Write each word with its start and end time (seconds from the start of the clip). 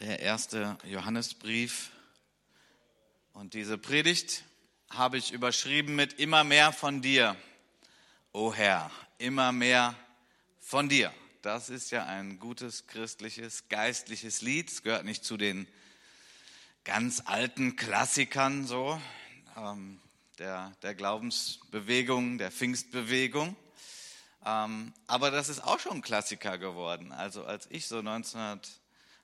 der 0.00 0.20
erste 0.20 0.78
Johannesbrief. 0.84 1.90
Und 3.34 3.52
diese 3.52 3.76
Predigt 3.76 4.44
habe 4.88 5.18
ich 5.18 5.32
überschrieben 5.32 5.94
mit 5.94 6.14
immer 6.14 6.42
mehr 6.42 6.72
von 6.72 7.02
dir, 7.02 7.36
o 8.32 8.52
Herr, 8.52 8.90
immer 9.18 9.52
mehr 9.52 9.94
von 10.58 10.88
dir. 10.88 11.12
Das 11.42 11.68
ist 11.68 11.90
ja 11.90 12.06
ein 12.06 12.38
gutes 12.38 12.86
christliches, 12.86 13.68
geistliches 13.68 14.40
Lied. 14.40 14.70
Es 14.70 14.82
gehört 14.82 15.04
nicht 15.04 15.24
zu 15.24 15.36
den 15.36 15.68
ganz 16.84 17.22
alten 17.26 17.76
Klassikern 17.76 18.66
so, 18.66 19.00
ähm, 19.56 20.00
der, 20.38 20.72
der 20.82 20.94
Glaubensbewegung, 20.94 22.38
der 22.38 22.50
Pfingstbewegung. 22.50 23.54
Ähm, 24.46 24.94
aber 25.06 25.30
das 25.30 25.50
ist 25.50 25.62
auch 25.62 25.78
schon 25.78 25.98
ein 25.98 26.02
Klassiker 26.02 26.56
geworden. 26.56 27.12
Also 27.12 27.44
als 27.44 27.66
ich 27.70 27.86
so 27.86 27.98
1900 27.98 28.79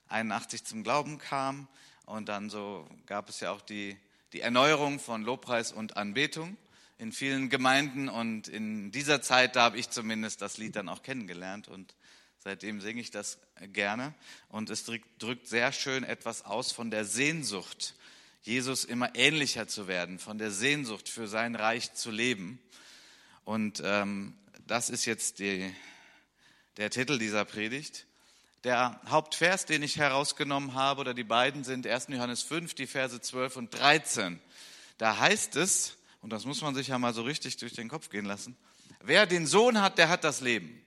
81 0.09 0.63
zum 0.63 0.83
Glauben 0.83 1.17
kam. 1.17 1.67
Und 2.05 2.29
dann 2.29 2.49
so 2.49 2.87
gab 3.05 3.29
es 3.29 3.39
ja 3.39 3.51
auch 3.51 3.61
die, 3.61 3.97
die 4.33 4.41
Erneuerung 4.41 4.99
von 4.99 5.23
Lobpreis 5.23 5.71
und 5.71 5.97
Anbetung 5.97 6.57
in 6.97 7.11
vielen 7.11 7.49
Gemeinden. 7.49 8.09
Und 8.09 8.47
in 8.47 8.91
dieser 8.91 9.21
Zeit, 9.21 9.55
da 9.55 9.63
habe 9.63 9.77
ich 9.77 9.89
zumindest 9.89 10.41
das 10.41 10.57
Lied 10.57 10.75
dann 10.75 10.89
auch 10.89 11.03
kennengelernt. 11.03 11.67
Und 11.67 11.95
seitdem 12.39 12.81
singe 12.81 13.01
ich 13.01 13.11
das 13.11 13.39
gerne. 13.73 14.13
Und 14.49 14.69
es 14.69 14.85
drückt 14.85 15.47
sehr 15.47 15.71
schön 15.71 16.03
etwas 16.03 16.45
aus 16.45 16.71
von 16.71 16.91
der 16.91 17.05
Sehnsucht, 17.05 17.95
Jesus 18.43 18.85
immer 18.85 19.13
ähnlicher 19.15 19.67
zu 19.67 19.87
werden, 19.87 20.19
von 20.19 20.37
der 20.37 20.51
Sehnsucht 20.51 21.09
für 21.09 21.27
sein 21.27 21.55
Reich 21.55 21.93
zu 21.93 22.11
leben. 22.11 22.59
Und 23.43 23.81
ähm, 23.83 24.33
das 24.65 24.89
ist 24.89 25.05
jetzt 25.05 25.39
die, 25.39 25.73
der 26.77 26.89
Titel 26.89 27.17
dieser 27.17 27.43
Predigt. 27.43 28.05
Der 28.63 28.99
Hauptvers, 29.07 29.65
den 29.65 29.83
ich 29.83 29.97
herausgenommen 29.97 30.73
habe, 30.73 31.01
oder 31.01 31.13
die 31.13 31.23
beiden 31.23 31.63
sind 31.63 31.85
1. 31.85 32.07
Johannes 32.09 32.41
5, 32.41 32.73
die 32.73 32.87
Verse 32.87 33.19
12 33.19 33.55
und 33.57 33.73
13. 33.73 34.39
Da 34.97 35.17
heißt 35.19 35.55
es, 35.55 35.97
und 36.21 36.31
das 36.31 36.45
muss 36.45 36.61
man 36.61 36.75
sich 36.75 36.87
ja 36.87 36.97
mal 36.97 37.13
so 37.13 37.21
richtig 37.21 37.57
durch 37.57 37.73
den 37.73 37.87
Kopf 37.89 38.09
gehen 38.09 38.25
lassen, 38.25 38.57
wer 39.01 39.25
den 39.25 39.45
Sohn 39.45 39.81
hat, 39.81 39.97
der 39.97 40.09
hat 40.09 40.23
das 40.23 40.41
Leben. 40.41 40.83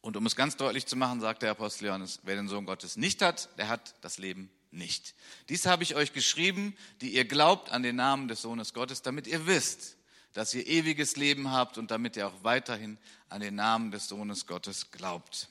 Und 0.00 0.16
um 0.16 0.26
es 0.26 0.36
ganz 0.36 0.56
deutlich 0.56 0.86
zu 0.86 0.96
machen, 0.96 1.20
sagt 1.20 1.42
der 1.42 1.50
Apostel 1.50 1.86
Johannes, 1.86 2.20
wer 2.24 2.36
den 2.36 2.46
Sohn 2.46 2.66
Gottes 2.66 2.96
nicht 2.96 3.22
hat, 3.22 3.48
der 3.58 3.68
hat 3.68 3.94
das 4.02 4.18
Leben 4.18 4.50
nicht. 4.70 5.14
Dies 5.48 5.66
habe 5.66 5.82
ich 5.82 5.94
euch 5.94 6.12
geschrieben, 6.12 6.76
die 7.00 7.14
ihr 7.14 7.24
glaubt 7.24 7.70
an 7.70 7.82
den 7.82 7.96
Namen 7.96 8.28
des 8.28 8.42
Sohnes 8.42 8.74
Gottes, 8.74 9.02
damit 9.02 9.26
ihr 9.26 9.46
wisst, 9.46 9.96
dass 10.34 10.52
ihr 10.52 10.66
ewiges 10.66 11.16
Leben 11.16 11.52
habt 11.52 11.78
und 11.78 11.90
damit 11.90 12.16
ihr 12.16 12.26
auch 12.26 12.42
weiterhin 12.42 12.98
an 13.28 13.40
den 13.40 13.54
Namen 13.54 13.90
des 13.92 14.08
Sohnes 14.08 14.46
Gottes 14.46 14.90
glaubt. 14.90 15.48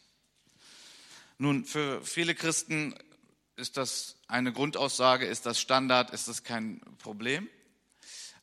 Nun, 1.44 1.66
für 1.66 2.02
viele 2.06 2.36
Christen 2.36 2.96
ist 3.58 3.76
das 3.76 4.16
eine 4.30 4.54
Grundaussage, 4.54 5.26
ist 5.26 5.46
das 5.46 5.60
Standard, 5.60 6.12
ist 6.12 6.30
das 6.30 6.46
kein 6.46 6.80
Problem. 7.00 7.50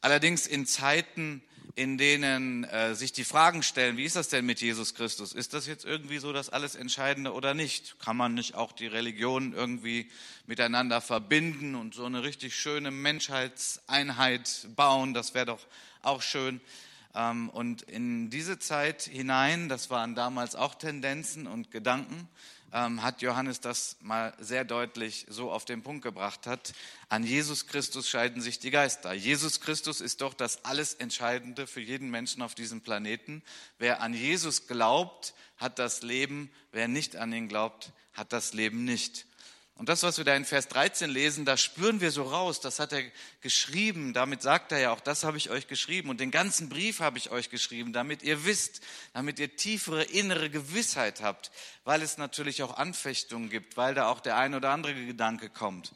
Allerdings 0.03 0.47
in 0.47 0.67
Zeiten, 0.67 1.43
in 1.77 1.97
denen 1.97 2.65
äh, 2.65 2.95
sich 2.95 3.13
die 3.13 3.25
Fragen 3.25 3.63
stellen, 3.63 3.97
wie 3.97 4.05
ist 4.05 4.17
das 4.17 4.29
denn 4.29 4.45
mit 4.45 4.61
Jesus 4.61 4.95
Christus? 4.95 5.33
Ist 5.33 5.55
das 5.55 5.67
jetzt 5.67 5.87
irgendwie 5.87 6.19
so 6.19 6.35
das 6.35 6.51
alles 6.51 6.75
Entscheidende 6.75 7.33
oder 7.33 7.55
nicht? 7.55 7.99
Kann 8.01 8.19
man 8.19 8.35
nicht 8.35 8.55
auch 8.55 8.71
die 8.71 8.87
Religionen 8.87 9.55
irgendwie 9.55 10.11
miteinander 10.45 11.01
verbinden 11.01 11.77
und 11.77 11.95
so 11.95 12.05
eine 12.05 12.23
richtig 12.23 12.55
schöne 12.55 12.91
Menschheitseinheit 12.91 14.69
bauen? 14.77 15.15
Das 15.15 15.33
wäre 15.33 15.47
doch 15.47 15.67
auch 16.03 16.21
schön. 16.21 16.61
Ähm, 17.15 17.49
und 17.49 17.81
in 17.81 18.29
diese 18.29 18.59
Zeit 18.59 19.05
hinein, 19.05 19.71
das 19.71 19.89
waren 19.89 20.15
damals 20.15 20.55
auch 20.55 20.75
Tendenzen 20.75 21.47
und 21.47 21.71
Gedanken, 21.71 22.29
ähm, 22.73 23.03
hat 23.03 23.23
Johannes 23.23 23.61
das 23.61 23.97
mal 24.01 24.35
sehr 24.39 24.65
deutlich 24.65 25.27
so 25.29 25.51
auf 25.51 25.65
den 25.65 25.83
Punkt 25.83 26.03
gebracht 26.03 26.47
hat. 26.47 26.73
An 27.09 27.25
Jesus 27.25 27.67
Christus 27.67 28.09
scheiden 28.09 28.43
sich 28.43 28.59
die 28.59 28.71
Geister. 28.71 29.13
Jesus 29.13 29.61
Christus 29.61 30.01
ist 30.01 30.21
doch 30.21 30.35
das 30.35 30.65
alles 30.65 30.95
Entscheidende 30.95 31.67
für 31.67 31.81
jeden 31.81 32.11
Menschen 32.11 32.43
auf 32.43 32.55
diesem 32.55 32.81
Planeten. 32.81 33.43
Wer 33.79 34.01
an 34.01 34.15
Jesus 34.15 34.67
glaubt, 34.67 35.35
hat 35.57 35.79
das 35.79 36.03
Leben. 36.03 36.51
Wer 36.73 36.89
nicht 36.89 37.17
an 37.17 37.33
ihn 37.33 37.49
glaubt, 37.49 37.93
hat 38.15 38.33
das 38.33 38.53
Leben 38.55 38.85
nicht. 38.85 39.27
Und 39.81 39.89
das, 39.89 40.03
was 40.03 40.19
wir 40.19 40.27
da 40.27 40.37
in 40.37 40.45
Vers 40.45 40.69
13 40.69 41.09
lesen, 41.09 41.47
da 41.47 41.57
spüren 41.57 42.03
wir 42.03 42.11
so 42.11 42.25
raus, 42.25 42.61
das 42.61 42.81
hat 42.81 42.93
er 42.93 43.03
geschrieben, 43.41 44.13
damit 44.13 44.43
sagt 44.43 44.73
er 44.73 44.79
ja 44.79 44.93
auch, 44.93 45.01
das 45.01 45.25
habe 45.25 45.39
ich 45.39 45.49
euch 45.49 45.69
geschrieben 45.69 46.11
und 46.11 46.21
den 46.21 46.31
ganzen 46.31 46.69
Brief 46.69 47.01
habe 47.01 47.17
ich 47.17 47.31
euch 47.31 47.49
geschrieben, 47.49 47.95
damit 47.95 48.23
ihr 48.23 48.45
wisst, 48.45 48.83
damit 49.15 49.39
ihr 49.39 49.57
tiefere 49.57 50.03
innere 50.03 50.51
Gewissheit 50.51 51.23
habt, 51.23 51.51
weil 51.85 52.03
es 52.03 52.19
natürlich 52.19 52.63
auch 52.63 52.77
Anfechtungen 52.77 53.49
gibt, 53.49 53.79
weil 53.79 53.95
da 53.95 54.11
auch 54.11 54.21
der 54.21 54.37
ein 54.37 54.55
oder 54.55 54.69
andere 54.69 54.95
Gedanke 54.95 55.49
kommt, 55.49 55.93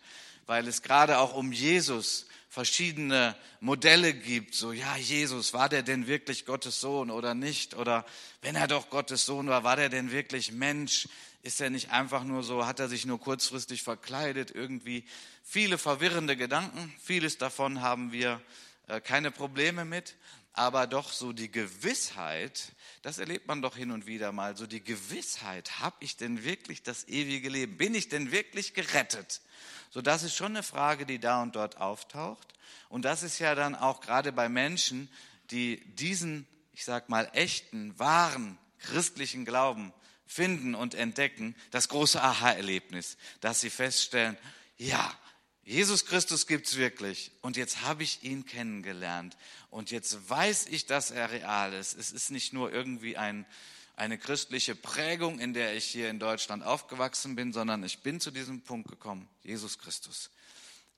weil 0.46 0.66
es 0.66 0.80
gerade 0.80 1.18
auch 1.18 1.34
um 1.34 1.52
Jesus 1.52 2.24
verschiedene 2.48 3.36
Modelle 3.60 4.14
gibt, 4.14 4.54
so 4.54 4.72
ja, 4.72 4.96
Jesus, 4.96 5.52
war 5.52 5.68
der 5.68 5.82
denn 5.82 6.06
wirklich 6.06 6.46
Gottes 6.46 6.80
Sohn 6.80 7.10
oder 7.10 7.34
nicht? 7.34 7.74
Oder 7.74 8.06
wenn 8.40 8.54
er 8.54 8.68
doch 8.68 8.88
Gottes 8.88 9.26
Sohn 9.26 9.48
war, 9.48 9.62
war 9.62 9.76
der 9.76 9.90
denn 9.90 10.10
wirklich 10.10 10.52
Mensch? 10.52 11.06
Ist 11.44 11.60
er 11.60 11.68
nicht 11.68 11.90
einfach 11.90 12.24
nur 12.24 12.42
so, 12.42 12.64
hat 12.64 12.80
er 12.80 12.88
sich 12.88 13.04
nur 13.04 13.20
kurzfristig 13.20 13.82
verkleidet, 13.82 14.50
irgendwie 14.50 15.04
viele 15.42 15.76
verwirrende 15.76 16.38
Gedanken. 16.38 16.90
Vieles 17.02 17.36
davon 17.36 17.82
haben 17.82 18.12
wir 18.12 18.40
äh, 18.86 18.98
keine 19.02 19.30
Probleme 19.30 19.84
mit, 19.84 20.16
aber 20.54 20.86
doch 20.86 21.12
so 21.12 21.34
die 21.34 21.52
Gewissheit, 21.52 22.72
das 23.02 23.18
erlebt 23.18 23.46
man 23.46 23.60
doch 23.60 23.76
hin 23.76 23.90
und 23.90 24.06
wieder 24.06 24.32
mal, 24.32 24.56
so 24.56 24.66
die 24.66 24.82
Gewissheit, 24.82 25.80
habe 25.80 25.96
ich 26.00 26.16
denn 26.16 26.44
wirklich 26.44 26.82
das 26.82 27.06
ewige 27.08 27.50
Leben? 27.50 27.76
Bin 27.76 27.94
ich 27.94 28.08
denn 28.08 28.32
wirklich 28.32 28.72
gerettet? 28.72 29.42
So, 29.90 30.00
das 30.00 30.22
ist 30.22 30.34
schon 30.34 30.52
eine 30.52 30.62
Frage, 30.62 31.04
die 31.04 31.18
da 31.18 31.42
und 31.42 31.56
dort 31.56 31.76
auftaucht. 31.76 32.54
Und 32.88 33.04
das 33.04 33.22
ist 33.22 33.38
ja 33.38 33.54
dann 33.54 33.74
auch 33.74 34.00
gerade 34.00 34.32
bei 34.32 34.48
Menschen, 34.48 35.10
die 35.50 35.84
diesen, 35.94 36.46
ich 36.72 36.86
sag 36.86 37.10
mal, 37.10 37.28
echten, 37.34 37.98
wahren 37.98 38.56
christlichen 38.78 39.44
Glauben 39.44 39.92
finden 40.34 40.74
und 40.74 40.94
entdecken, 40.94 41.54
das 41.70 41.88
große 41.88 42.20
Aha-Erlebnis, 42.20 43.16
dass 43.40 43.60
sie 43.60 43.70
feststellen, 43.70 44.36
ja, 44.76 45.16
Jesus 45.62 46.06
Christus 46.06 46.48
gibt's 46.48 46.76
wirklich 46.76 47.30
und 47.40 47.56
jetzt 47.56 47.82
habe 47.82 48.02
ich 48.02 48.24
ihn 48.24 48.44
kennengelernt 48.44 49.36
und 49.70 49.92
jetzt 49.92 50.28
weiß 50.28 50.66
ich, 50.66 50.86
dass 50.86 51.12
er 51.12 51.30
real 51.30 51.72
ist. 51.72 51.96
Es 51.96 52.10
ist 52.10 52.32
nicht 52.32 52.52
nur 52.52 52.72
irgendwie 52.72 53.16
ein, 53.16 53.46
eine 53.94 54.18
christliche 54.18 54.74
Prägung, 54.74 55.38
in 55.38 55.54
der 55.54 55.76
ich 55.76 55.84
hier 55.84 56.10
in 56.10 56.18
Deutschland 56.18 56.64
aufgewachsen 56.64 57.36
bin, 57.36 57.52
sondern 57.52 57.84
ich 57.84 58.00
bin 58.00 58.20
zu 58.20 58.32
diesem 58.32 58.60
Punkt 58.60 58.90
gekommen, 58.90 59.28
Jesus 59.44 59.78
Christus. 59.78 60.30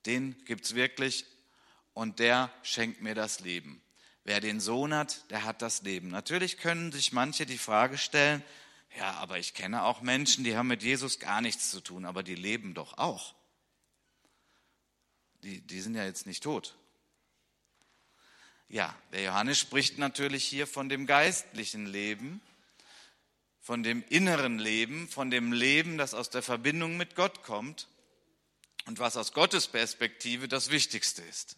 Den 0.07 0.35
gibt's 0.47 0.75
wirklich 0.75 1.27
und 1.93 2.21
der 2.21 2.51
schenkt 2.63 3.03
mir 3.03 3.15
das 3.15 3.41
Leben. 3.41 3.83
Wer 4.25 4.41
den 4.41 4.61
Sohn 4.61 4.95
hat, 4.95 5.31
der 5.31 5.45
hat 5.45 5.61
das 5.61 5.83
Leben. 5.83 6.09
Natürlich 6.09 6.57
können 6.57 6.91
sich 6.91 7.13
manche 7.13 7.45
die 7.45 7.59
Frage 7.59 7.99
stellen, 7.99 8.43
ja, 8.97 9.13
aber 9.15 9.39
ich 9.39 9.53
kenne 9.53 9.83
auch 9.83 10.01
Menschen, 10.01 10.43
die 10.45 10.57
haben 10.57 10.69
mit 10.69 10.83
Jesus 10.83 11.19
gar 11.19 11.41
nichts 11.41 11.71
zu 11.71 11.81
tun, 11.81 12.05
aber 12.07 12.23
die 12.23 12.35
leben 12.35 12.73
doch 12.73 12.97
auch. 12.97 13.35
Die, 15.43 15.61
die 15.61 15.81
sind 15.81 15.95
ja 15.95 16.05
jetzt 16.05 16.27
nicht 16.27 16.43
tot. 16.43 16.75
Ja, 18.69 18.97
der 19.13 19.23
Johannes 19.23 19.59
spricht 19.59 19.99
natürlich 19.99 20.45
hier 20.45 20.67
von 20.67 20.89
dem 20.89 21.07
geistlichen 21.07 21.87
Leben, 21.87 22.41
von 23.61 23.83
dem 23.83 24.03
inneren 24.09 24.59
Leben, 24.59 25.09
von 25.09 25.31
dem 25.31 25.53
Leben, 25.53 25.99
das 25.99 26.15
aus 26.15 26.31
der 26.31 26.43
Verbindung 26.43 26.97
mit 26.97 27.15
Gott 27.15 27.43
kommt 27.43 27.89
und 28.87 28.99
was 28.99 29.17
aus 29.17 29.33
Gottes 29.33 29.69
Perspektive 29.69 30.49
das 30.49 30.71
Wichtigste 30.71 31.23
ist. 31.23 31.57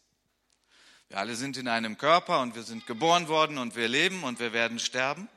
Wir 1.08 1.18
alle 1.18 1.36
sind 1.36 1.56
in 1.56 1.68
einem 1.68 1.96
Körper 1.96 2.42
und 2.42 2.54
wir 2.54 2.64
sind 2.64 2.86
geboren 2.86 3.28
worden 3.28 3.58
und 3.58 3.76
wir 3.76 3.88
leben 3.88 4.24
und 4.24 4.40
wir 4.40 4.52
werden 4.52 4.78
sterben. 4.78 5.28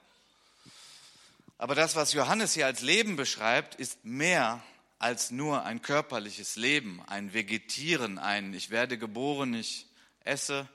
Aber 1.61 1.75
das, 1.75 1.95
was 1.95 2.13
Johannes 2.13 2.55
hier 2.55 2.65
als 2.65 2.81
Leben 2.81 3.17
beschreibt, 3.17 3.75
ist 3.75 4.03
mehr 4.03 4.63
als 4.97 5.29
nur 5.29 5.63
ein 5.63 5.83
körperliches 5.83 6.55
Leben, 6.55 7.03
ein 7.05 7.35
Vegetieren, 7.35 8.17
ein 8.17 8.51
Ich 8.55 8.71
werde 8.71 8.97
geboren, 8.97 9.53
ich 9.53 9.85
esse 10.23 10.67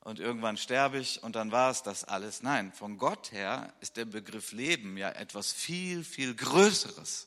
und 0.00 0.20
irgendwann 0.20 0.56
sterbe 0.56 0.96
ich 0.98 1.22
und 1.22 1.36
dann 1.36 1.52
war 1.52 1.70
es 1.70 1.82
das 1.82 2.04
alles. 2.04 2.42
Nein, 2.42 2.72
von 2.72 2.96
Gott 2.96 3.32
her 3.32 3.70
ist 3.82 3.98
der 3.98 4.06
Begriff 4.06 4.52
Leben 4.52 4.96
ja 4.96 5.10
etwas 5.10 5.52
viel, 5.52 6.02
viel 6.02 6.34
Größeres. 6.34 7.26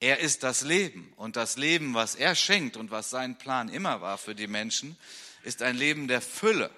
Er 0.00 0.18
ist 0.18 0.42
das 0.42 0.62
Leben 0.62 1.12
und 1.14 1.36
das 1.36 1.56
Leben, 1.56 1.94
was 1.94 2.16
er 2.16 2.34
schenkt 2.34 2.76
und 2.76 2.90
was 2.90 3.10
sein 3.10 3.38
Plan 3.38 3.68
immer 3.68 4.00
war 4.00 4.18
für 4.18 4.34
die 4.34 4.48
Menschen, 4.48 4.98
ist 5.44 5.62
ein 5.62 5.76
Leben 5.76 6.08
der 6.08 6.20
Fülle. 6.20 6.68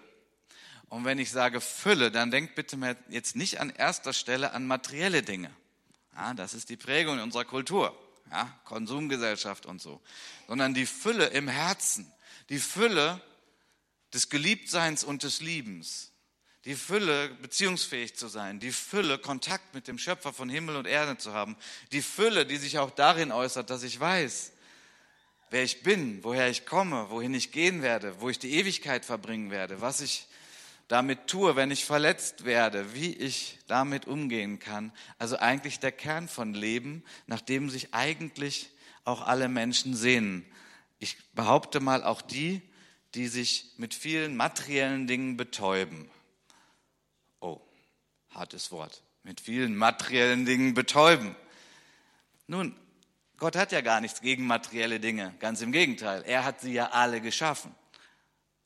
Und 0.88 1.04
wenn 1.04 1.18
ich 1.18 1.30
sage 1.30 1.60
Fülle, 1.60 2.10
dann 2.10 2.30
denkt 2.30 2.54
bitte 2.54 2.96
jetzt 3.08 3.36
nicht 3.36 3.60
an 3.60 3.70
erster 3.70 4.12
Stelle 4.12 4.52
an 4.52 4.66
materielle 4.66 5.22
Dinge. 5.22 5.50
Ja, 6.14 6.34
das 6.34 6.54
ist 6.54 6.70
die 6.70 6.76
Prägung 6.76 7.16
in 7.16 7.22
unserer 7.22 7.44
Kultur, 7.44 7.96
ja, 8.30 8.52
Konsumgesellschaft 8.64 9.66
und 9.66 9.80
so, 9.80 10.00
sondern 10.46 10.74
die 10.74 10.86
Fülle 10.86 11.26
im 11.26 11.46
Herzen, 11.46 12.10
die 12.48 12.58
Fülle 12.58 13.20
des 14.12 14.30
Geliebtseins 14.30 15.04
und 15.04 15.22
des 15.22 15.40
Liebens, 15.40 16.10
die 16.64 16.74
Fülle, 16.74 17.28
beziehungsfähig 17.40 18.16
zu 18.16 18.28
sein, 18.28 18.58
die 18.58 18.72
Fülle, 18.72 19.18
Kontakt 19.18 19.74
mit 19.74 19.86
dem 19.86 19.98
Schöpfer 19.98 20.32
von 20.32 20.48
Himmel 20.48 20.76
und 20.76 20.86
Erde 20.86 21.18
zu 21.18 21.32
haben, 21.32 21.56
die 21.92 22.02
Fülle, 22.02 22.46
die 22.46 22.56
sich 22.56 22.78
auch 22.78 22.90
darin 22.90 23.30
äußert, 23.30 23.70
dass 23.70 23.82
ich 23.82 24.00
weiß, 24.00 24.52
wer 25.50 25.62
ich 25.62 25.82
bin, 25.82 26.24
woher 26.24 26.48
ich 26.48 26.66
komme, 26.66 27.10
wohin 27.10 27.34
ich 27.34 27.52
gehen 27.52 27.82
werde, 27.82 28.20
wo 28.20 28.28
ich 28.28 28.38
die 28.38 28.54
Ewigkeit 28.54 29.04
verbringen 29.04 29.50
werde, 29.50 29.80
was 29.80 30.00
ich 30.00 30.26
damit 30.88 31.26
tue, 31.26 31.54
wenn 31.54 31.70
ich 31.70 31.84
verletzt 31.84 32.44
werde, 32.44 32.94
wie 32.94 33.12
ich 33.12 33.58
damit 33.66 34.06
umgehen 34.06 34.58
kann. 34.58 34.92
Also 35.18 35.38
eigentlich 35.38 35.78
der 35.78 35.92
Kern 35.92 36.28
von 36.28 36.54
Leben, 36.54 37.04
nach 37.26 37.42
dem 37.42 37.68
sich 37.68 37.94
eigentlich 37.94 38.70
auch 39.04 39.22
alle 39.22 39.48
Menschen 39.48 39.94
sehnen. 39.94 40.44
Ich 40.98 41.16
behaupte 41.34 41.80
mal 41.80 42.02
auch 42.02 42.22
die, 42.22 42.62
die 43.14 43.28
sich 43.28 43.72
mit 43.76 43.94
vielen 43.94 44.36
materiellen 44.36 45.06
Dingen 45.06 45.36
betäuben. 45.36 46.10
Oh, 47.40 47.60
hartes 48.30 48.72
Wort. 48.72 49.02
Mit 49.22 49.40
vielen 49.40 49.76
materiellen 49.76 50.46
Dingen 50.46 50.72
betäuben. 50.74 51.36
Nun, 52.46 52.74
Gott 53.36 53.56
hat 53.56 53.72
ja 53.72 53.82
gar 53.82 54.00
nichts 54.00 54.20
gegen 54.20 54.46
materielle 54.46 55.00
Dinge. 55.00 55.34
Ganz 55.38 55.60
im 55.60 55.70
Gegenteil. 55.70 56.22
Er 56.26 56.44
hat 56.44 56.60
sie 56.60 56.72
ja 56.72 56.88
alle 56.88 57.20
geschaffen. 57.20 57.74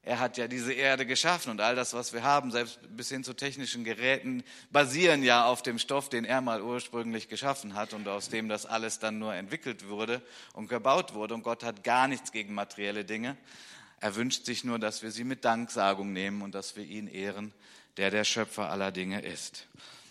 Er 0.04 0.19
hat 0.19 0.37
ja 0.37 0.49
diese 0.49 0.72
Erde 0.72 1.06
geschaffen 1.06 1.50
und 1.50 1.60
all 1.60 1.76
das, 1.76 1.94
was 1.94 2.12
wir 2.12 2.25
haben, 2.25 2.50
selbst 2.50 2.81
bis 2.96 3.08
hin 3.08 3.22
zu 3.22 3.34
technischen 3.34 3.84
Geräten, 3.84 4.43
basieren 4.72 5.22
ja 5.22 5.46
auf 5.46 5.62
dem 5.62 5.78
Stoff, 5.78 6.08
den 6.08 6.25
er 6.25 6.40
mal 6.40 6.60
ursprünglich 6.60 7.28
geschaffen 7.28 7.75
hat 7.75 7.93
und 7.93 8.08
aus 8.08 8.28
dem 8.28 8.49
das 8.49 8.66
alles 8.66 8.99
dann 8.99 9.20
nur 9.20 9.32
entwickelt 9.32 9.88
wurde 9.88 10.20
und 10.54 10.69
gebaut 10.69 11.14
wurde. 11.14 11.34
Und 11.34 11.44
Gott 11.44 11.62
hat 11.62 11.84
gar 11.84 12.08
nichts 12.08 12.32
gegen 12.32 12.52
materielle 12.52 13.04
Dinge. 13.04 13.37
Er 14.00 14.16
wünscht 14.16 14.44
sich 14.44 14.64
nur, 14.64 14.81
dass 14.81 15.04
wir 15.04 15.12
sie 15.12 15.22
mit 15.22 15.44
Danksagung 15.44 16.12
nehmen 16.12 16.43
und 16.43 16.56
dass 16.56 16.75
wir 16.75 16.84
ihn 16.84 17.06
ehren, 17.06 17.52
der 17.96 18.10
der 18.10 18.25
Schöpfer 18.25 18.70
aller 18.70 18.90
Dinge 18.90 19.20
ist. 19.20 19.69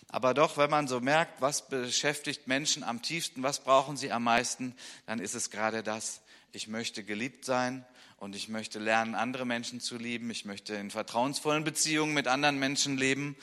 Aber 0.08 0.34
doch, 0.34 0.56
wenn 0.56 0.70
man 0.70 0.88
so 0.88 1.02
merkt, 1.02 1.42
was 1.42 1.68
beschäftigt 1.68 2.48
Menschen 2.48 2.84
am 2.84 3.02
tiefsten, 3.02 3.44
was 3.44 3.60
brauchen 3.60 3.98
sie 3.98 4.14
am 4.14 4.24
meisten, 4.24 4.74
dann 5.06 5.20
ist 5.20 5.36
es 5.36 5.50
gerade 5.50 5.84
das, 5.84 6.22
ich 6.54 6.70
möchte 6.70 7.04
geliebt 7.04 7.44
sein 7.44 7.86
und 8.22 8.36
ich 8.36 8.50
möchte 8.50 8.78
lernen, 8.78 9.16
andere 9.16 9.46
Menschen 9.46 9.82
zu 9.82 9.98
lieben. 9.98 10.30
Ich 10.30 10.46
möchte 10.46 10.76
in 10.76 10.92
vertrauensvollen 10.92 11.64
Beziehungen 11.64 12.14
mit 12.14 12.28
anderen 12.28 12.60
Menschen 12.60 12.96
leben. 12.96 13.36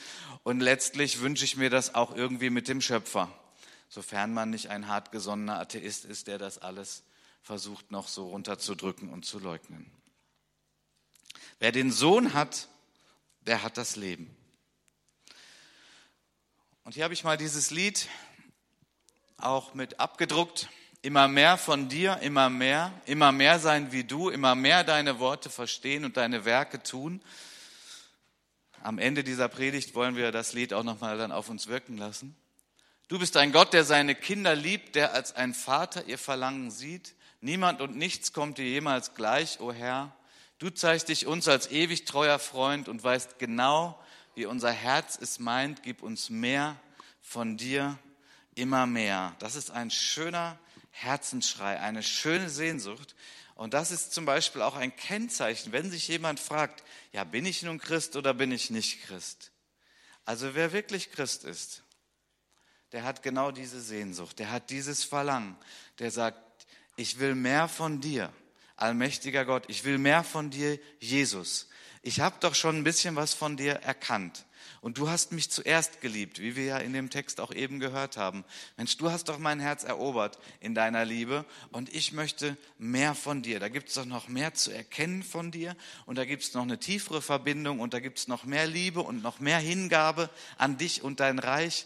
Und 0.43 0.61
letztlich 0.61 1.19
wünsche 1.19 1.43
ich 1.43 1.57
mir 1.57 1.69
das 1.69 1.95
auch 1.95 2.15
irgendwie 2.15 2.49
mit 2.49 2.69
dem 2.69 2.79
Schöpfer, 2.79 3.29
sofern 3.89 4.33
man 4.33 4.51
nicht 4.51 4.69
ein 4.69 4.87
hartgesonnener 4.87 5.59
Atheist 5.59 6.05
ist, 6.05 6.27
der 6.27 6.37
das 6.37 6.59
alles 6.59 7.03
versucht 7.41 7.91
noch 7.91 8.07
so 8.07 8.29
runterzudrücken 8.29 9.09
und 9.09 9.25
zu 9.25 9.39
leugnen. 9.39 9.91
Wer 11.59 11.73
den 11.73 11.91
Sohn 11.91 12.33
hat, 12.33 12.69
der 13.41 13.63
hat 13.63 13.75
das 13.75 13.97
Leben. 13.97 14.33
Und 16.85 16.93
hier 16.93 17.03
habe 17.03 17.13
ich 17.13 17.25
mal 17.25 17.35
dieses 17.35 17.69
Lied 17.69 18.07
auch 19.35 19.73
mit 19.73 19.99
abgedruckt. 19.99 20.69
Immer 21.01 21.29
mehr 21.29 21.57
von 21.57 21.87
dir, 21.87 22.17
immer 22.21 22.49
mehr, 22.49 22.91
immer 23.05 23.31
mehr 23.31 23.59
sein 23.59 23.93
wie 23.93 24.03
du, 24.03 24.29
immer 24.29 24.53
mehr 24.53 24.83
deine 24.83 25.19
Worte 25.19 25.49
verstehen 25.49 26.03
und 26.03 26.17
deine 26.17 26.43
Werke 26.43 26.83
tun. 26.83 27.21
Am 28.83 28.97
Ende 28.97 29.23
dieser 29.23 29.47
Predigt 29.47 29.95
wollen 29.95 30.17
wir 30.17 30.33
das 30.33 30.51
Lied 30.51 30.73
auch 30.73 30.83
nochmal 30.83 31.17
dann 31.17 31.31
auf 31.31 31.47
uns 31.47 31.67
wirken 31.67 31.97
lassen. 31.97 32.35
Du 33.07 33.17
bist 33.17 33.37
ein 33.37 33.53
Gott, 33.53 33.71
der 33.71 33.85
seine 33.85 34.13
Kinder 34.13 34.55
liebt, 34.55 34.95
der 34.95 35.13
als 35.13 35.33
ein 35.33 35.53
Vater 35.53 36.05
ihr 36.05 36.17
Verlangen 36.17 36.69
sieht. 36.69 37.15
Niemand 37.39 37.79
und 37.79 37.95
nichts 37.95 38.33
kommt 38.33 38.57
dir 38.57 38.67
jemals 38.67 39.15
gleich, 39.15 39.61
o 39.61 39.69
oh 39.69 39.73
Herr. 39.73 40.13
Du 40.59 40.69
zeigst 40.69 41.07
dich 41.07 41.25
uns 41.25 41.47
als 41.47 41.71
ewig 41.71 42.03
treuer 42.03 42.39
Freund 42.39 42.89
und 42.89 43.01
weißt 43.01 43.39
genau, 43.39 43.97
wie 44.35 44.45
unser 44.45 44.71
Herz 44.71 45.17
es 45.19 45.39
meint. 45.39 45.81
Gib 45.81 46.03
uns 46.03 46.29
mehr 46.29 46.75
von 47.21 47.55
dir, 47.55 47.97
immer 48.53 48.85
mehr. 48.85 49.33
Das 49.39 49.55
ist 49.55 49.71
ein 49.71 49.91
schöner 49.91 50.59
Herzensschrei, 51.03 51.79
eine 51.79 52.03
schöne 52.03 52.49
Sehnsucht. 52.49 53.15
Und 53.55 53.73
das 53.73 53.91
ist 53.91 54.13
zum 54.13 54.25
Beispiel 54.25 54.61
auch 54.61 54.75
ein 54.75 54.95
Kennzeichen, 54.95 55.71
wenn 55.71 55.91
sich 55.91 56.07
jemand 56.07 56.39
fragt, 56.39 56.83
ja, 57.11 57.23
bin 57.23 57.45
ich 57.45 57.63
nun 57.63 57.79
Christ 57.79 58.15
oder 58.15 58.33
bin 58.33 58.51
ich 58.51 58.69
nicht 58.69 59.03
Christ? 59.03 59.51
Also 60.25 60.55
wer 60.55 60.71
wirklich 60.71 61.11
Christ 61.11 61.43
ist, 61.43 61.83
der 62.91 63.03
hat 63.03 63.23
genau 63.23 63.51
diese 63.51 63.81
Sehnsucht, 63.81 64.39
der 64.39 64.51
hat 64.51 64.69
dieses 64.69 65.03
Verlangen, 65.03 65.57
der 65.99 66.11
sagt, 66.11 66.67
ich 66.95 67.19
will 67.19 67.35
mehr 67.35 67.67
von 67.67 68.01
dir 68.01 68.31
allmächtiger 68.79 69.45
Gott, 69.45 69.65
ich 69.67 69.83
will 69.83 69.97
mehr 69.97 70.23
von 70.23 70.49
dir, 70.49 70.79
Jesus. 70.99 71.67
Ich 72.01 72.19
habe 72.19 72.37
doch 72.39 72.55
schon 72.55 72.77
ein 72.77 72.83
bisschen 72.83 73.15
was 73.15 73.33
von 73.33 73.57
dir 73.57 73.73
erkannt. 73.73 74.45
Und 74.81 74.97
du 74.97 75.09
hast 75.09 75.33
mich 75.33 75.51
zuerst 75.51 75.99
geliebt, 75.99 76.39
wie 76.39 76.55
wir 76.55 76.63
ja 76.63 76.77
in 76.77 76.93
dem 76.93 77.09
Text 77.09 77.41
auch 77.41 77.51
eben 77.51 77.79
gehört 77.79 78.15
haben. 78.15 78.45
Mensch, 78.77 78.95
du 78.95 79.11
hast 79.11 79.25
doch 79.27 79.37
mein 79.37 79.59
Herz 79.59 79.83
erobert 79.83 80.39
in 80.61 80.73
deiner 80.73 81.03
Liebe 81.03 81.43
und 81.71 81.93
ich 81.93 82.13
möchte 82.13 82.55
mehr 82.77 83.13
von 83.13 83.41
dir. 83.41 83.59
Da 83.59 83.67
gibt 83.67 83.89
es 83.89 83.95
doch 83.95 84.05
noch 84.05 84.29
mehr 84.29 84.53
zu 84.53 84.71
erkennen 84.71 85.23
von 85.23 85.51
dir 85.51 85.75
und 86.05 86.17
da 86.17 86.23
gibt 86.23 86.43
es 86.43 86.53
noch 86.53 86.61
eine 86.61 86.79
tiefere 86.79 87.21
Verbindung 87.21 87.81
und 87.81 87.93
da 87.93 87.99
gibt 87.99 88.19
es 88.19 88.29
noch 88.29 88.45
mehr 88.45 88.67
Liebe 88.67 89.01
und 89.01 89.21
noch 89.21 89.39
mehr 89.41 89.59
Hingabe 89.59 90.29
an 90.57 90.77
dich 90.77 91.03
und 91.03 91.19
dein 91.19 91.39
Reich. 91.39 91.85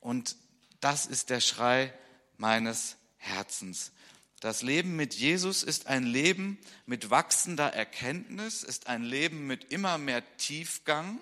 Und 0.00 0.36
das 0.80 1.06
ist 1.06 1.30
der 1.30 1.40
Schrei 1.40 1.94
meines 2.36 2.96
Herzens. 3.16 3.92
Das 4.44 4.60
Leben 4.60 4.94
mit 4.94 5.14
Jesus 5.14 5.62
ist 5.62 5.86
ein 5.86 6.02
Leben 6.02 6.58
mit 6.84 7.08
wachsender 7.08 7.72
Erkenntnis, 7.72 8.62
ist 8.62 8.88
ein 8.88 9.02
Leben 9.02 9.46
mit 9.46 9.72
immer 9.72 9.96
mehr 9.96 10.22
Tiefgang, 10.36 11.18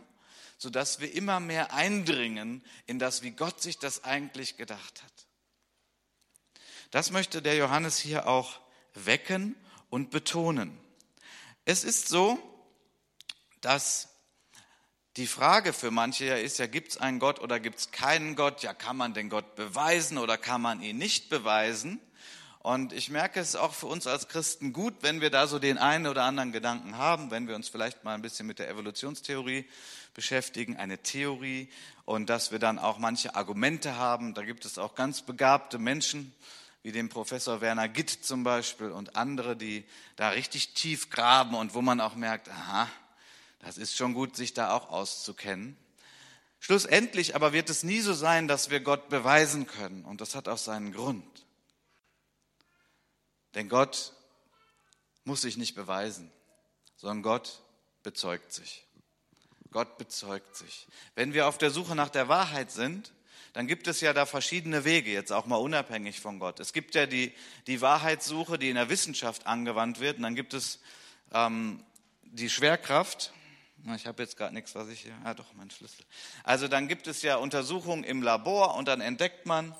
sodass 0.59 0.99
wir 0.99 1.15
immer 1.15 1.39
mehr 1.39 1.73
eindringen 1.73 2.65
in 2.87 2.99
das, 2.99 3.23
wie 3.23 3.31
Gott 3.31 3.63
sich 3.63 3.79
das 3.79 4.03
eigentlich 4.03 4.57
gedacht 4.57 5.05
hat. 5.05 5.13
Das 6.91 7.13
möchte 7.13 7.43
der 7.43 7.55
Johannes 7.55 7.97
hier 7.97 8.27
auch 8.27 8.59
wecken 8.93 9.55
und 9.89 10.11
betonen. 10.11 10.77
Es 11.65 11.85
ist 11.85 12.09
so, 12.09 12.41
dass 13.61 14.09
die 15.17 15.29
Frage 15.29 15.73
für 15.73 15.93
manche 15.93 16.25
ja 16.25 16.35
ist, 16.35 16.59
ja, 16.59 16.67
gibt 16.67 16.91
es 16.91 16.97
einen 16.97 17.21
Gott 17.21 17.39
oder 17.39 17.61
gibt 17.61 17.79
es 17.79 17.93
keinen 17.93 18.35
Gott? 18.35 18.65
Ja, 18.65 18.75
kann 18.75 18.97
man 18.97 19.15
den 19.15 19.29
Gott 19.29 19.55
beweisen 19.55 20.19
oder 20.19 20.39
kann 20.39 20.61
man 20.61 20.83
ihn 20.83 20.99
nicht 20.99 21.29
beweisen? 21.29 22.01
Und 22.63 22.93
ich 22.93 23.11
merke 23.11 23.41
es 23.41 23.57
auch 23.57 23.75
für 23.75 23.87
uns 23.87 24.07
als 24.07 24.29
Christen 24.29 24.73
gut, 24.73 24.95
wenn 25.01 25.21
wir 25.21 25.31
da 25.31 25.49
so 25.49 25.59
den 25.59 25.79
einen 25.79 26.07
oder 26.07 26.23
anderen 26.23 26.53
Gedanken 26.53 26.97
haben, 26.97 27.33
wenn 27.33 27.49
wir 27.49 27.57
uns 27.57 27.69
vielleicht 27.69 28.05
mal 28.05 28.15
ein 28.15 28.23
bisschen 28.23 28.47
mit 28.47 28.61
der 28.61 28.69
Evolutionstheorie 28.69 29.69
beschäftigen, 30.15 30.77
eine 30.77 30.99
Theorie, 30.99 31.69
und 32.05 32.31
dass 32.31 32.53
wir 32.53 32.61
dann 32.61 32.79
auch 32.79 32.99
manche 32.99 33.35
Argumente 33.35 33.97
haben. 33.97 34.35
Da 34.35 34.45
gibt 34.45 34.65
es 34.65 34.79
auch 34.79 34.95
ganz 34.95 35.23
begabte 35.23 35.79
Menschen, 35.79 36.33
wie 36.85 36.93
den 36.93 37.09
Professor 37.09 37.61
Werner 37.61 37.89
Gitt 37.89 38.11
zum 38.11 38.45
Beispiel 38.45 38.93
und 38.93 39.17
andere, 39.17 39.57
die 39.57 39.85
da 40.15 40.29
richtig 40.29 40.75
tief 40.75 41.11
graben 41.11 41.57
und 41.57 41.75
wo 41.75 41.83
man 41.83 42.01
auch 42.01 42.15
merkt, 42.15 42.49
aha, 42.49 42.89
das 43.59 43.77
ist 43.77 43.97
schon 43.97 44.15
gut, 44.15 44.37
sich 44.37 44.55
da 44.55 44.73
auch 44.73 44.89
auszukennen. 44.89 45.77
Schlussendlich 46.61 47.35
aber 47.35 47.53
wird 47.53 47.71
es 47.71 47.83
nie 47.83 48.01
so 48.01 48.15
sein, 48.15 48.47
dass 48.47 48.71
wir 48.71 48.79
Gott 48.79 49.09
beweisen 49.09 49.67
können. 49.67 50.05
Und 50.05 50.21
das 50.21 50.37
hat 50.37 50.47
auch 50.47 50.59
seinen 50.59 50.93
Grund. 50.93 51.42
Denn 53.55 53.69
Gott 53.69 54.13
muss 55.25 55.43
sich 55.43 55.57
nicht 55.57 55.75
beweisen, 55.75 56.31
sondern 56.97 57.23
Gott 57.23 57.63
bezeugt 58.03 58.53
sich. 58.53 58.87
Gott 59.71 59.99
bezeugt 59.99 60.57
sich. 60.57 60.87
Wenn 61.15 61.33
wir 61.33 61.47
auf 61.47 61.59
der 61.59 61.71
Suche 61.71 61.95
nach 61.95 62.11
der 62.11 62.29
Wahrheit 62.29 62.71
sind, 62.71 63.13
dann 63.53 63.67
gibt 63.67 63.87
es 63.87 64.01
ja 64.01 64.13
da 64.13 64.25
verschiedene 64.25 64.85
Wege, 64.85 65.13
jetzt 65.13 65.33
auch 65.33 65.47
mal 65.47 65.57
unabhängig 65.57 66.21
von 66.21 66.39
Gott. 66.39 66.61
Es 66.61 66.73
gibt 66.73 66.95
ja 66.95 67.07
die, 67.07 67.35
die 67.67 67.81
Wahrheitssuche, 67.81 68.59
die 68.59 68.71
in 68.71 68.77
der 68.77 68.89
Wissenschaft 68.89 69.47
angewandt 69.47 70.01
wird, 70.01 70.17
und 70.17 70.23
dann 70.23 70.35
gibt 70.35 70.55
es 70.55 70.81
ähm, 71.33 71.83
die 72.23 72.49
Schwerkraft. 72.49 73.33
Ich 73.97 74.07
habe 74.07 74.23
jetzt 74.23 74.37
gerade 74.37 74.55
nichts, 74.55 74.75
was 74.75 74.89
ich 74.89 75.01
hier. 75.01 75.15
Ah, 75.25 75.35
doch, 75.35 75.53
mein 75.55 75.71
Schlüssel. 75.71 76.05
Also 76.45 76.69
dann 76.69 76.89
gibt 76.89 77.07
es 77.09 77.23
ja 77.23 77.37
Untersuchungen 77.37 78.05
im 78.05 78.23
Labor 78.23 78.75
und 78.77 78.87
dann 78.87 79.01
entdeckt 79.01 79.45
man, 79.45 79.75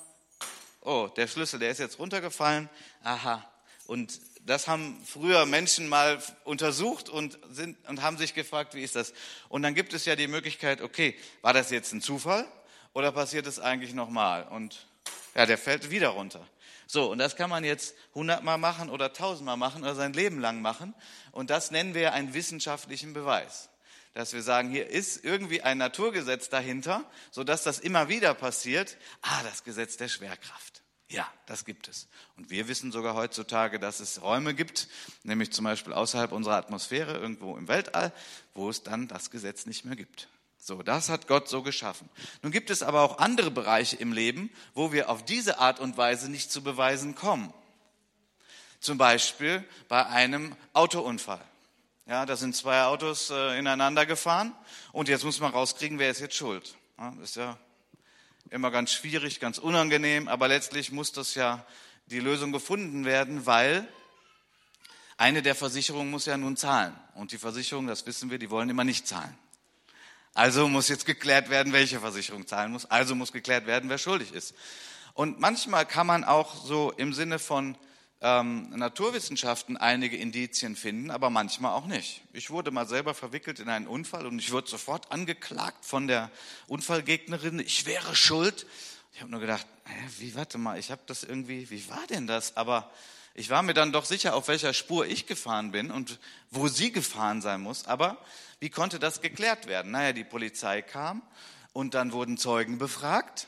oh, 0.81 1.09
der 1.15 1.27
Schlüssel, 1.27 1.59
der 1.59 1.69
ist 1.69 1.79
jetzt 1.79 1.99
runtergefallen. 1.99 2.69
Aha, 3.01 3.47
und 3.85 4.19
das 4.45 4.67
haben 4.67 5.01
früher 5.05 5.45
Menschen 5.45 5.87
mal 5.87 6.21
untersucht 6.43 7.09
und, 7.09 7.39
sind, 7.49 7.77
und 7.87 8.01
haben 8.01 8.17
sich 8.17 8.33
gefragt, 8.33 8.75
wie 8.75 8.83
ist 8.83 8.95
das? 8.95 9.13
Und 9.49 9.63
dann 9.63 9.73
gibt 9.73 9.93
es 9.93 10.05
ja 10.05 10.15
die 10.15 10.27
Möglichkeit, 10.27 10.81
okay, 10.81 11.15
war 11.41 11.53
das 11.53 11.69
jetzt 11.71 11.93
ein 11.93 12.01
Zufall 12.01 12.45
oder 12.93 13.11
passiert 13.11 13.47
es 13.47 13.59
eigentlich 13.59 13.93
nochmal? 13.93 14.47
Und 14.47 14.87
ja, 15.35 15.45
der 15.45 15.57
fällt 15.57 15.89
wieder 15.89 16.09
runter. 16.09 16.45
So, 16.87 17.09
und 17.09 17.17
das 17.17 17.35
kann 17.35 17.49
man 17.49 17.63
jetzt 17.63 17.95
hundertmal 18.13 18.57
machen 18.57 18.89
oder 18.89 19.13
tausendmal 19.13 19.57
machen 19.57 19.83
oder 19.83 19.95
sein 19.95 20.13
Leben 20.13 20.39
lang 20.39 20.61
machen. 20.61 20.93
Und 21.31 21.49
das 21.49 21.71
nennen 21.71 21.93
wir 21.93 22.13
einen 22.13 22.33
wissenschaftlichen 22.33 23.13
Beweis. 23.13 23.69
Dass 24.13 24.33
wir 24.33 24.43
sagen, 24.43 24.69
hier 24.69 24.87
ist 24.89 25.23
irgendwie 25.23 25.61
ein 25.63 25.79
Naturgesetz 25.79 26.49
dahinter, 26.49 27.03
sodass 27.31 27.63
das 27.63 27.79
immer 27.79 28.09
wieder 28.09 28.35
passiert. 28.35 28.97
Ah, 29.21 29.41
das 29.43 29.63
Gesetz 29.63 29.97
der 29.97 30.07
Schwerkraft. 30.07 30.82
Ja, 31.09 31.27
das 31.45 31.65
gibt 31.65 31.87
es. 31.87 32.07
Und 32.37 32.49
wir 32.49 32.67
wissen 32.67 32.91
sogar 32.91 33.13
heutzutage, 33.13 33.79
dass 33.79 33.99
es 33.99 34.21
Räume 34.21 34.53
gibt, 34.53 34.87
nämlich 35.23 35.51
zum 35.51 35.65
Beispiel 35.65 35.93
außerhalb 35.93 36.31
unserer 36.31 36.55
Atmosphäre, 36.55 37.17
irgendwo 37.17 37.57
im 37.57 37.67
Weltall, 37.67 38.11
wo 38.53 38.69
es 38.69 38.83
dann 38.83 39.07
das 39.07 39.29
Gesetz 39.29 39.65
nicht 39.65 39.85
mehr 39.85 39.95
gibt. 39.95 40.27
So, 40.57 40.81
das 40.81 41.09
hat 41.09 41.27
Gott 41.27 41.49
so 41.49 41.61
geschaffen. 41.61 42.09
Nun 42.41 42.53
gibt 42.53 42.69
es 42.69 42.83
aber 42.83 43.01
auch 43.01 43.17
andere 43.17 43.51
Bereiche 43.51 43.97
im 43.97 44.13
Leben, 44.13 44.49
wo 44.73 44.93
wir 44.93 45.09
auf 45.09 45.25
diese 45.25 45.59
Art 45.59 45.81
und 45.81 45.97
Weise 45.97 46.31
nicht 46.31 46.51
zu 46.51 46.63
beweisen 46.63 47.15
kommen. 47.15 47.53
Zum 48.79 48.97
Beispiel 48.97 49.63
bei 49.89 50.05
einem 50.05 50.55
Autounfall. 50.71 51.43
Ja, 52.05 52.25
da 52.25 52.35
sind 52.35 52.55
zwei 52.55 52.83
Autos 52.83 53.29
äh, 53.29 53.57
ineinander 53.57 54.05
gefahren 54.05 54.53
und 54.93 55.09
jetzt 55.09 55.23
muss 55.23 55.39
man 55.39 55.51
rauskriegen, 55.51 55.99
wer 55.99 56.09
ist 56.09 56.19
jetzt 56.19 56.35
schuld. 56.35 56.75
Ja, 56.97 57.13
ist 57.21 57.35
ja 57.35 57.57
immer 58.53 58.69
ganz 58.69 58.91
schwierig, 58.91 59.39
ganz 59.39 59.57
unangenehm, 59.57 60.27
aber 60.27 60.47
letztlich 60.47 60.91
muss 60.91 61.11
das 61.11 61.33
ja 61.33 61.65
die 62.05 62.19
Lösung 62.19 62.51
gefunden 62.51 63.03
werden, 63.03 63.47
weil 63.47 63.87
eine 65.17 65.41
der 65.41 65.55
Versicherungen 65.55 66.11
muss 66.11 66.27
ja 66.27 66.37
nun 66.37 66.55
zahlen. 66.55 66.95
Und 67.15 67.31
die 67.31 67.39
Versicherungen, 67.39 67.87
das 67.87 68.05
wissen 68.05 68.29
wir, 68.29 68.37
die 68.37 68.51
wollen 68.51 68.69
immer 68.69 68.83
nicht 68.83 69.07
zahlen. 69.07 69.35
Also 70.35 70.67
muss 70.67 70.87
jetzt 70.87 71.07
geklärt 71.07 71.49
werden, 71.49 71.73
welche 71.73 71.99
Versicherung 71.99 72.45
zahlen 72.45 72.71
muss. 72.71 72.85
Also 72.85 73.15
muss 73.15 73.31
geklärt 73.31 73.65
werden, 73.65 73.89
wer 73.89 73.97
schuldig 73.97 74.31
ist. 74.31 74.53
Und 75.15 75.39
manchmal 75.39 75.87
kann 75.87 76.05
man 76.05 76.23
auch 76.23 76.53
so 76.63 76.91
im 76.91 77.13
Sinne 77.13 77.39
von 77.39 77.75
ähm, 78.23 78.69
Naturwissenschaften 78.69 79.75
einige 79.75 80.15
Indizien 80.15 80.77
finden, 80.77 81.11
aber 81.11 81.29
manchmal 81.29 81.73
auch 81.73 81.85
nicht. 81.85 82.21
Ich 82.31 82.49
wurde 82.49 82.71
mal 82.71 82.87
selber 82.87 83.13
verwickelt 83.13 83.59
in 83.59 83.67
einen 83.67 83.85
Unfall 83.85 84.25
und 84.25 84.39
ich 84.39 84.51
wurde 84.51 84.69
sofort 84.69 85.11
angeklagt 85.11 85.85
von 85.85 86.07
der 86.07 86.31
Unfallgegnerin, 86.67 87.59
ich 87.59 87.85
wäre 87.85 88.15
schuld. 88.15 88.65
Ich 89.13 89.19
habe 89.19 89.29
nur 89.29 89.41
gedacht, 89.41 89.67
hä, 89.85 90.09
wie, 90.19 90.35
warte 90.35 90.57
mal, 90.57 90.79
ich 90.79 90.89
habe 90.89 91.01
das 91.05 91.23
irgendwie, 91.23 91.69
wie 91.69 91.89
war 91.89 92.07
denn 92.09 92.25
das? 92.25 92.55
Aber 92.55 92.89
ich 93.35 93.49
war 93.49 93.61
mir 93.61 93.73
dann 93.73 93.91
doch 93.91 94.05
sicher, 94.05 94.35
auf 94.35 94.47
welcher 94.47 94.73
Spur 94.73 95.05
ich 95.05 95.27
gefahren 95.27 95.73
bin 95.73 95.91
und 95.91 96.17
wo 96.49 96.69
sie 96.69 96.93
gefahren 96.93 97.41
sein 97.41 97.59
muss. 97.59 97.87
Aber 97.87 98.17
wie 98.61 98.69
konnte 98.69 98.99
das 98.99 99.19
geklärt 99.19 99.67
werden? 99.67 99.91
Naja, 99.91 100.13
die 100.13 100.23
Polizei 100.23 100.81
kam 100.81 101.21
und 101.73 101.93
dann 101.93 102.13
wurden 102.13 102.37
Zeugen 102.37 102.77
befragt. 102.77 103.47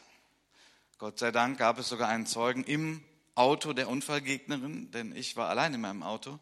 Gott 0.97 1.17
sei 1.17 1.31
Dank 1.31 1.59
gab 1.59 1.79
es 1.79 1.87
sogar 1.87 2.09
einen 2.09 2.25
Zeugen 2.25 2.65
im 2.65 3.01
Auto 3.35 3.73
der 3.73 3.89
Unfallgegnerin, 3.89 4.91
denn 4.91 5.15
ich 5.15 5.35
war 5.35 5.49
allein 5.49 5.73
in 5.73 5.81
meinem 5.81 6.03
Auto. 6.03 6.39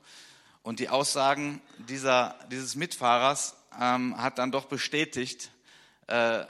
Und 0.62 0.80
die 0.80 0.90
Aussagen 0.90 1.62
dieser, 1.90 2.40
dieses 2.50 2.76
Mitfahrers 2.76 3.56
ähm, 3.80 4.18
hat 4.18 4.38
dann 4.38 4.52
doch 4.52 4.66
bestätigt, 4.66 5.52
äh, 6.08 6.46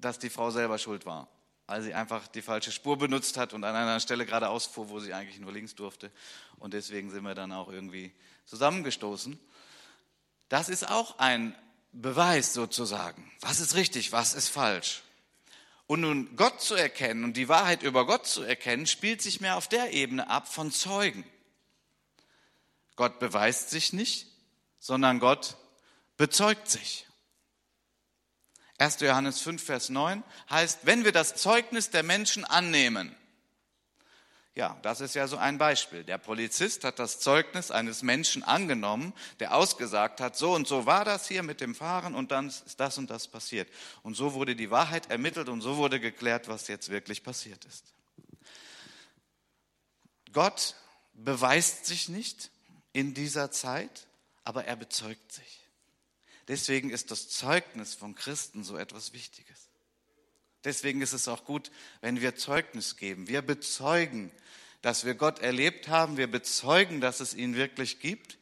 dass 0.00 0.18
die 0.18 0.30
Frau 0.30 0.50
selber 0.50 0.78
schuld 0.78 1.06
war, 1.06 1.28
weil 1.66 1.82
sie 1.82 1.94
einfach 1.94 2.28
die 2.28 2.42
falsche 2.42 2.70
Spur 2.70 2.98
benutzt 2.98 3.36
hat 3.36 3.54
und 3.54 3.64
an 3.64 3.74
einer 3.74 3.98
Stelle 3.98 4.26
geradeaus 4.26 4.66
fuhr, 4.66 4.88
wo 4.88 5.00
sie 5.00 5.12
eigentlich 5.14 5.40
nur 5.40 5.52
links 5.52 5.74
durfte. 5.74 6.12
Und 6.58 6.74
deswegen 6.74 7.10
sind 7.10 7.24
wir 7.24 7.34
dann 7.34 7.50
auch 7.50 7.68
irgendwie 7.68 8.12
zusammengestoßen. 8.44 9.38
Das 10.48 10.68
ist 10.68 10.88
auch 10.88 11.18
ein 11.18 11.54
Beweis 11.92 12.52
sozusagen. 12.52 13.30
Was 13.40 13.58
ist 13.58 13.74
richtig, 13.74 14.12
was 14.12 14.34
ist 14.34 14.48
falsch? 14.48 15.02
Und 15.86 16.00
nun 16.00 16.34
Gott 16.36 16.60
zu 16.60 16.74
erkennen 16.74 17.24
und 17.24 17.36
die 17.36 17.48
Wahrheit 17.48 17.82
über 17.82 18.06
Gott 18.06 18.26
zu 18.26 18.42
erkennen, 18.42 18.86
spielt 18.86 19.22
sich 19.22 19.40
mehr 19.40 19.56
auf 19.56 19.68
der 19.68 19.92
Ebene 19.92 20.28
ab 20.28 20.52
von 20.52 20.72
Zeugen. 20.72 21.24
Gott 22.96 23.18
beweist 23.18 23.70
sich 23.70 23.92
nicht, 23.92 24.26
sondern 24.80 25.20
Gott 25.20 25.56
bezeugt 26.16 26.68
sich. 26.68 27.06
1. 28.78 29.00
Johannes 29.00 29.40
5, 29.40 29.62
Vers 29.62 29.88
9 29.88 30.22
heißt, 30.50 30.80
wenn 30.82 31.04
wir 31.04 31.12
das 31.12 31.36
Zeugnis 31.36 31.90
der 31.90 32.02
Menschen 32.02 32.44
annehmen, 32.44 33.14
ja, 34.56 34.78
das 34.80 35.02
ist 35.02 35.14
ja 35.14 35.28
so 35.28 35.36
ein 35.36 35.58
Beispiel. 35.58 36.02
Der 36.02 36.16
Polizist 36.16 36.82
hat 36.84 36.98
das 36.98 37.20
Zeugnis 37.20 37.70
eines 37.70 38.02
Menschen 38.02 38.42
angenommen, 38.42 39.12
der 39.38 39.54
ausgesagt 39.54 40.18
hat, 40.18 40.34
so 40.34 40.54
und 40.54 40.66
so 40.66 40.86
war 40.86 41.04
das 41.04 41.28
hier 41.28 41.42
mit 41.42 41.60
dem 41.60 41.74
Fahren 41.74 42.14
und 42.14 42.30
dann 42.30 42.48
ist 42.48 42.80
das 42.80 42.96
und 42.96 43.10
das 43.10 43.28
passiert. 43.28 43.68
Und 44.02 44.14
so 44.14 44.32
wurde 44.32 44.56
die 44.56 44.70
Wahrheit 44.70 45.10
ermittelt 45.10 45.50
und 45.50 45.60
so 45.60 45.76
wurde 45.76 46.00
geklärt, 46.00 46.48
was 46.48 46.68
jetzt 46.68 46.88
wirklich 46.88 47.22
passiert 47.22 47.66
ist. 47.66 47.84
Gott 50.32 50.74
beweist 51.12 51.84
sich 51.84 52.08
nicht 52.08 52.50
in 52.94 53.12
dieser 53.12 53.50
Zeit, 53.50 54.06
aber 54.42 54.64
er 54.64 54.76
bezeugt 54.76 55.32
sich. 55.32 55.68
Deswegen 56.48 56.88
ist 56.88 57.10
das 57.10 57.28
Zeugnis 57.28 57.94
von 57.94 58.14
Christen 58.14 58.64
so 58.64 58.78
etwas 58.78 59.12
Wichtiges. 59.12 59.65
Deswegen 60.66 61.00
ist 61.00 61.12
es 61.12 61.28
auch 61.28 61.44
gut, 61.44 61.70
wenn 62.00 62.20
wir 62.20 62.34
Zeugnis 62.34 62.96
geben. 62.96 63.28
Wir 63.28 63.40
bezeugen, 63.40 64.32
dass 64.82 65.04
wir 65.04 65.14
Gott 65.14 65.38
erlebt 65.38 65.86
haben. 65.86 66.16
Wir 66.16 66.28
bezeugen, 66.28 67.00
dass 67.00 67.20
es 67.20 67.34
ihn 67.34 67.54
wirklich 67.54 68.00
gibt. 68.00 68.36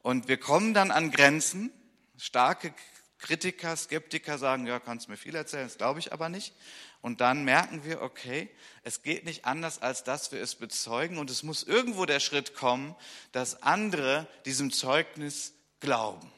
Und 0.00 0.28
wir 0.28 0.38
kommen 0.38 0.72
dann 0.72 0.90
an 0.90 1.10
Grenzen. 1.10 1.70
Starke 2.16 2.72
Kritiker, 3.18 3.76
Skeptiker 3.76 4.38
sagen, 4.38 4.66
ja, 4.66 4.80
kannst 4.80 5.10
mir 5.10 5.18
viel 5.18 5.34
erzählen, 5.34 5.66
das 5.66 5.76
glaube 5.76 5.98
ich 5.98 6.12
aber 6.12 6.28
nicht. 6.28 6.54
Und 7.02 7.20
dann 7.20 7.44
merken 7.44 7.84
wir, 7.84 8.00
okay, 8.00 8.48
es 8.82 9.02
geht 9.02 9.24
nicht 9.24 9.44
anders, 9.44 9.82
als 9.82 10.04
dass 10.04 10.32
wir 10.32 10.40
es 10.40 10.54
bezeugen. 10.54 11.18
Und 11.18 11.30
es 11.30 11.42
muss 11.42 11.64
irgendwo 11.64 12.06
der 12.06 12.20
Schritt 12.20 12.54
kommen, 12.54 12.96
dass 13.32 13.62
andere 13.62 14.26
diesem 14.46 14.72
Zeugnis 14.72 15.52
glauben. 15.80 16.32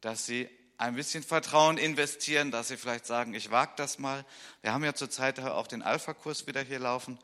Dass 0.00 0.24
sie 0.24 0.48
ein 0.76 0.94
bisschen 0.94 1.22
Vertrauen 1.22 1.78
investieren, 1.78 2.50
dass 2.50 2.68
sie 2.68 2.76
vielleicht 2.76 3.06
sagen, 3.06 3.34
ich 3.34 3.50
wage 3.50 3.72
das 3.76 3.98
mal. 3.98 4.24
Wir 4.62 4.72
haben 4.72 4.84
ja 4.84 4.94
zurzeit 4.94 5.38
auch 5.40 5.66
den 5.66 5.82
Alpha-Kurs 5.82 6.46
wieder 6.46 6.62
hier 6.62 6.78
laufen, 6.78 7.18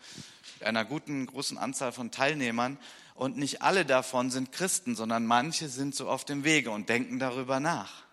mit 0.59 0.69
einer 0.69 0.85
guten, 0.85 1.27
großen 1.27 1.59
Anzahl 1.59 1.93
von 1.93 2.11
Teilnehmern. 2.11 2.79
Und 3.15 3.37
nicht 3.37 3.63
alle 3.63 3.85
davon 3.85 4.31
sind 4.31 4.53
Christen, 4.53 4.95
sondern 4.95 5.27
manche 5.27 5.69
sind 5.69 5.95
so 5.95 6.09
auf 6.09 6.25
dem 6.25 6.45
Wege 6.45 6.71
und 6.71 6.89
denken 6.89 7.19
darüber 7.19 7.61
nach. 7.61 8.05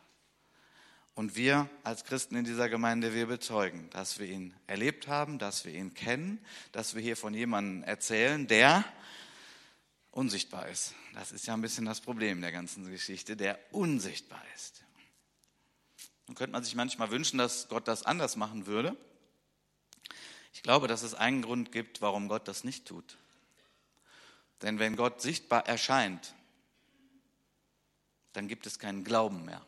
Und 1.13 1.35
wir 1.35 1.69
als 1.83 2.03
Christen 2.03 2.35
in 2.35 2.45
dieser 2.45 2.69
Gemeinde, 2.69 3.13
wir 3.13 3.25
bezeugen, 3.25 3.89
dass 3.91 4.19
wir 4.19 4.27
ihn 4.27 4.53
erlebt 4.67 5.07
haben, 5.07 5.39
dass 5.39 5.65
wir 5.65 5.73
ihn 5.73 5.93
kennen, 5.93 6.39
dass 6.71 6.93
wir 6.93 7.01
hier 7.01 7.17
von 7.17 7.33
jemandem 7.33 7.83
erzählen, 7.83 8.47
der 8.47 8.83
unsichtbar 10.11 10.67
ist. 10.67 10.93
Das 11.13 11.31
ist 11.31 11.47
ja 11.47 11.53
ein 11.53 11.61
bisschen 11.61 11.85
das 11.85 12.01
Problem 12.01 12.41
der 12.41 12.51
ganzen 12.51 12.89
Geschichte, 12.91 13.35
der 13.35 13.59
unsichtbar 13.71 14.43
ist. 14.55 14.83
Nun 16.27 16.35
könnte 16.35 16.51
man 16.51 16.63
sich 16.63 16.75
manchmal 16.75 17.09
wünschen, 17.09 17.37
dass 17.37 17.69
Gott 17.69 17.87
das 17.87 18.03
anders 18.03 18.35
machen 18.35 18.65
würde. 18.65 18.95
Ich 20.53 20.61
glaube, 20.61 20.87
dass 20.87 21.03
es 21.03 21.13
einen 21.13 21.41
Grund 21.41 21.71
gibt, 21.71 22.01
warum 22.01 22.27
Gott 22.27 22.47
das 22.47 22.63
nicht 22.63 22.85
tut. 22.85 23.17
Denn 24.61 24.79
wenn 24.79 24.95
Gott 24.95 25.21
sichtbar 25.21 25.67
erscheint, 25.67 26.33
dann 28.33 28.47
gibt 28.47 28.67
es 28.67 28.79
keinen 28.79 29.03
Glauben 29.03 29.45
mehr. 29.45 29.65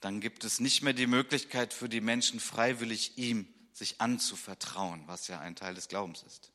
Dann 0.00 0.20
gibt 0.20 0.44
es 0.44 0.60
nicht 0.60 0.82
mehr 0.82 0.92
die 0.92 1.06
Möglichkeit 1.06 1.74
für 1.74 1.88
die 1.88 2.00
Menschen 2.00 2.40
freiwillig 2.40 3.18
ihm 3.18 3.48
sich 3.72 4.00
anzuvertrauen, 4.00 5.02
was 5.06 5.28
ja 5.28 5.40
ein 5.40 5.56
Teil 5.56 5.74
des 5.74 5.88
Glaubens 5.88 6.22
ist. 6.22 6.52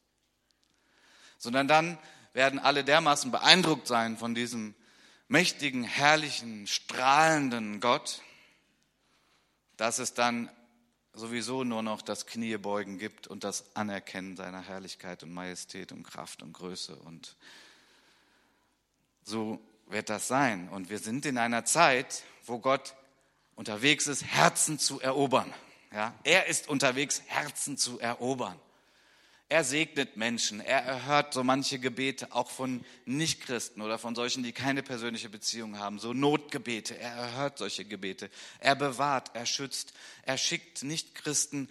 Sondern 1.37 1.67
dann 1.67 1.97
werden 2.33 2.59
alle 2.59 2.83
dermaßen 2.83 3.31
beeindruckt 3.31 3.87
sein 3.87 4.17
von 4.17 4.35
diesem 4.35 4.73
mächtigen, 5.27 5.83
herrlichen, 5.83 6.67
strahlenden 6.67 7.79
Gott, 7.79 8.21
dass 9.77 9.99
es 9.99 10.13
dann 10.13 10.49
sowieso 11.13 11.63
nur 11.63 11.81
noch 11.81 12.01
das 12.01 12.25
Kniebeugen 12.25 12.97
gibt 12.97 13.27
und 13.27 13.43
das 13.43 13.75
Anerkennen 13.75 14.35
seiner 14.35 14.61
Herrlichkeit 14.61 15.23
und 15.23 15.33
Majestät 15.33 15.91
und 15.91 16.03
Kraft 16.03 16.43
und 16.43 16.53
Größe. 16.53 16.95
Und 16.95 17.35
so 19.23 19.59
wird 19.87 20.09
das 20.09 20.27
sein. 20.27 20.69
Und 20.69 20.89
wir 20.89 20.99
sind 20.99 21.25
in 21.25 21.37
einer 21.37 21.65
Zeit, 21.65 22.23
wo 22.45 22.59
Gott 22.59 22.95
unterwegs 23.55 24.07
ist, 24.07 24.23
Herzen 24.23 24.79
zu 24.79 24.99
erobern. 24.99 25.53
Ja, 25.91 26.13
er 26.23 26.47
ist 26.47 26.67
unterwegs, 26.67 27.21
Herzen 27.27 27.77
zu 27.77 27.99
erobern. 27.99 28.59
Er 29.47 29.63
segnet 29.63 30.17
Menschen, 30.17 30.59
er 30.59 30.81
erhört 30.83 31.33
so 31.33 31.43
manche 31.43 31.77
Gebete, 31.77 32.31
auch 32.31 32.49
von 32.49 32.83
Nichtchristen 33.05 33.83
oder 33.83 33.99
von 33.99 34.15
solchen, 34.15 34.41
die 34.41 34.53
keine 34.53 34.81
persönliche 34.81 35.29
Beziehung 35.29 35.77
haben, 35.77 35.99
so 35.99 36.13
Notgebete. 36.13 36.97
Er 36.97 37.11
erhört 37.11 37.59
solche 37.59 37.85
Gebete. 37.85 38.31
Er 38.59 38.75
bewahrt, 38.75 39.31
er 39.35 39.45
schützt, 39.45 39.93
er 40.23 40.39
schickt 40.39 40.83
Nichtchristen 40.83 41.69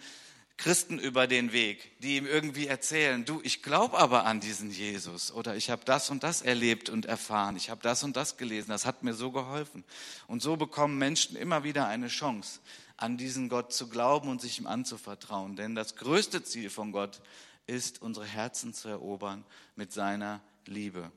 Christen 0.57 0.99
über 0.99 1.27
den 1.27 1.51
Weg, 1.51 1.99
die 2.01 2.15
ihm 2.15 2.25
irgendwie 2.25 2.67
erzählen, 2.67 3.25
du, 3.25 3.41
ich 3.43 3.61
glaube 3.61 3.97
aber 3.97 4.25
an 4.25 4.39
diesen 4.39 4.71
Jesus 4.71 5.31
oder 5.31 5.55
ich 5.55 5.69
habe 5.69 5.83
das 5.83 6.09
und 6.09 6.23
das 6.23 6.41
erlebt 6.41 6.89
und 6.89 7.05
erfahren, 7.05 7.57
ich 7.57 7.69
habe 7.69 7.81
das 7.81 8.03
und 8.03 8.15
das 8.15 8.37
gelesen, 8.37 8.69
das 8.69 8.85
hat 8.85 9.03
mir 9.03 9.13
so 9.13 9.31
geholfen. 9.31 9.83
Und 10.27 10.41
so 10.41 10.55
bekommen 10.55 10.97
Menschen 10.97 11.35
immer 11.35 11.65
wieder 11.65 11.87
eine 11.87 12.07
Chance, 12.07 12.61
an 12.95 13.17
diesen 13.17 13.49
Gott 13.49 13.73
zu 13.73 13.89
glauben 13.89 14.29
und 14.29 14.39
sich 14.39 14.57
ihm 14.57 14.65
anzuvertrauen. 14.65 15.57
Denn 15.57 15.75
das 15.75 15.97
größte 15.97 16.43
Ziel 16.43 16.69
von 16.69 16.93
Gott 16.93 17.21
ist, 17.67 18.01
unsere 18.01 18.25
Herzen 18.25 18.73
zu 18.73 18.87
erobern 18.89 19.45
mit 19.75 19.91
seiner 19.91 20.41
Liebe. 20.65 21.11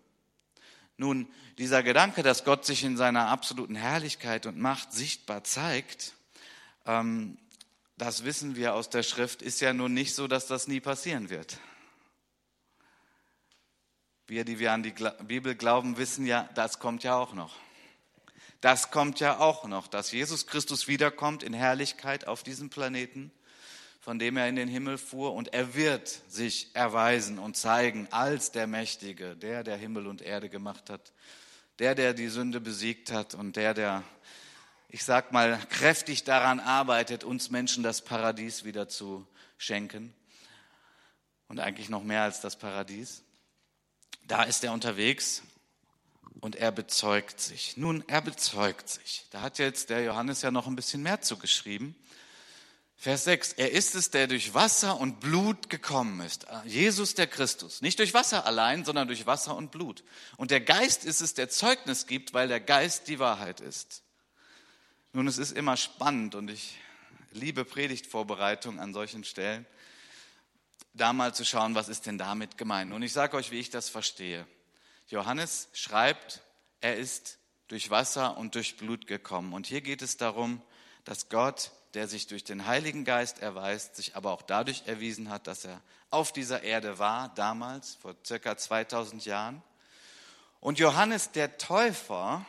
Nun, 0.96 1.28
dieser 1.58 1.82
Gedanke, 1.82 2.22
dass 2.22 2.44
Gott 2.44 2.64
sich 2.64 2.82
in 2.82 2.96
seiner 2.96 3.28
absoluten 3.28 3.76
Herrlichkeit 3.76 4.46
und 4.46 4.58
Macht 4.58 4.92
sichtbar 4.92 5.44
zeigt, 5.44 6.14
ähm, 6.86 7.38
das 7.96 8.24
wissen 8.24 8.56
wir 8.56 8.74
aus 8.74 8.90
der 8.90 9.02
Schrift, 9.02 9.42
ist 9.42 9.60
ja 9.60 9.72
nun 9.72 9.92
nicht 9.92 10.14
so, 10.14 10.28
dass 10.28 10.46
das 10.46 10.68
nie 10.68 10.80
passieren 10.80 11.30
wird. 11.30 11.58
Wir, 14.26 14.44
die 14.44 14.58
wir 14.58 14.72
an 14.72 14.82
die 14.82 14.94
Bibel 15.24 15.54
glauben, 15.54 15.96
wissen 15.96 16.26
ja, 16.26 16.48
das 16.54 16.78
kommt 16.78 17.02
ja 17.02 17.16
auch 17.16 17.32
noch. 17.32 17.56
Das 18.60 18.90
kommt 18.90 19.20
ja 19.20 19.38
auch 19.38 19.64
noch, 19.64 19.86
dass 19.86 20.10
Jesus 20.10 20.46
Christus 20.46 20.88
wiederkommt 20.88 21.42
in 21.42 21.52
Herrlichkeit 21.52 22.26
auf 22.26 22.42
diesem 22.42 22.70
Planeten, 22.70 23.30
von 24.00 24.18
dem 24.18 24.36
er 24.36 24.48
in 24.48 24.56
den 24.56 24.68
Himmel 24.68 24.98
fuhr, 24.98 25.34
und 25.34 25.52
er 25.52 25.74
wird 25.74 26.08
sich 26.28 26.74
erweisen 26.74 27.38
und 27.38 27.56
zeigen 27.56 28.08
als 28.10 28.52
der 28.52 28.66
Mächtige, 28.66 29.36
der, 29.36 29.64
der 29.64 29.76
Himmel 29.76 30.06
und 30.06 30.22
Erde 30.22 30.48
gemacht 30.48 30.90
hat, 30.90 31.12
der, 31.78 31.94
der 31.94 32.14
die 32.14 32.28
Sünde 32.28 32.60
besiegt 32.60 33.12
hat 33.12 33.34
und 33.34 33.56
der, 33.56 33.74
der, 33.74 34.02
ich 34.88 35.04
sag 35.04 35.32
mal, 35.32 35.58
kräftig 35.70 36.24
daran 36.24 36.60
arbeitet, 36.60 37.24
uns 37.24 37.50
Menschen 37.50 37.82
das 37.82 38.02
Paradies 38.02 38.64
wieder 38.64 38.88
zu 38.88 39.26
schenken. 39.58 40.14
Und 41.48 41.60
eigentlich 41.60 41.88
noch 41.88 42.04
mehr 42.04 42.22
als 42.22 42.40
das 42.40 42.56
Paradies. 42.56 43.22
Da 44.26 44.42
ist 44.42 44.62
er 44.64 44.72
unterwegs 44.72 45.42
und 46.40 46.56
er 46.56 46.72
bezeugt 46.72 47.40
sich. 47.40 47.76
Nun, 47.76 48.04
er 48.06 48.20
bezeugt 48.20 48.88
sich. 48.88 49.26
Da 49.30 49.40
hat 49.40 49.58
jetzt 49.58 49.90
der 49.90 50.04
Johannes 50.04 50.42
ja 50.42 50.50
noch 50.50 50.66
ein 50.66 50.76
bisschen 50.76 51.02
mehr 51.02 51.20
zugeschrieben. 51.20 51.94
Vers 53.00 53.22
6, 53.24 53.52
er 53.52 53.70
ist 53.70 53.94
es, 53.94 54.10
der 54.10 54.26
durch 54.26 54.54
Wasser 54.54 54.98
und 54.98 55.20
Blut 55.20 55.70
gekommen 55.70 56.20
ist. 56.20 56.46
Jesus 56.64 57.14
der 57.14 57.28
Christus. 57.28 57.80
Nicht 57.80 58.00
durch 58.00 58.12
Wasser 58.12 58.44
allein, 58.44 58.84
sondern 58.84 59.06
durch 59.06 59.24
Wasser 59.24 59.54
und 59.56 59.70
Blut. 59.70 60.02
Und 60.36 60.50
der 60.50 60.60
Geist 60.60 61.04
ist 61.04 61.20
es, 61.20 61.32
der 61.32 61.48
Zeugnis 61.48 62.08
gibt, 62.08 62.34
weil 62.34 62.48
der 62.48 62.58
Geist 62.58 63.06
die 63.06 63.20
Wahrheit 63.20 63.60
ist. 63.60 64.02
Nun, 65.12 65.28
es 65.28 65.38
ist 65.38 65.56
immer 65.56 65.76
spannend 65.76 66.34
und 66.34 66.50
ich 66.50 66.76
liebe 67.30 67.64
Predigtvorbereitung 67.64 68.80
an 68.80 68.92
solchen 68.92 69.22
Stellen, 69.22 69.64
da 70.92 71.12
mal 71.12 71.32
zu 71.32 71.44
schauen, 71.44 71.76
was 71.76 71.88
ist 71.88 72.06
denn 72.06 72.18
damit 72.18 72.58
gemeint. 72.58 72.92
Und 72.92 73.02
ich 73.02 73.12
sage 73.12 73.36
euch, 73.36 73.52
wie 73.52 73.60
ich 73.60 73.70
das 73.70 73.88
verstehe. 73.88 74.44
Johannes 75.06 75.68
schreibt, 75.72 76.42
er 76.80 76.96
ist 76.96 77.38
durch 77.68 77.90
Wasser 77.90 78.36
und 78.36 78.56
durch 78.56 78.76
Blut 78.76 79.06
gekommen. 79.06 79.52
Und 79.52 79.68
hier 79.68 79.82
geht 79.82 80.02
es 80.02 80.16
darum, 80.16 80.62
dass 81.08 81.30
Gott, 81.30 81.70
der 81.94 82.06
sich 82.06 82.26
durch 82.26 82.44
den 82.44 82.66
Heiligen 82.66 83.06
Geist 83.06 83.38
erweist, 83.38 83.96
sich 83.96 84.14
aber 84.14 84.30
auch 84.30 84.42
dadurch 84.42 84.82
erwiesen 84.84 85.30
hat, 85.30 85.46
dass 85.46 85.64
er 85.64 85.80
auf 86.10 86.32
dieser 86.32 86.64
Erde 86.64 86.98
war, 86.98 87.30
damals, 87.34 87.94
vor 87.94 88.14
circa 88.26 88.58
2000 88.58 89.24
Jahren. 89.24 89.62
Und 90.60 90.78
Johannes 90.78 91.30
der 91.30 91.56
Täufer, 91.56 92.44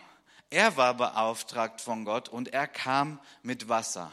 er 0.49 0.75
war 0.75 0.93
beauftragt 0.93 1.79
von 1.79 2.03
Gott 2.03 2.27
und 2.27 2.49
er 2.49 2.67
kam 2.67 3.21
mit 3.43 3.69
Wasser. 3.69 4.11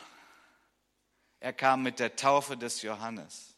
Er 1.40 1.52
kam 1.52 1.82
mit 1.82 1.98
der 1.98 2.14
Taufe 2.14 2.56
des 2.56 2.82
Johannes. 2.82 3.56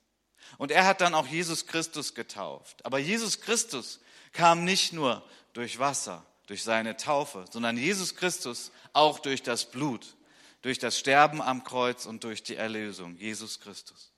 Und 0.57 0.71
er 0.71 0.87
hat 0.87 1.03
dann 1.03 1.15
auch 1.15 1.27
Jesus 1.27 1.67
Christus 1.67 2.15
getauft. 2.15 2.87
Aber 2.87 2.99
Jesus 2.99 3.43
Christus 3.43 4.01
kam 4.33 4.65
nicht 4.65 4.95
nur 4.95 5.23
durch 5.53 5.79
Wasser, 5.79 6.25
durch 6.47 6.63
seine 6.63 6.97
Taufe, 6.97 7.45
sondern 7.51 7.77
Jesus 7.77 8.17
Christus 8.17 8.73
auch 8.95 9.19
durch 9.19 9.43
das 9.43 9.67
Blut, 9.67 10.15
durch 10.63 10.79
das 10.79 10.99
Sterben 10.99 11.41
am 11.41 11.65
Kreuz 11.65 12.07
und 12.07 12.25
durch 12.25 12.43
die 12.43 12.57
Erlösung. 12.57 13.17
Jesus 13.17 13.61
Christus. 13.61 14.13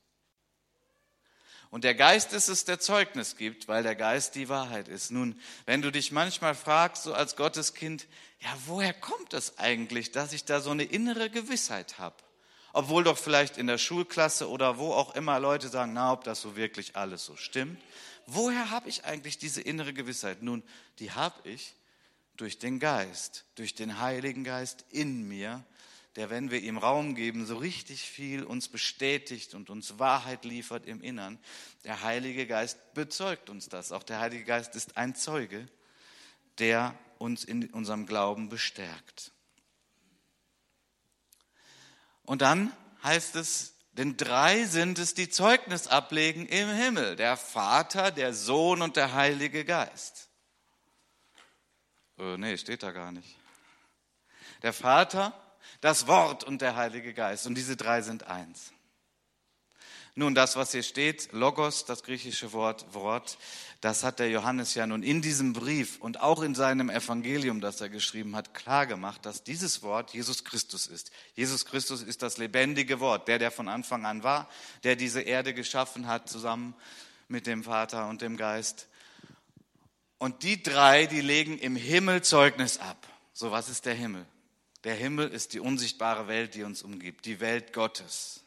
Und 1.71 1.85
der 1.85 1.95
Geist 1.95 2.33
ist 2.33 2.49
es, 2.49 2.65
der 2.65 2.81
Zeugnis 2.81 3.37
gibt, 3.37 3.69
weil 3.69 3.85
der 3.85 3.95
Geist 3.95 4.35
die 4.35 4.49
Wahrheit 4.49 4.89
ist. 4.89 5.13
Nun, 5.13 5.41
wenn 5.67 5.83
du 5.83 5.93
dich 5.93 6.11
manchmal 6.11 6.57
fragst, 6.57 7.05
so 7.05 7.15
als 7.15 7.37
Gotteskind, 7.37 8.09
ja, 8.41 8.49
woher 8.67 8.93
kommt 8.93 9.35
es 9.35 9.59
eigentlich, 9.59 10.11
dass 10.11 10.33
ich 10.33 10.45
da 10.45 10.61
so 10.61 10.71
eine 10.71 10.83
innere 10.83 11.31
Gewissheit 11.31 11.99
habe? 11.99 12.17
Obwohl 12.73 13.05
doch 13.05 13.19
vielleicht 13.19 13.57
in 13.57 13.69
der 13.69 13.79
Schulklasse 13.79 14.49
oder 14.49 14.79
wo 14.79 14.93
auch 14.93 15.15
immer 15.15 15.39
Leute 15.39 15.69
sagen, 15.69 15.93
na, 15.93 16.13
ob 16.13 16.25
das 16.25 16.41
so 16.41 16.57
wirklich 16.57 16.97
alles 16.97 17.25
so 17.25 17.37
stimmt. 17.37 17.81
Woher 18.27 18.71
habe 18.71 18.89
ich 18.89 19.05
eigentlich 19.05 19.39
diese 19.39 19.61
innere 19.61 19.93
Gewissheit? 19.93 20.43
Nun, 20.43 20.65
die 20.99 21.13
habe 21.13 21.49
ich 21.49 21.75
durch 22.37 22.59
den 22.59 22.81
Geist, 22.81 23.45
durch 23.55 23.75
den 23.75 24.01
Heiligen 24.01 24.43
Geist 24.45 24.85
in 24.91 25.29
mir, 25.29 25.65
der, 26.17 26.31
wenn 26.31 26.51
wir 26.51 26.61
ihm 26.61 26.79
Raum 26.79 27.15
geben, 27.15 27.47
so 27.47 27.57
richtig 27.57 28.03
viel 28.03 28.43
uns 28.43 28.69
bestätigt 28.69 29.55
und 29.55 29.71
uns 29.71 29.99
Wahrheit 29.99 30.45
liefert 30.45 30.87
im 30.87 31.03
Innern. 31.03 31.39
Der 31.85 32.03
Heilige 32.03 32.47
Geist 32.47 32.79
bezeugt 32.95 33.51
uns 33.51 33.69
das. 33.69 33.93
Auch 33.93 34.03
der 34.03 34.21
Heilige 34.21 34.45
Geist 34.45 34.75
ist 34.75 34.97
ein 34.97 35.15
Zeuge, 35.15 35.69
der 36.59 36.95
uns 37.19 37.45
in 37.45 37.71
unserem 37.73 38.07
Glauben 38.07 38.49
bestärkt. 38.49 39.33
Und 42.25 42.43
dann 42.43 42.73
heißt 43.03 43.37
es 43.37 43.75
denn 43.93 44.17
drei 44.17 44.65
sind 44.65 44.99
es, 44.99 45.15
die 45.15 45.29
Zeugnis 45.29 45.89
ablegen 45.89 46.47
im 46.47 46.69
Himmel. 46.69 47.17
Der 47.17 47.37
Vater, 47.37 48.11
der 48.11 48.33
Sohn 48.33 48.83
und 48.83 48.97
der 48.97 49.15
Heilige 49.15 49.65
Geist. 49.65 50.29
Äh, 52.19 52.37
nee, 52.37 52.57
steht 52.57 52.83
da 52.83 52.93
gar 52.93 53.11
nicht. 53.13 53.37
Der 54.63 54.73
Vater, 54.73 55.35
das 55.81 56.07
Wort 56.07 56.45
und 56.45 56.61
der 56.61 56.77
Heilige 56.77 57.15
Geist. 57.15 57.47
Und 57.47 57.55
diese 57.55 57.77
drei 57.77 58.03
sind 58.03 58.27
eins. 58.27 58.73
Nun, 60.17 60.35
das, 60.35 60.57
was 60.57 60.73
hier 60.73 60.83
steht, 60.83 61.33
Logos, 61.33 61.85
das 61.85 62.03
griechische 62.03 62.53
Wort, 62.53 62.93
Wort, 62.93 63.39
das 63.81 64.03
hat 64.03 64.19
der 64.19 64.29
Johannes 64.29 64.75
ja 64.75 64.87
nun 64.87 65.03
in 65.03 65.23
diesem 65.23 65.53
Brief 65.53 65.99
und 66.01 66.21
auch 66.21 66.43
in 66.43 66.55
seinem 66.55 66.91
Evangelium, 66.91 67.61
das 67.61 67.81
er 67.81 67.89
geschrieben 67.89 68.35
hat, 68.35 68.53
klar 68.53 68.87
gemacht, 68.87 69.25
dass 69.25 69.45
dieses 69.45 69.83
Wort 69.83 70.13
Jesus 70.13 70.45
Christus 70.45 70.89
ist. 70.89 71.13
Jesus 71.37 71.65
Christus 71.65 72.03
ist 72.03 72.23
das 72.23 72.39
lebendige 72.39 72.99
Wort, 73.01 73.29
der, 73.29 73.39
der 73.39 73.51
von 73.51 73.69
Anfang 73.69 74.05
an 74.05 74.23
war, 74.23 74.51
der 74.83 74.97
diese 74.97 75.23
Erde 75.23 75.55
geschaffen 75.55 76.09
hat, 76.09 76.29
zusammen 76.29 76.75
mit 77.29 77.47
dem 77.47 77.63
Vater 77.63 78.09
und 78.09 78.21
dem 78.21 78.37
Geist. 78.37 78.89
Und 80.19 80.43
die 80.43 80.63
drei, 80.63 81.07
die 81.07 81.23
legen 81.23 81.57
im 81.57 81.77
Himmel 81.77 82.23
Zeugnis 82.23 82.79
ab. 82.79 83.07
So, 83.33 83.53
was 83.53 83.71
ist 83.71 83.87
der 83.87 83.95
Himmel? 83.95 84.27
Der 84.85 84.95
Himmel 84.95 85.29
ist 85.29 85.53
die 85.53 85.61
unsichtbare 85.61 86.27
Welt, 86.27 86.55
die 86.55 86.63
uns 86.63 86.83
umgibt, 86.83 87.27
die 87.27 87.41
Welt 87.41 87.73
Gottes. 87.73 88.43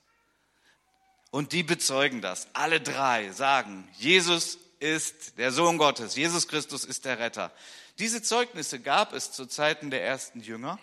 Und 1.29 1.51
die 1.51 1.63
bezeugen 1.63 2.21
das. 2.21 2.47
Alle 2.53 2.81
drei 2.81 3.31
sagen, 3.31 3.87
Jesus 3.97 4.57
ist 4.79 5.37
der 5.37 5.51
Sohn 5.51 5.77
Gottes, 5.77 6.15
Jesus 6.15 6.47
Christus 6.47 6.85
ist 6.85 7.05
der 7.05 7.19
Retter. 7.19 7.51
Diese 7.99 8.21
Zeugnisse 8.21 8.79
gab 8.79 9.13
es 9.13 9.31
zu 9.31 9.45
Zeiten 9.45 9.91
der 9.91 10.03
ersten 10.03 10.41
Jünger, 10.41 10.79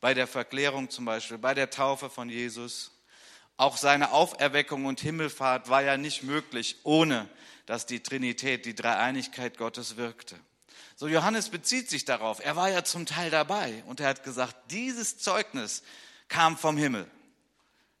bei 0.00 0.14
der 0.14 0.26
Verklärung 0.26 0.90
zum 0.90 1.04
Beispiel, 1.04 1.38
bei 1.38 1.54
der 1.54 1.70
Taufe 1.70 2.08
von 2.08 2.28
Jesus. 2.28 2.92
Auch 3.56 3.76
seine 3.76 4.12
Auferweckung 4.12 4.84
und 4.84 5.00
Himmelfahrt 5.00 5.68
war 5.68 5.82
ja 5.82 5.96
nicht 5.96 6.22
möglich, 6.22 6.76
ohne 6.84 7.28
dass 7.66 7.84
die 7.84 8.00
Trinität, 8.00 8.64
die 8.64 8.74
Dreieinigkeit 8.74 9.58
Gottes 9.58 9.96
wirkte. 9.96 10.36
So 10.98 11.06
Johannes 11.06 11.48
bezieht 11.48 11.88
sich 11.88 12.04
darauf. 12.04 12.44
Er 12.44 12.56
war 12.56 12.70
ja 12.70 12.82
zum 12.82 13.06
Teil 13.06 13.30
dabei 13.30 13.84
und 13.86 14.00
er 14.00 14.08
hat 14.08 14.24
gesagt, 14.24 14.56
dieses 14.72 15.16
Zeugnis 15.16 15.84
kam 16.26 16.58
vom 16.58 16.76
Himmel 16.76 17.08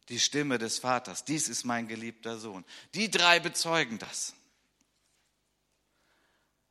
die 0.08 0.18
Stimme 0.18 0.58
des 0.58 0.80
Vaters. 0.80 1.24
Dies 1.24 1.48
ist 1.48 1.62
mein 1.62 1.86
geliebter 1.86 2.38
Sohn. 2.38 2.64
Die 2.94 3.08
drei 3.08 3.38
bezeugen 3.38 4.00
das. 4.00 4.34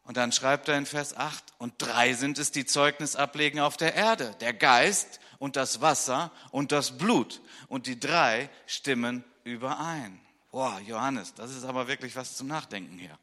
Und 0.03 0.17
dann 0.17 0.33
schreibt 0.33 0.67
er 0.67 0.77
in 0.77 0.85
Vers 0.85 1.15
8, 1.15 1.45
und 1.59 1.75
drei 1.77 2.13
sind 2.13 2.39
es, 2.39 2.51
die 2.51 2.65
Zeugnis 2.65 3.15
ablegen 3.15 3.61
auf 3.61 3.77
der 3.77 3.95
Erde, 3.95 4.35
der 4.41 4.53
Geist 4.53 5.21
und 5.39 5.55
das 5.55 5.79
Wasser 5.79 6.33
und 6.51 6.73
das 6.73 6.97
Blut. 6.97 7.41
Und 7.69 7.87
die 7.87 8.01
drei 8.01 8.49
stimmen 8.65 9.23
überein. 9.45 10.19
Boah, 10.51 10.77
Johannes, 10.81 11.33
das 11.35 11.51
ist 11.51 11.63
aber 11.63 11.87
wirklich 11.87 12.17
was 12.17 12.35
zum 12.35 12.47
Nachdenken 12.47 12.99
hier. 12.99 13.17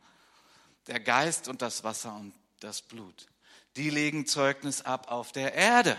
Der 0.87 1.01
Geist 1.01 1.49
und 1.49 1.61
das 1.61 1.85
Wasser 1.85 2.15
und 2.15 2.33
das 2.65 2.83
Blut, 2.83 3.29
die 3.77 3.91
legen 3.91 4.27
Zeugnis 4.27 4.83
ab 4.83 5.11
auf 5.11 5.33
der 5.33 5.55
Erde. 5.55 5.97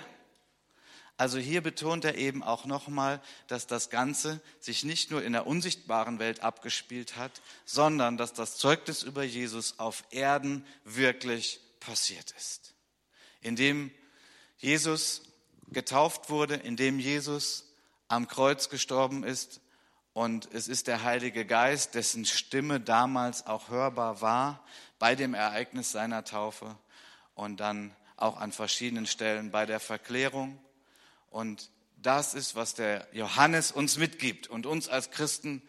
Also 1.18 1.38
hier 1.38 1.62
betont 1.62 2.04
er 2.04 2.16
eben 2.16 2.44
auch 2.44 2.66
nochmal, 2.66 3.22
dass 3.48 3.68
das 3.68 3.90
Ganze 3.90 4.42
sich 4.60 4.84
nicht 4.84 5.12
nur 5.12 5.24
in 5.24 5.32
der 5.32 5.48
unsichtbaren 5.48 6.20
Welt 6.20 6.42
abgespielt 6.42 7.16
hat, 7.16 7.42
sondern 7.64 8.18
dass 8.18 8.34
das 8.34 8.58
Zeugnis 8.58 9.02
über 9.02 9.24
Jesus 9.24 9.80
auf 9.80 10.04
Erden 10.10 10.66
wirklich 10.84 11.62
passiert 11.80 12.32
ist. 12.38 12.74
Indem 13.40 13.92
Jesus 14.58 15.22
getauft 15.70 16.30
wurde, 16.30 16.56
indem 16.56 17.00
Jesus 17.00 17.72
am 18.08 18.28
Kreuz 18.28 18.70
gestorben 18.70 19.24
ist 19.24 19.62
und 20.16 20.48
es 20.54 20.68
ist 20.70 20.88
der 20.88 21.04
Heilige 21.04 21.46
Geist, 21.46 21.94
dessen 21.94 22.24
Stimme 22.26 22.80
damals 22.80 23.46
auch 23.46 23.70
hörbar 23.70 24.22
war 24.22 24.64
bei 24.98 25.14
dem 25.14 25.34
Ereignis 25.34 25.92
seiner 25.92 26.24
Taufe 26.24 26.76
und 27.36 27.60
dann 27.60 27.94
auch 28.16 28.38
an 28.38 28.52
verschiedenen 28.54 29.06
Stellen 29.06 29.52
bei 29.52 29.66
der 29.66 29.82
Verklärung 29.82 30.58
und 31.30 31.70
das 32.02 32.34
ist, 32.34 32.56
was 32.56 32.76
der 32.76 33.08
Johannes 33.12 33.74
uns 33.74 33.98
mitgibt 33.98 34.48
und 34.48 34.66
uns 34.66 34.88
als 34.88 35.12
Christen 35.12 35.62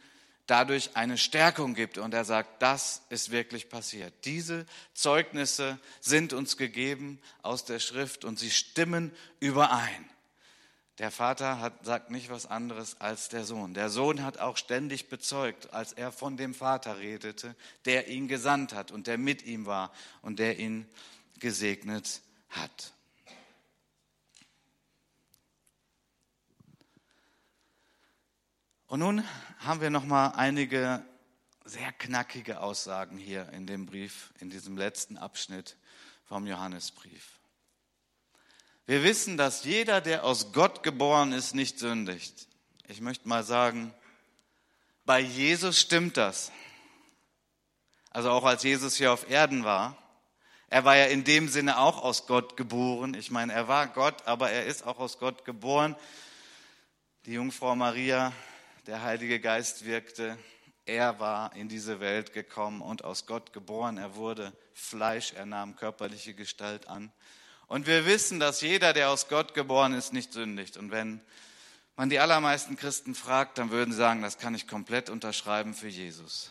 dadurch 0.47 0.91
eine 0.95 1.19
Stärkung 1.19 1.75
gibt. 1.75 1.99
Und 1.99 2.15
er 2.15 2.25
sagt, 2.25 2.63
das 2.63 3.03
ist 3.09 3.33
wirklich 3.33 3.69
passiert. 3.69 4.13
Diese 4.25 4.67
Zeugnisse 4.95 5.79
sind 6.01 6.33
uns 6.33 6.57
gegeben 6.57 7.19
aus 7.43 7.65
der 7.65 7.81
Schrift 7.81 8.25
und 8.25 8.39
sie 8.39 8.51
stimmen 8.51 9.13
überein. 9.41 10.09
Der 10.99 11.11
Vater 11.11 11.61
hat, 11.61 11.85
sagt 11.85 12.11
nicht 12.11 12.31
was 12.31 12.47
anderes 12.47 13.01
als 13.01 13.29
der 13.29 13.45
Sohn. 13.45 13.75
Der 13.75 13.91
Sohn 13.91 14.23
hat 14.23 14.39
auch 14.39 14.57
ständig 14.57 15.11
bezeugt, 15.11 15.73
als 15.75 15.93
er 15.93 16.11
von 16.11 16.39
dem 16.39 16.55
Vater 16.55 16.99
redete, 16.99 17.55
der 17.85 18.09
ihn 18.09 18.29
gesandt 18.29 18.73
hat 18.73 18.91
und 18.91 19.07
der 19.07 19.19
mit 19.19 19.45
ihm 19.45 19.67
war 19.67 19.93
und 20.23 20.39
der 20.39 20.59
ihn 20.59 20.89
gesegnet 21.39 22.23
hat. 22.49 22.95
Und 28.87 29.01
nun 29.01 29.23
haben 29.59 29.81
wir 29.81 29.91
noch 29.91 30.05
mal 30.05 30.29
einige 30.29 31.05
sehr 31.65 31.93
knackige 31.93 32.61
Aussagen 32.61 33.19
hier 33.19 33.49
in 33.51 33.67
dem 33.67 33.85
Brief, 33.85 34.33
in 34.39 34.49
diesem 34.49 34.77
letzten 34.77 35.19
Abschnitt 35.19 35.77
vom 36.25 36.47
Johannesbrief. 36.47 37.36
Wir 38.89 39.03
wissen, 39.03 39.37
dass 39.37 39.65
jeder, 39.65 40.01
der 40.01 40.23
aus 40.23 40.53
Gott 40.53 40.85
geboren 40.85 41.33
ist, 41.33 41.57
nicht 41.57 41.81
sündigt. 41.81 42.47
Ich 42.87 43.01
möchte 43.01 43.27
mal 43.27 43.43
sagen, 43.43 43.93
bei 45.05 45.19
Jesus 45.19 45.81
stimmt 45.81 46.17
das. 46.17 46.53
Also 48.11 48.31
auch 48.31 48.45
als 48.45 48.63
Jesus 48.63 48.95
hier 48.95 49.13
auf 49.13 49.29
Erden 49.29 49.65
war. 49.65 49.97
Er 50.69 50.85
war 50.85 50.97
ja 50.97 51.07
in 51.07 51.25
dem 51.25 51.49
Sinne 51.49 51.79
auch 51.79 52.01
aus 52.01 52.29
Gott 52.29 52.57
geboren. 52.57 53.15
Ich 53.15 53.33
meine, 53.33 53.53
er 53.53 53.67
war 53.67 53.89
Gott, 53.89 54.25
aber 54.25 54.51
er 54.51 54.67
ist 54.67 54.87
auch 54.87 55.01
aus 55.01 55.19
Gott 55.19 55.45
geboren. 55.45 55.97
Die 57.25 57.33
Jungfrau 57.33 57.75
Maria, 57.75 58.33
der 58.87 59.03
Heilige 59.03 59.41
Geist 59.41 59.85
wirkte. 59.85 60.39
Er 60.85 61.19
war 61.19 61.57
in 61.57 61.69
diese 61.69 61.99
Welt 61.99 62.33
gekommen 62.33 62.83
und 62.83 63.05
aus 63.05 63.27
Gott 63.27 63.53
geboren. 63.53 63.99
Er 63.99 64.15
wurde 64.15 64.53
Fleisch, 64.75 65.33
er 65.33 65.45
nahm 65.45 65.75
körperliche 65.75 66.35
Gestalt 66.35 66.87
an. 66.87 67.11
Und 67.67 67.87
wir 67.87 68.07
wissen, 68.07 68.39
dass 68.39 68.61
jeder, 68.61 68.93
der 68.93 69.11
aus 69.11 69.29
Gott 69.29 69.55
geboren 69.55 69.93
ist, 69.93 70.13
nicht 70.13 70.33
sündigt. 70.33 70.77
Und 70.77 70.91
wenn 70.91 71.21
man 71.97 72.11
die 72.11 72.21
allermeisten 72.21 72.77
Christen 72.77 73.15
fragt, 73.15 73.59
dann 73.59 73.71
würden 73.71 73.91
sie 73.91 73.99
sagen, 73.99 74.23
das 74.23 74.39
kann 74.39 74.55
ich 74.55 74.69
komplett 74.69 75.11
unterschreiben 75.11 75.75
für 75.75 75.89
Jesus. 75.89 76.51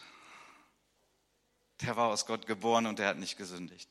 Der 1.81 1.95
war 1.95 2.07
aus 2.07 2.25
Gott 2.25 2.47
geboren 2.47 2.85
und 2.85 2.99
der 2.99 3.09
hat 3.09 3.17
nicht 3.17 3.37
gesündigt. 3.37 3.89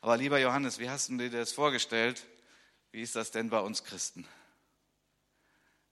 Aber 0.00 0.16
lieber 0.16 0.38
Johannes, 0.38 0.78
wie 0.78 0.90
hast 0.90 1.08
du 1.08 1.16
dir 1.16 1.30
das 1.30 1.52
vorgestellt? 1.52 2.24
Wie 2.92 3.02
ist 3.02 3.16
das 3.16 3.30
denn 3.30 3.50
bei 3.50 3.60
uns 3.60 3.82
Christen? 3.84 4.26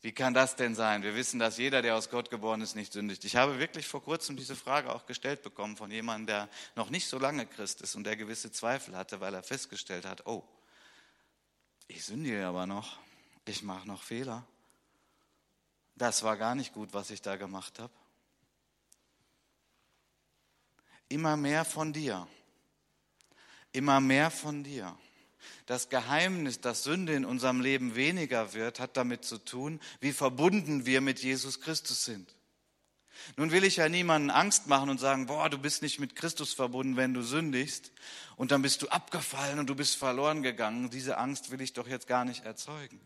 Wie 0.04 0.12
kann 0.12 0.34
das 0.34 0.54
denn 0.54 0.74
sein? 0.74 1.02
Wir 1.02 1.14
wissen, 1.14 1.38
dass 1.38 1.56
jeder, 1.56 1.80
der 1.80 1.96
aus 1.96 2.10
Gott 2.10 2.28
geboren 2.28 2.60
ist, 2.60 2.74
nicht 2.74 2.92
sündigt. 2.92 3.24
Ich 3.24 3.36
habe 3.36 3.58
wirklich 3.58 3.88
vor 3.88 4.02
kurzem 4.02 4.36
diese 4.36 4.54
Frage 4.54 4.94
auch 4.94 5.06
gestellt 5.06 5.42
bekommen 5.42 5.78
von 5.78 5.90
jemandem, 5.90 6.26
der 6.26 6.48
noch 6.76 6.90
nicht 6.90 7.08
so 7.08 7.18
lange 7.18 7.46
Christ 7.46 7.80
ist 7.80 7.94
und 7.94 8.04
der 8.04 8.14
gewisse 8.14 8.52
Zweifel 8.52 8.94
hatte, 8.98 9.20
weil 9.20 9.32
er 9.32 9.42
festgestellt 9.42 10.04
hat, 10.04 10.26
oh, 10.26 10.44
ich 11.88 12.04
sündige 12.04 12.44
aber 12.44 12.66
noch, 12.66 12.98
ich 13.46 13.62
mache 13.62 13.88
noch 13.88 14.02
Fehler. 14.02 14.46
Das 15.94 16.22
war 16.22 16.36
gar 16.36 16.54
nicht 16.54 16.74
gut, 16.74 16.92
was 16.92 17.08
ich 17.08 17.22
da 17.22 17.36
gemacht 17.36 17.78
habe. 17.78 17.94
Immer 21.08 21.38
mehr 21.38 21.64
von 21.64 21.94
dir. 21.94 22.28
Immer 23.72 24.00
mehr 24.00 24.30
von 24.30 24.64
dir. 24.64 24.98
Das 25.66 25.88
Geheimnis, 25.88 26.60
dass 26.60 26.84
Sünde 26.84 27.14
in 27.14 27.24
unserem 27.24 27.60
Leben 27.60 27.94
weniger 27.94 28.54
wird, 28.54 28.80
hat 28.80 28.96
damit 28.96 29.24
zu 29.24 29.38
tun, 29.38 29.80
wie 30.00 30.12
verbunden 30.12 30.86
wir 30.86 31.00
mit 31.00 31.20
Jesus 31.20 31.60
Christus 31.60 32.04
sind. 32.04 32.34
Nun 33.36 33.50
will 33.50 33.64
ich 33.64 33.76
ja 33.76 33.88
niemanden 33.88 34.30
Angst 34.30 34.66
machen 34.66 34.90
und 34.90 34.98
sagen, 34.98 35.26
boah, 35.26 35.48
du 35.48 35.58
bist 35.58 35.82
nicht 35.82 35.98
mit 35.98 36.14
Christus 36.14 36.52
verbunden, 36.52 36.96
wenn 36.96 37.14
du 37.14 37.22
sündigst 37.22 37.92
und 38.36 38.50
dann 38.50 38.62
bist 38.62 38.82
du 38.82 38.88
abgefallen 38.88 39.58
und 39.58 39.68
du 39.68 39.74
bist 39.74 39.96
verloren 39.96 40.42
gegangen. 40.42 40.90
Diese 40.90 41.16
Angst 41.16 41.50
will 41.50 41.60
ich 41.60 41.72
doch 41.72 41.88
jetzt 41.88 42.06
gar 42.06 42.24
nicht 42.24 42.44
erzeugen. 42.44 43.00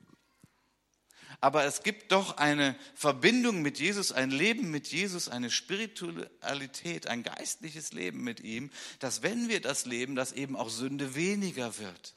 Aber 1.41 1.65
es 1.65 1.83
gibt 1.83 2.11
doch 2.11 2.37
eine 2.39 2.77
Verbindung 2.95 3.63
mit 3.63 3.79
Jesus, 3.79 4.11
ein 4.11 4.31
Leben 4.31 4.73
mit 4.73 4.89
Jesus, 4.89 5.29
eine 5.29 5.51
Spiritualität, 5.51 7.07
ein 7.07 7.23
geistliches 7.23 7.93
Leben 7.93 8.25
mit 8.25 8.41
ihm, 8.41 8.71
dass 8.99 9.23
wenn 9.23 9.49
wir 9.49 9.61
das 9.61 9.87
leben, 9.87 10.17
dass 10.17 10.33
eben 10.33 10.57
auch 10.57 10.69
Sünde 10.69 11.15
weniger 11.15 11.79
wird. 11.79 12.15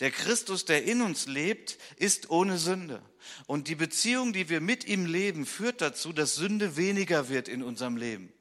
Der 0.00 0.10
Christus, 0.10 0.64
der 0.64 0.84
in 0.84 1.02
uns 1.02 1.26
lebt, 1.26 1.78
ist 1.96 2.30
ohne 2.30 2.58
Sünde. 2.58 3.02
Und 3.46 3.68
die 3.68 3.74
Beziehung, 3.74 4.32
die 4.32 4.48
wir 4.48 4.60
mit 4.60 4.84
ihm 4.84 5.06
leben, 5.06 5.46
führt 5.46 5.80
dazu, 5.80 6.12
dass 6.12 6.36
Sünde 6.36 6.76
weniger 6.76 7.28
wird 7.28 7.48
in 7.48 7.62
unserem 7.62 7.96
Leben. 7.96 8.32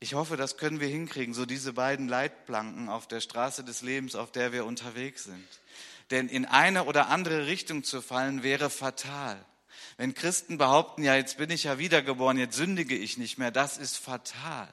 Ich 0.00 0.14
hoffe, 0.14 0.36
das 0.36 0.56
können 0.56 0.80
wir 0.80 0.88
hinkriegen, 0.88 1.34
so 1.34 1.46
diese 1.46 1.72
beiden 1.72 2.08
Leitplanken 2.08 2.88
auf 2.88 3.08
der 3.08 3.20
Straße 3.20 3.64
des 3.64 3.82
Lebens, 3.82 4.14
auf 4.14 4.30
der 4.30 4.52
wir 4.52 4.66
unterwegs 4.66 5.24
sind. 5.24 5.48
Denn 6.10 6.28
in 6.28 6.44
eine 6.44 6.84
oder 6.84 7.08
andere 7.08 7.46
Richtung 7.46 7.84
zu 7.84 8.02
fallen, 8.02 8.42
wäre 8.42 8.68
fatal. 8.68 9.42
Wenn 9.96 10.14
Christen 10.14 10.58
behaupten, 10.58 11.02
ja, 11.04 11.16
jetzt 11.16 11.38
bin 11.38 11.50
ich 11.50 11.64
ja 11.64 11.78
wiedergeboren, 11.78 12.36
jetzt 12.36 12.56
sündige 12.56 12.96
ich 12.96 13.16
nicht 13.16 13.38
mehr, 13.38 13.50
das 13.50 13.78
ist 13.78 13.96
fatal 13.96 14.72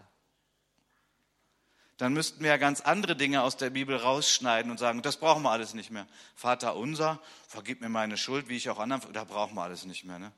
dann 2.02 2.14
müssten 2.14 2.42
wir 2.42 2.50
ja 2.50 2.58
ganz 2.58 2.82
andere 2.82 3.16
Dinge 3.16 3.44
aus 3.44 3.58
der 3.58 3.70
Bibel 3.70 3.96
rausschneiden 3.96 4.72
und 4.72 4.80
sagen, 4.80 5.04
das 5.04 5.18
brauchen 5.18 5.44
wir 5.44 5.52
alles 5.52 5.76
nicht 5.76 5.92
mehr. 5.92 6.08
Vater 6.34 6.76
unser, 6.76 7.22
vergib 7.48 7.80
mir 7.80 7.90
meine 7.90 8.18
Schuld, 8.18 8.50
wie 8.50 8.58
ich 8.58 8.72
auch 8.72 8.80
anderen, 8.80 9.14
da 9.14 9.24
brauchen 9.24 9.54
wir 9.54 9.62
alles 9.62 9.86
nicht 9.86 10.04
mehr. 10.04 10.18
Ne? 10.18 10.32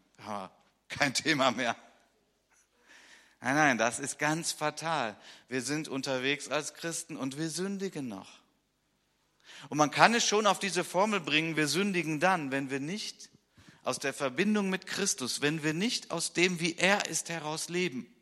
Kein 0.89 1.13
Thema 1.13 1.51
mehr. 1.51 1.77
Nein, 3.39 3.55
nein, 3.55 3.77
das 3.77 3.99
ist 3.99 4.19
ganz 4.19 4.51
fatal. 4.51 5.15
Wir 5.47 5.61
sind 5.61 5.87
unterwegs 5.87 6.49
als 6.49 6.73
Christen 6.73 7.15
und 7.15 7.37
wir 7.37 7.49
sündigen 7.49 8.09
noch. 8.09 8.41
Und 9.69 9.77
man 9.77 9.89
kann 9.89 10.13
es 10.13 10.27
schon 10.27 10.47
auf 10.47 10.59
diese 10.59 10.83
Formel 10.83 11.21
bringen, 11.21 11.55
wir 11.55 11.69
sündigen 11.69 12.19
dann, 12.19 12.51
wenn 12.51 12.71
wir 12.71 12.81
nicht 12.81 13.29
aus 13.83 13.99
der 13.99 14.13
Verbindung 14.13 14.69
mit 14.69 14.85
Christus, 14.85 15.39
wenn 15.39 15.63
wir 15.63 15.73
nicht 15.73 16.11
aus 16.11 16.33
dem, 16.33 16.59
wie 16.59 16.75
er 16.75 17.05
ist, 17.05 17.29
heraus 17.29 17.69
leben. 17.69 18.13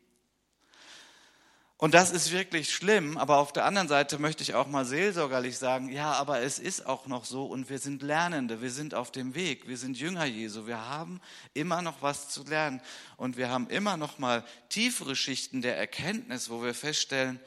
Und 1.82 1.94
das 1.94 2.12
ist 2.12 2.30
wirklich 2.30 2.72
schlimm, 2.72 3.18
aber 3.18 3.38
auf 3.38 3.52
der 3.52 3.64
anderen 3.64 3.88
Seite 3.88 4.20
möchte 4.20 4.44
ich 4.44 4.54
auch 4.54 4.68
mal 4.68 4.84
seelsorgerlich 4.84 5.58
sagen, 5.58 5.90
ja, 5.90 6.12
aber 6.12 6.40
es 6.40 6.60
ist 6.60 6.86
auch 6.86 7.08
noch 7.08 7.24
so 7.24 7.44
und 7.46 7.70
wir 7.70 7.80
sind 7.80 8.02
Lernende, 8.02 8.62
wir 8.62 8.70
sind 8.70 8.94
auf 8.94 9.10
dem 9.10 9.34
Weg, 9.34 9.66
wir 9.66 9.76
sind 9.76 9.98
Jünger 9.98 10.24
Jesu, 10.24 10.68
wir 10.68 10.88
haben 10.88 11.20
immer 11.54 11.82
noch 11.82 12.00
was 12.00 12.28
zu 12.28 12.44
lernen. 12.44 12.80
Und 13.16 13.36
wir 13.36 13.48
haben 13.48 13.68
immer 13.68 13.96
noch 13.96 14.20
mal 14.20 14.44
tiefere 14.68 15.16
Schichten 15.16 15.60
der 15.60 15.76
Erkenntnis, 15.76 16.50
wo 16.50 16.62
wir 16.62 16.72
feststellen, 16.72 17.40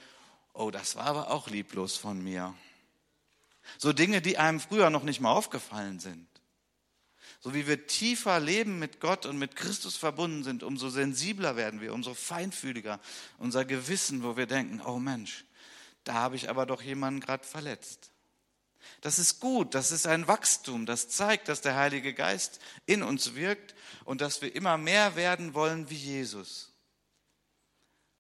oh, 0.52 0.70
das 0.70 0.98
war 0.98 1.06
aber 1.06 1.32
auch 1.32 1.48
lieblos 1.48 1.96
von 1.96 2.22
mir. 2.22 2.54
So 3.78 3.94
Dinge, 3.94 4.22
die 4.22 4.38
einem 4.38 4.60
früher 4.60 4.90
noch 4.90 5.04
nicht 5.04 5.22
mal 5.22 5.32
aufgefallen 5.32 6.02
sind. 6.02 6.28
So 7.46 7.54
wie 7.54 7.68
wir 7.68 7.86
tiefer 7.86 8.40
leben 8.40 8.80
mit 8.80 9.00
Gott 9.00 9.28
und 9.28 9.38
mit 9.38 9.56
Christus 9.56 9.96
verbunden 9.96 10.44
sind, 10.44 10.64
umso 10.64 10.90
sensibler 10.90 11.56
werden 11.56 11.80
wir, 11.80 11.94
umso 11.94 12.16
feinfühliger 12.16 13.00
unser 13.38 13.66
Gewissen, 13.66 14.24
wo 14.24 14.36
wir 14.36 14.48
denken, 14.48 14.82
oh 14.82 14.98
Mensch, 14.98 15.46
da 16.06 16.16
habe 16.16 16.38
ich 16.38 16.50
aber 16.50 16.66
doch 16.66 16.82
jemanden 16.82 17.20
gerade 17.20 17.46
verletzt. 17.46 18.10
Das 19.02 19.20
ist 19.20 19.40
gut, 19.40 19.76
das 19.76 19.92
ist 19.92 20.08
ein 20.08 20.28
Wachstum, 20.28 20.88
das 20.88 21.08
zeigt, 21.10 21.48
dass 21.48 21.62
der 21.62 21.76
Heilige 21.76 22.16
Geist 22.16 22.60
in 22.88 23.04
uns 23.04 23.36
wirkt 23.36 23.76
und 24.06 24.22
dass 24.22 24.42
wir 24.42 24.56
immer 24.56 24.80
mehr 24.80 25.16
werden 25.16 25.54
wollen 25.54 25.88
wie 25.92 25.98
Jesus. 25.98 26.74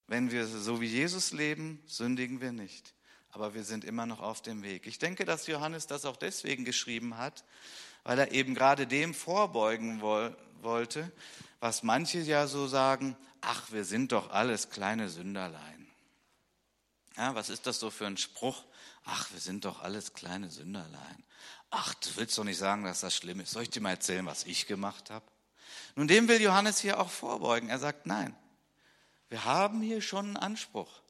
Wenn 0.06 0.30
wir 0.30 0.46
so 0.46 0.82
wie 0.82 0.86
Jesus 0.86 1.32
leben, 1.32 1.82
sündigen 1.88 2.42
wir 2.42 2.52
nicht, 2.52 2.94
aber 3.32 3.56
wir 3.56 3.64
sind 3.64 3.86
immer 3.86 4.06
noch 4.06 4.20
auf 4.20 4.44
dem 4.44 4.62
Weg. 4.62 4.86
Ich 4.86 5.00
denke, 5.00 5.26
dass 5.26 5.48
Johannes 5.48 5.88
das 5.88 6.06
auch 6.06 6.16
deswegen 6.16 6.64
geschrieben 6.64 7.18
hat, 7.18 7.44
weil 8.06 8.20
er 8.20 8.32
eben 8.32 8.54
gerade 8.54 8.88
dem 8.88 9.14
vorbeugen 9.14 10.00
wollte, 10.00 11.12
was 11.60 11.84
manche 11.84 12.20
ja 12.20 12.48
so 12.48 12.68
sagen, 12.68 13.18
ach, 13.42 13.72
wir 13.72 13.84
sind 13.84 14.12
doch 14.12 14.30
alles 14.30 14.70
kleine 14.70 15.10
Sünderlein. 15.10 15.88
Ja, 17.18 17.34
was 17.34 17.50
ist 17.50 17.66
das 17.66 17.80
so 17.80 17.90
für 17.90 18.06
ein 18.06 18.18
Spruch? 18.18 18.64
Ach, 19.06 19.32
wir 19.32 19.40
sind 19.40 19.66
doch 19.66 19.82
alles 19.82 20.14
kleine 20.14 20.50
Sünderlein. 20.50 21.24
Ach, 21.72 21.94
du 21.96 22.10
willst 22.16 22.38
doch 22.38 22.44
nicht 22.44 22.60
sagen, 22.60 22.84
dass 22.84 23.02
das 23.02 23.16
schlimm 23.16 23.40
ist. 23.40 23.52
Soll 23.52 23.64
ich 23.64 23.70
dir 23.72 23.82
mal 23.82 23.92
erzählen, 23.92 24.26
was 24.26 24.44
ich 24.44 24.68
gemacht 24.68 25.10
habe? 25.10 25.26
Nun, 25.96 26.08
dem 26.08 26.28
will 26.28 26.42
Johannes 26.42 26.80
hier 26.80 27.00
auch 27.00 27.10
vorbeugen. 27.10 27.70
Er 27.70 27.80
sagt, 27.80 28.06
nein, 28.06 28.36
wir 29.30 29.46
haben 29.46 29.82
hier 29.82 30.02
schon 30.02 30.26
einen 30.28 30.38
Anspruch. 30.38 31.02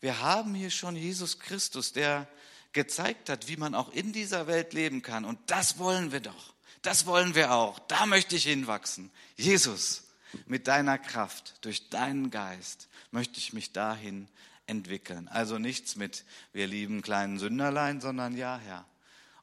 Wir 0.00 0.20
haben 0.20 0.54
hier 0.54 0.70
schon 0.70 0.96
Jesus 0.96 1.38
Christus, 1.38 1.92
der 1.92 2.26
gezeigt 2.74 3.30
hat, 3.30 3.48
wie 3.48 3.56
man 3.56 3.74
auch 3.74 3.90
in 3.92 4.12
dieser 4.12 4.46
Welt 4.46 4.72
leben 4.72 5.00
kann. 5.02 5.24
Und 5.24 5.38
das 5.46 5.78
wollen 5.78 6.12
wir 6.12 6.20
doch. 6.20 6.54
Das 6.82 7.06
wollen 7.06 7.34
wir 7.34 7.52
auch. 7.52 7.78
Da 7.78 8.04
möchte 8.04 8.36
ich 8.36 8.44
hinwachsen. 8.44 9.10
Jesus, 9.36 10.04
mit 10.46 10.68
deiner 10.68 10.98
Kraft, 10.98 11.54
durch 11.62 11.88
deinen 11.88 12.30
Geist 12.30 12.88
möchte 13.10 13.38
ich 13.38 13.52
mich 13.52 13.72
dahin 13.72 14.28
entwickeln. 14.66 15.28
Also 15.28 15.58
nichts 15.58 15.96
mit 15.96 16.24
wir 16.52 16.66
lieben 16.66 17.02
kleinen 17.02 17.38
Sünderlein, 17.38 18.00
sondern 18.00 18.36
ja, 18.36 18.60
Herr, 18.62 18.84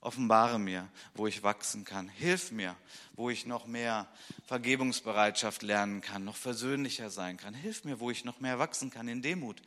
offenbare 0.02 0.60
mir, 0.60 0.90
wo 1.14 1.28
ich 1.28 1.44
wachsen 1.44 1.86
kann. 1.86 2.10
Hilf 2.10 2.52
mir, 2.52 2.76
wo 3.14 3.30
ich 3.30 3.46
noch 3.46 3.68
mehr 3.68 4.08
Vergebungsbereitschaft 4.48 5.62
lernen 5.62 6.02
kann, 6.02 6.26
noch 6.26 6.36
versöhnlicher 6.36 7.10
sein 7.10 7.38
kann. 7.38 7.54
Hilf 7.54 7.84
mir, 7.84 8.00
wo 8.00 8.10
ich 8.12 8.26
noch 8.26 8.40
mehr 8.40 8.60
wachsen 8.60 8.90
kann 8.90 9.08
in 9.08 9.22
Demut. 9.22 9.62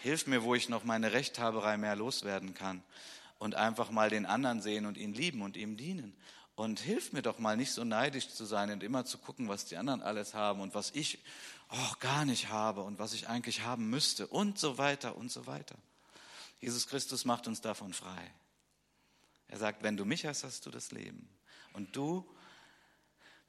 Hilf 0.00 0.26
mir, 0.26 0.44
wo 0.44 0.54
ich 0.54 0.68
noch 0.68 0.84
meine 0.84 1.12
Rechthaberei 1.12 1.76
mehr 1.76 1.96
loswerden 1.96 2.54
kann 2.54 2.82
und 3.38 3.56
einfach 3.56 3.90
mal 3.90 4.10
den 4.10 4.26
anderen 4.26 4.62
sehen 4.62 4.86
und 4.86 4.96
ihn 4.96 5.12
lieben 5.12 5.42
und 5.42 5.56
ihm 5.56 5.76
dienen. 5.76 6.16
Und 6.54 6.78
hilf 6.78 7.12
mir 7.12 7.22
doch 7.22 7.38
mal 7.38 7.56
nicht 7.56 7.72
so 7.72 7.84
neidisch 7.84 8.28
zu 8.28 8.44
sein 8.44 8.70
und 8.70 8.82
immer 8.82 9.04
zu 9.04 9.18
gucken, 9.18 9.48
was 9.48 9.64
die 9.64 9.76
anderen 9.76 10.02
alles 10.02 10.34
haben 10.34 10.60
und 10.60 10.74
was 10.74 10.90
ich 10.92 11.18
oh, 11.70 11.94
gar 12.00 12.24
nicht 12.24 12.48
habe 12.50 12.82
und 12.82 12.98
was 12.98 13.12
ich 13.12 13.28
eigentlich 13.28 13.62
haben 13.62 13.88
müsste 13.90 14.26
und 14.26 14.58
so 14.58 14.78
weiter 14.78 15.16
und 15.16 15.32
so 15.32 15.46
weiter. 15.46 15.76
Jesus 16.60 16.86
Christus 16.86 17.24
macht 17.24 17.48
uns 17.48 17.60
davon 17.60 17.94
frei. 17.94 18.30
Er 19.50 19.58
sagt, 19.58 19.82
wenn 19.82 19.96
du 19.96 20.04
mich 20.04 20.26
hast, 20.26 20.44
hast 20.44 20.64
du 20.64 20.70
das 20.70 20.90
Leben. 20.90 21.28
Und 21.72 21.94
du 21.94 22.24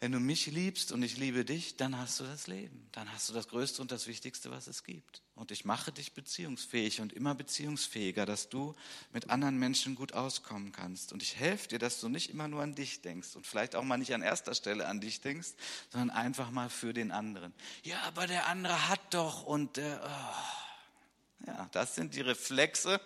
wenn 0.02 0.12
du 0.12 0.20
mich 0.20 0.48
liebst 0.48 0.92
und 0.92 1.04
ich 1.04 1.18
liebe 1.18 1.46
dich, 1.46 1.78
dann 1.78 1.96
hast 1.96 2.20
du 2.20 2.24
das 2.24 2.48
Leben. 2.48 2.90
Dann 2.92 3.14
hast 3.14 3.30
du 3.30 3.34
das 3.34 3.48
Größte 3.48 3.84
und 3.84 3.92
das 3.92 4.08
Wichtigste, 4.08 4.50
was 4.50 4.66
es 4.66 4.84
gibt. 4.84 5.22
Und 5.36 5.52
ich 5.52 5.64
mache 5.64 5.92
dich 5.92 6.14
beziehungsfähig 6.14 7.02
und 7.02 7.14
immer 7.14 7.36
beziehungsfähiger, 7.36 8.26
dass 8.26 8.50
du 8.50 8.74
mit 9.14 9.30
anderen 9.30 9.60
Menschen 9.60 9.94
gut 9.94 10.14
auskommen 10.14 10.72
kannst. 10.72 11.14
Und 11.14 11.22
ich 11.22 11.36
helfe 11.36 11.68
dir, 11.68 11.78
dass 11.78 12.00
du 12.00 12.10
nicht 12.10 12.32
immer 12.32 12.48
nur 12.48 12.64
an 12.64 12.74
dich 12.74 13.04
denkst 13.04 13.36
und 13.36 13.46
vielleicht 13.46 13.76
auch 13.76 13.84
mal 13.84 13.98
nicht 13.98 14.16
an 14.16 14.24
erster 14.24 14.56
Stelle 14.56 14.88
an 14.88 15.02
dich 15.02 15.22
denkst, 15.22 15.50
sondern 15.92 16.10
einfach 16.10 16.50
mal 16.50 16.72
für 16.72 16.94
den 16.94 17.12
anderen. 17.12 17.54
Ja, 17.84 18.02
aber 18.02 18.26
der 18.26 18.48
andere 18.48 18.90
hat 18.90 19.14
doch 19.14 19.44
und 19.44 19.78
der, 19.78 20.02
oh. 20.04 21.46
ja, 21.46 21.70
das 21.74 21.94
sind 21.94 22.16
die 22.16 22.22
Reflexe. 22.22 23.00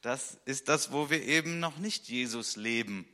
Das 0.00 0.38
ist 0.44 0.68
das, 0.68 0.92
wo 0.92 1.10
wir 1.10 1.22
eben 1.22 1.60
noch 1.60 1.76
nicht 1.76 2.08
Jesus 2.08 2.56
leben 2.56 3.06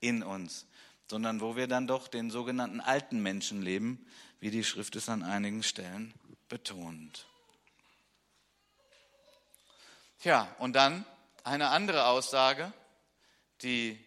in 0.00 0.22
uns 0.22 0.66
sondern 1.12 1.42
wo 1.42 1.56
wir 1.56 1.66
dann 1.66 1.86
doch 1.86 2.08
den 2.08 2.30
sogenannten 2.30 2.80
alten 2.80 3.20
Menschen 3.20 3.60
leben, 3.60 4.02
wie 4.40 4.50
die 4.50 4.64
Schrift 4.64 4.96
es 4.96 5.10
an 5.10 5.22
einigen 5.22 5.62
Stellen 5.62 6.14
betont. 6.48 7.26
Tja, 10.20 10.48
und 10.58 10.72
dann 10.72 11.04
eine 11.44 11.68
andere 11.68 12.06
Aussage, 12.06 12.72
die 13.60 14.02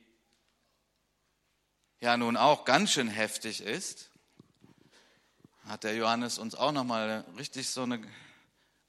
ja 1.99 2.17
nun 2.17 2.37
auch 2.37 2.65
ganz 2.65 2.91
schön 2.91 3.07
heftig 3.07 3.61
ist, 3.61 4.09
hat 5.67 5.83
der 5.83 5.95
Johannes 5.95 6.39
uns 6.39 6.55
auch 6.55 6.71
nochmal 6.71 7.23
richtig 7.37 7.69
so 7.69 7.83
eine 7.83 8.01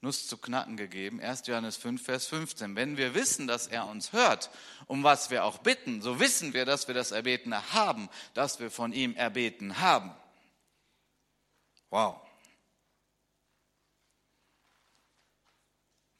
Nuss 0.01 0.27
zu 0.27 0.37
knacken 0.37 0.77
gegeben. 0.77 1.19
1. 1.19 1.47
Johannes 1.47 1.75
5, 1.77 2.03
Vers 2.03 2.27
15. 2.27 2.75
Wenn 2.75 2.97
wir 2.97 3.15
wissen, 3.15 3.47
dass 3.47 3.67
er 3.67 3.87
uns 3.87 4.13
hört, 4.13 4.51
um 4.85 5.03
was 5.03 5.31
wir 5.31 5.43
auch 5.43 5.57
bitten, 5.59 6.01
so 6.01 6.19
wissen 6.19 6.53
wir, 6.53 6.65
dass 6.65 6.87
wir 6.87 6.93
das 6.93 7.11
Erbetene 7.11 7.73
haben, 7.73 8.09
dass 8.33 8.59
wir 8.59 8.69
von 8.69 8.93
ihm 8.93 9.15
erbeten 9.15 9.79
haben. 9.79 10.15
Wow. 11.89 12.21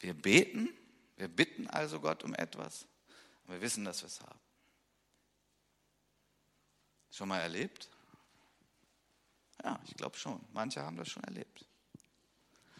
Wir 0.00 0.14
beten, 0.14 0.70
wir 1.16 1.28
bitten 1.28 1.68
also 1.68 2.00
Gott 2.00 2.24
um 2.24 2.34
etwas 2.34 2.86
und 3.44 3.54
wir 3.54 3.60
wissen, 3.60 3.84
dass 3.84 4.02
wir 4.02 4.08
es 4.08 4.20
haben. 4.20 4.38
Schon 7.10 7.28
mal 7.28 7.40
erlebt? 7.40 7.88
Ja, 9.62 9.80
ich 9.86 9.94
glaube 9.94 10.16
schon. 10.16 10.44
Manche 10.52 10.82
haben 10.82 10.96
das 10.96 11.08
schon 11.08 11.24
erlebt 11.24 11.67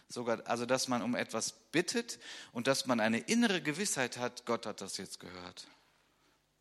sogar, 0.09 0.45
also 0.47 0.65
dass 0.65 0.87
man 0.87 1.01
um 1.01 1.15
etwas 1.15 1.53
bittet 1.71 2.19
und 2.51 2.67
dass 2.67 2.85
man 2.87 2.99
eine 2.99 3.19
innere 3.19 3.61
Gewissheit 3.61 4.17
hat, 4.17 4.45
Gott 4.45 4.65
hat 4.65 4.81
das 4.81 4.97
jetzt 4.97 5.19
gehört. 5.19 5.67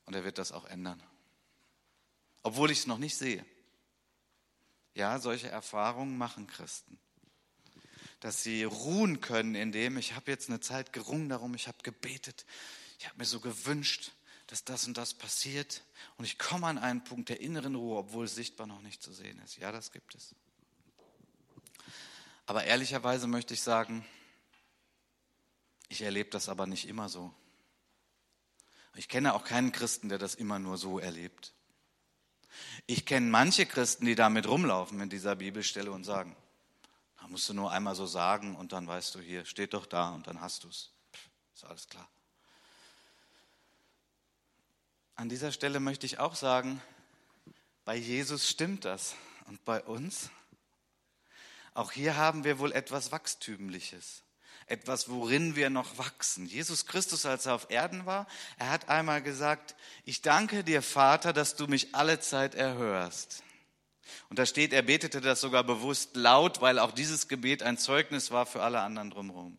Und 0.05 0.15
er 0.15 0.25
wird 0.25 0.39
das 0.39 0.53
auch 0.53 0.67
ändern. 0.67 1.03
Obwohl 2.43 2.71
ich 2.71 2.81
es 2.81 2.87
noch 2.87 2.99
nicht 2.99 3.17
sehe. 3.17 3.45
Ja, 4.95 5.19
solche 5.19 5.49
Erfahrungen 5.49 6.17
machen 6.17 6.47
Christen. 6.47 6.99
Dass 8.21 8.43
sie 8.43 8.65
ruhen 8.65 9.21
können 9.21 9.55
in 9.55 9.73
dem, 9.73 9.97
ich 9.97 10.15
habe 10.15 10.31
jetzt 10.31 10.49
eine 10.49 10.61
Zeit 10.61 10.93
gerungen 10.93 11.29
darum, 11.29 11.55
ich 11.55 11.69
habe 11.69 11.79
gebetet, 11.83 12.47
ich 12.99 13.07
habe 13.07 13.19
mir 13.19 13.25
so 13.25 13.41
gewünscht, 13.41 14.13
dass 14.49 14.65
das 14.65 14.87
und 14.87 14.97
das 14.97 15.15
passiert. 15.15 15.83
Und 16.17 16.25
ich 16.25 16.39
komme 16.39 16.67
an 16.67 16.79
einen 16.79 17.05
Punkt 17.05 17.29
der 17.29 17.41
inneren 17.41 17.75
Ruhe, 17.75 17.99
obwohl 17.99 18.25
es 18.25 18.35
sichtbar 18.35 18.67
noch 18.67 18.81
nicht 18.81 19.03
zu 19.03 19.13
sehen 19.13 19.41
ist. 19.45 19.59
Ja, 19.59 19.73
das 19.73 19.93
gibt 19.93 20.15
es. 20.15 20.35
Aber 22.49 22.65
ehrlicherweise 22.65 23.27
möchte 23.27 23.53
ich 23.53 23.61
sagen, 23.61 24.07
ich 25.91 26.01
erlebe 26.01 26.31
das 26.31 26.49
aber 26.49 26.67
nicht 26.67 26.89
immer 26.89 27.11
so. 27.11 27.31
Ich 28.95 29.07
kenne 29.07 29.35
auch 29.35 29.45
keinen 29.45 29.71
Christen, 29.71 30.09
der 30.09 30.17
das 30.17 30.35
immer 30.35 30.59
nur 30.59 30.79
so 30.79 30.99
erlebt. 30.99 31.53
Ich 32.87 33.05
kenne 33.05 33.27
manche 33.27 33.67
Christen, 33.67 34.07
die 34.07 34.15
damit 34.15 34.49
rumlaufen 34.49 34.99
in 34.99 35.11
dieser 35.11 35.37
Bibelstelle 35.37 35.93
und 35.93 36.05
sagen, 36.05 36.35
da 37.21 37.29
musst 37.29 37.47
du 37.51 37.53
nur 37.53 37.71
einmal 37.71 37.95
so 37.95 38.07
sagen 38.07 38.57
und 38.57 38.73
dann 38.73 38.87
weißt 38.87 39.15
du 39.17 39.21
hier, 39.21 39.45
steht 39.45 39.75
doch 39.75 39.85
da 39.85 40.15
und 40.15 40.27
dann 40.27 40.41
hast 40.41 40.65
du 40.65 40.69
es. 40.69 40.91
Ist 41.55 41.65
alles 41.65 41.87
klar. 41.87 42.09
An 45.17 45.29
dieser 45.29 45.53
Stelle 45.53 45.81
möchte 45.81 46.07
ich 46.07 46.19
auch 46.19 46.35
sagen, 46.35 46.81
bei 47.85 47.97
Jesus 47.97 48.49
stimmt 48.49 48.87
das 48.87 49.17
und 49.49 49.63
bei 49.67 49.83
uns 49.83 50.31
auch 51.79 51.93
hier 51.93 52.17
haben 52.17 52.43
wir 52.43 52.59
wohl 52.59 52.73
etwas 52.73 53.12
Wachstümliches, 53.12 54.25
etwas, 54.67 55.09
worin 55.09 55.55
wir 55.55 55.71
noch 55.71 55.97
wachsen. 55.97 56.45
Jesus 56.45 56.87
Christus, 56.87 57.25
als 57.25 57.47
er 57.47 57.55
auf 57.55 57.71
Erden 57.71 58.05
war, 58.05 58.27
er 58.59 58.71
hat 58.71 58.88
einmal 58.88 59.23
gesagt, 59.23 59.77
ich 60.05 60.21
danke 60.21 60.64
dir, 60.64 60.83
Vater, 60.83 61.33
dass 61.33 61.55
du 61.55 61.69
mich 61.69 61.95
alle 61.95 62.19
Zeit 62.19 62.57
erhörst. 62.57 63.45
Und 64.29 64.41
da 64.41 64.45
steht, 64.47 64.73
er 64.73 64.83
betete 64.83 65.21
das 65.21 65.41
sogar 65.41 65.62
bewusst 65.62 66.17
laut, 66.17 66.61
weil 66.61 66.81
auch 66.81 66.91
dieses 66.91 67.29
Gebet 67.29 67.62
ein 67.62 67.79
Zeugnis 67.79 68.33
war 68.33 68.45
für 68.45 68.64
alle 68.64 68.81
anderen 68.81 69.11
drumherum. 69.11 69.57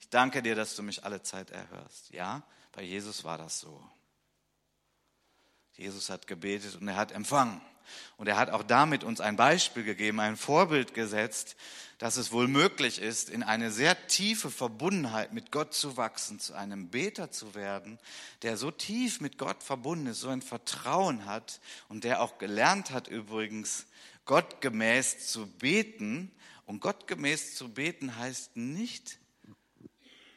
Ich 0.00 0.08
danke 0.08 0.42
dir, 0.42 0.56
dass 0.56 0.74
du 0.74 0.82
mich 0.82 1.04
alle 1.04 1.22
Zeit 1.22 1.50
erhörst. 1.50 2.10
Ja, 2.10 2.42
bei 2.72 2.82
Jesus 2.82 3.22
war 3.22 3.38
das 3.38 3.60
so. 3.60 3.88
Jesus 5.74 6.10
hat 6.10 6.26
gebetet 6.26 6.74
und 6.74 6.88
er 6.88 6.96
hat 6.96 7.12
empfangen. 7.12 7.60
Und 8.16 8.26
er 8.28 8.36
hat 8.36 8.50
auch 8.50 8.62
damit 8.62 9.04
uns 9.04 9.20
ein 9.20 9.36
Beispiel 9.36 9.84
gegeben, 9.84 10.20
ein 10.20 10.36
Vorbild 10.36 10.94
gesetzt, 10.94 11.56
dass 11.98 12.16
es 12.16 12.32
wohl 12.32 12.48
möglich 12.48 13.00
ist, 13.00 13.30
in 13.30 13.42
eine 13.42 13.70
sehr 13.70 14.08
tiefe 14.08 14.50
Verbundenheit 14.50 15.32
mit 15.32 15.52
Gott 15.52 15.72
zu 15.72 15.96
wachsen, 15.96 16.40
zu 16.40 16.54
einem 16.54 16.88
Beter 16.88 17.30
zu 17.30 17.54
werden, 17.54 17.98
der 18.42 18.56
so 18.56 18.70
tief 18.70 19.20
mit 19.20 19.38
Gott 19.38 19.62
verbunden 19.62 20.08
ist, 20.08 20.20
so 20.20 20.28
ein 20.28 20.42
Vertrauen 20.42 21.26
hat 21.26 21.60
und 21.88 22.02
der 22.04 22.20
auch 22.20 22.38
gelernt 22.38 22.90
hat 22.90 23.06
übrigens, 23.06 23.86
gottgemäß 24.24 25.28
zu 25.28 25.46
beten. 25.46 26.30
Und 26.66 26.80
gottgemäß 26.80 27.56
zu 27.56 27.68
beten 27.68 28.16
heißt 28.16 28.56
nicht, 28.56 29.18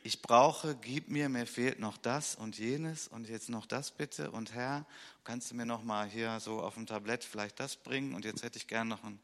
ich 0.06 0.22
brauche, 0.22 0.76
gib 0.76 1.10
mir, 1.10 1.30
mir 1.30 1.48
fehlt 1.48 1.80
noch 1.80 1.98
das 1.98 2.36
und 2.36 2.60
jenes 2.60 3.08
und 3.08 3.28
jetzt 3.28 3.50
noch 3.50 3.66
das 3.66 3.90
bitte 3.90 4.30
und 4.30 4.54
Herr, 4.54 4.86
kannst 5.24 5.50
du 5.50 5.56
mir 5.56 5.66
noch 5.66 5.84
mal 5.84 6.08
hier 6.08 6.40
so 6.40 6.62
auf 6.62 6.76
dem 6.76 6.86
Tablett 6.86 7.24
vielleicht 7.24 7.60
das 7.60 7.76
bringen 7.76 8.14
und 8.14 8.24
jetzt 8.24 8.44
hätte 8.44 8.60
ich 8.60 8.68
gern 8.68 8.88
noch 8.88 9.04
einen 9.04 9.20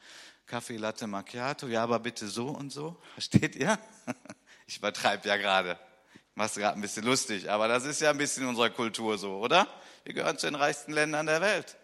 Kaffee 0.48 0.78
Latte 0.78 1.06
Macchiato, 1.06 1.67
ja, 1.67 1.84
aber 1.84 2.00
bitte 2.00 2.28
so 2.28 2.48
und 2.48 2.72
so, 2.72 2.98
versteht 3.13 3.56
ihr? 3.56 3.80
Ich 4.67 4.78
übertreibe 4.78 5.28
ja 5.28 5.36
gerade, 5.36 5.78
es 6.38 6.54
gerade 6.54 6.78
ein 6.78 6.82
bisschen 6.82 7.04
lustig, 7.04 7.52
aber 7.52 7.67
das 7.67 7.84
ist 7.84 8.00
ja 8.00 8.10
ein 8.10 8.17
bisschen 8.17 8.48
unserer 8.48 8.70
Kultur 8.70 9.17
so, 9.17 9.38
oder? 9.38 9.67
Wir 10.06 10.13
gehören 10.13 10.38
zu 10.38 10.48
den 10.48 10.56
reichsten 10.56 10.94
Ländern 10.94 11.26
der 11.26 11.41
Welt. 11.41 11.76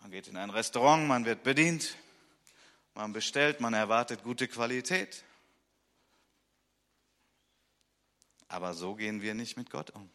Man 0.00 0.10
geht 0.10 0.26
in 0.26 0.36
ein 0.36 0.50
Restaurant, 0.50 1.06
man 1.06 1.24
wird 1.24 1.44
bedient, 1.44 1.94
man 2.94 3.12
bestellt, 3.12 3.60
man 3.60 3.72
erwartet 3.72 4.24
gute 4.24 4.48
Qualität. 4.48 5.22
Aber 8.48 8.74
so 8.74 8.94
gehen 8.94 9.20
wir 9.20 9.34
nicht 9.34 9.56
mit 9.56 9.70
Gott 9.70 9.90
um. 9.90 10.10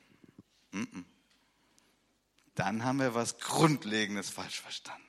Dann 2.56 2.84
haben 2.84 3.00
wir 3.00 3.14
was 3.14 3.38
Grundlegendes 3.38 4.30
falsch 4.30 4.60
verstanden. 4.60 5.08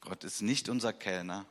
Gott 0.00 0.24
ist 0.24 0.42
nicht 0.42 0.68
unser 0.68 0.92
Kellner. 0.92 1.46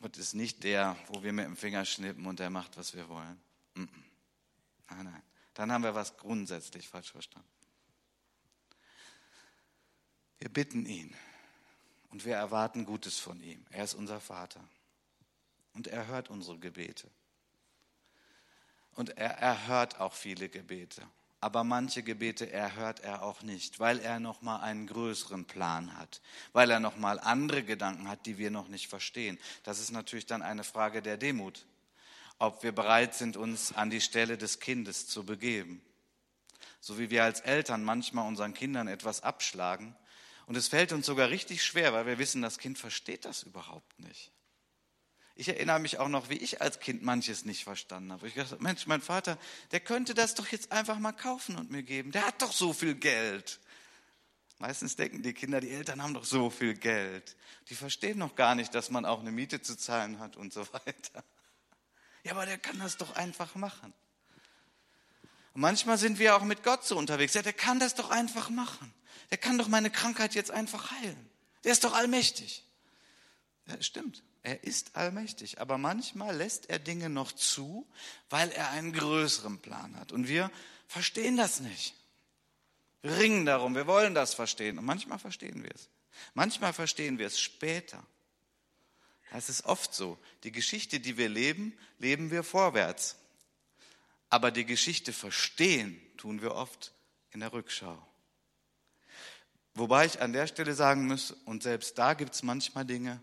Gott 0.00 0.16
ist 0.16 0.34
nicht 0.34 0.64
der, 0.64 0.96
wo 1.08 1.22
wir 1.22 1.32
mit 1.32 1.44
dem 1.44 1.56
Finger 1.56 1.84
schnippen 1.84 2.26
und 2.26 2.40
der 2.40 2.50
macht, 2.50 2.76
was 2.76 2.94
wir 2.94 3.08
wollen. 3.08 3.40
Nein, 3.74 5.04
nein. 5.04 5.22
Dann 5.54 5.70
haben 5.72 5.84
wir 5.84 5.94
was 5.94 6.16
grundsätzlich 6.16 6.88
falsch 6.88 7.10
verstanden. 7.10 7.48
Wir 10.38 10.48
bitten 10.48 10.86
ihn 10.86 11.14
und 12.08 12.24
wir 12.24 12.34
erwarten 12.34 12.86
Gutes 12.86 13.18
von 13.18 13.40
ihm. 13.42 13.66
Er 13.70 13.84
ist 13.84 13.94
unser 13.94 14.20
Vater 14.20 14.66
und 15.74 15.86
er 15.86 16.06
hört 16.06 16.30
unsere 16.30 16.58
Gebete. 16.58 17.10
Und 18.94 19.16
er 19.16 19.38
erhört 19.38 20.00
auch 20.00 20.14
viele 20.14 20.48
Gebete. 20.48 21.02
Aber 21.40 21.64
manche 21.64 22.02
Gebete 22.02 22.50
erhört 22.52 23.00
er 23.00 23.22
auch 23.22 23.42
nicht, 23.42 23.80
weil 23.80 23.98
er 24.00 24.20
noch 24.20 24.42
mal 24.42 24.60
einen 24.60 24.86
größeren 24.86 25.46
Plan 25.46 25.96
hat, 25.96 26.20
weil 26.52 26.70
er 26.70 26.80
noch 26.80 26.96
mal 26.96 27.18
andere 27.18 27.62
Gedanken 27.62 28.08
hat, 28.08 28.26
die 28.26 28.36
wir 28.36 28.50
noch 28.50 28.68
nicht 28.68 28.88
verstehen. 28.88 29.38
Das 29.62 29.80
ist 29.80 29.90
natürlich 29.90 30.26
dann 30.26 30.42
eine 30.42 30.64
Frage 30.64 31.00
der 31.00 31.16
Demut, 31.16 31.64
ob 32.38 32.62
wir 32.62 32.72
bereit 32.72 33.14
sind, 33.14 33.38
uns 33.38 33.72
an 33.72 33.88
die 33.88 34.02
Stelle 34.02 34.36
des 34.36 34.60
Kindes 34.60 35.06
zu 35.08 35.24
begeben. 35.24 35.80
So 36.80 36.98
wie 36.98 37.08
wir 37.08 37.24
als 37.24 37.40
Eltern 37.40 37.84
manchmal 37.84 38.28
unseren 38.28 38.52
Kindern 38.52 38.86
etwas 38.86 39.22
abschlagen 39.22 39.96
und 40.50 40.56
es 40.56 40.68
fällt 40.68 40.92
uns 40.92 41.06
sogar 41.06 41.30
richtig 41.30 41.64
schwer, 41.64 41.92
weil 41.92 42.06
wir 42.06 42.18
wissen, 42.18 42.42
das 42.42 42.58
Kind 42.58 42.76
versteht 42.76 43.24
das 43.24 43.44
überhaupt 43.44 43.98
nicht. 44.00 44.32
Ich 45.40 45.48
erinnere 45.48 45.78
mich 45.78 45.98
auch 45.98 46.08
noch, 46.08 46.28
wie 46.28 46.36
ich 46.36 46.60
als 46.60 46.80
Kind 46.80 47.02
manches 47.02 47.46
nicht 47.46 47.64
verstanden 47.64 48.12
habe. 48.12 48.28
Ich 48.28 48.34
dachte, 48.34 48.58
Mensch, 48.60 48.86
mein 48.86 49.00
Vater, 49.00 49.38
der 49.70 49.80
könnte 49.80 50.12
das 50.12 50.34
doch 50.34 50.46
jetzt 50.48 50.70
einfach 50.70 50.98
mal 50.98 51.12
kaufen 51.12 51.56
und 51.56 51.70
mir 51.70 51.82
geben. 51.82 52.12
Der 52.12 52.26
hat 52.26 52.42
doch 52.42 52.52
so 52.52 52.74
viel 52.74 52.94
Geld. 52.94 53.58
Meistens 54.58 54.96
denken 54.96 55.22
die 55.22 55.32
Kinder, 55.32 55.62
die 55.62 55.70
Eltern 55.70 56.02
haben 56.02 56.12
doch 56.12 56.26
so 56.26 56.50
viel 56.50 56.74
Geld. 56.74 57.36
Die 57.70 57.74
verstehen 57.74 58.18
noch 58.18 58.36
gar 58.36 58.54
nicht, 58.54 58.74
dass 58.74 58.90
man 58.90 59.06
auch 59.06 59.20
eine 59.20 59.32
Miete 59.32 59.62
zu 59.62 59.78
zahlen 59.78 60.18
hat 60.18 60.36
und 60.36 60.52
so 60.52 60.60
weiter. 60.74 61.24
Ja, 62.22 62.32
aber 62.32 62.44
der 62.44 62.58
kann 62.58 62.78
das 62.78 62.98
doch 62.98 63.16
einfach 63.16 63.54
machen. 63.54 63.94
Und 65.54 65.62
manchmal 65.62 65.96
sind 65.96 66.18
wir 66.18 66.36
auch 66.36 66.44
mit 66.44 66.62
Gott 66.62 66.84
so 66.84 66.98
unterwegs. 66.98 67.32
Ja, 67.32 67.40
der 67.40 67.54
kann 67.54 67.80
das 67.80 67.94
doch 67.94 68.10
einfach 68.10 68.50
machen. 68.50 68.92
Der 69.30 69.38
kann 69.38 69.56
doch 69.56 69.68
meine 69.68 69.88
Krankheit 69.88 70.34
jetzt 70.34 70.50
einfach 70.50 70.90
heilen. 70.90 71.30
Der 71.64 71.72
ist 71.72 71.82
doch 71.82 71.94
allmächtig. 71.94 72.62
Ja, 73.68 73.80
stimmt. 73.80 74.22
Er 74.42 74.64
ist 74.64 74.96
allmächtig, 74.96 75.60
aber 75.60 75.76
manchmal 75.76 76.34
lässt 76.34 76.70
er 76.70 76.78
Dinge 76.78 77.10
noch 77.10 77.32
zu, 77.32 77.86
weil 78.30 78.50
er 78.50 78.70
einen 78.70 78.92
größeren 78.92 79.58
Plan 79.58 79.96
hat. 79.96 80.12
Und 80.12 80.28
wir 80.28 80.50
verstehen 80.86 81.36
das 81.36 81.60
nicht. 81.60 81.94
Wir 83.02 83.18
ringen 83.18 83.44
darum, 83.44 83.74
wir 83.74 83.86
wollen 83.86 84.14
das 84.14 84.34
verstehen. 84.34 84.78
Und 84.78 84.84
manchmal 84.84 85.18
verstehen 85.18 85.62
wir 85.62 85.70
es. 85.74 85.88
Manchmal 86.34 86.72
verstehen 86.72 87.18
wir 87.18 87.26
es 87.26 87.38
später. 87.38 88.02
Es 89.32 89.48
ist 89.48 89.64
oft 89.64 89.94
so. 89.94 90.18
Die 90.42 90.52
Geschichte, 90.52 91.00
die 91.00 91.16
wir 91.16 91.28
leben, 91.28 91.76
leben 91.98 92.30
wir 92.30 92.42
vorwärts. 92.42 93.16
Aber 94.28 94.50
die 94.50 94.64
Geschichte 94.64 95.12
verstehen 95.12 96.00
tun 96.16 96.40
wir 96.42 96.54
oft 96.54 96.92
in 97.30 97.40
der 97.40 97.52
Rückschau. 97.52 97.98
Wobei 99.74 100.06
ich 100.06 100.20
an 100.20 100.32
der 100.32 100.46
Stelle 100.46 100.74
sagen 100.74 101.06
muss, 101.06 101.30
und 101.44 101.62
selbst 101.62 101.96
da 101.96 102.14
gibt 102.14 102.34
es 102.34 102.42
manchmal 102.42 102.84
Dinge, 102.84 103.22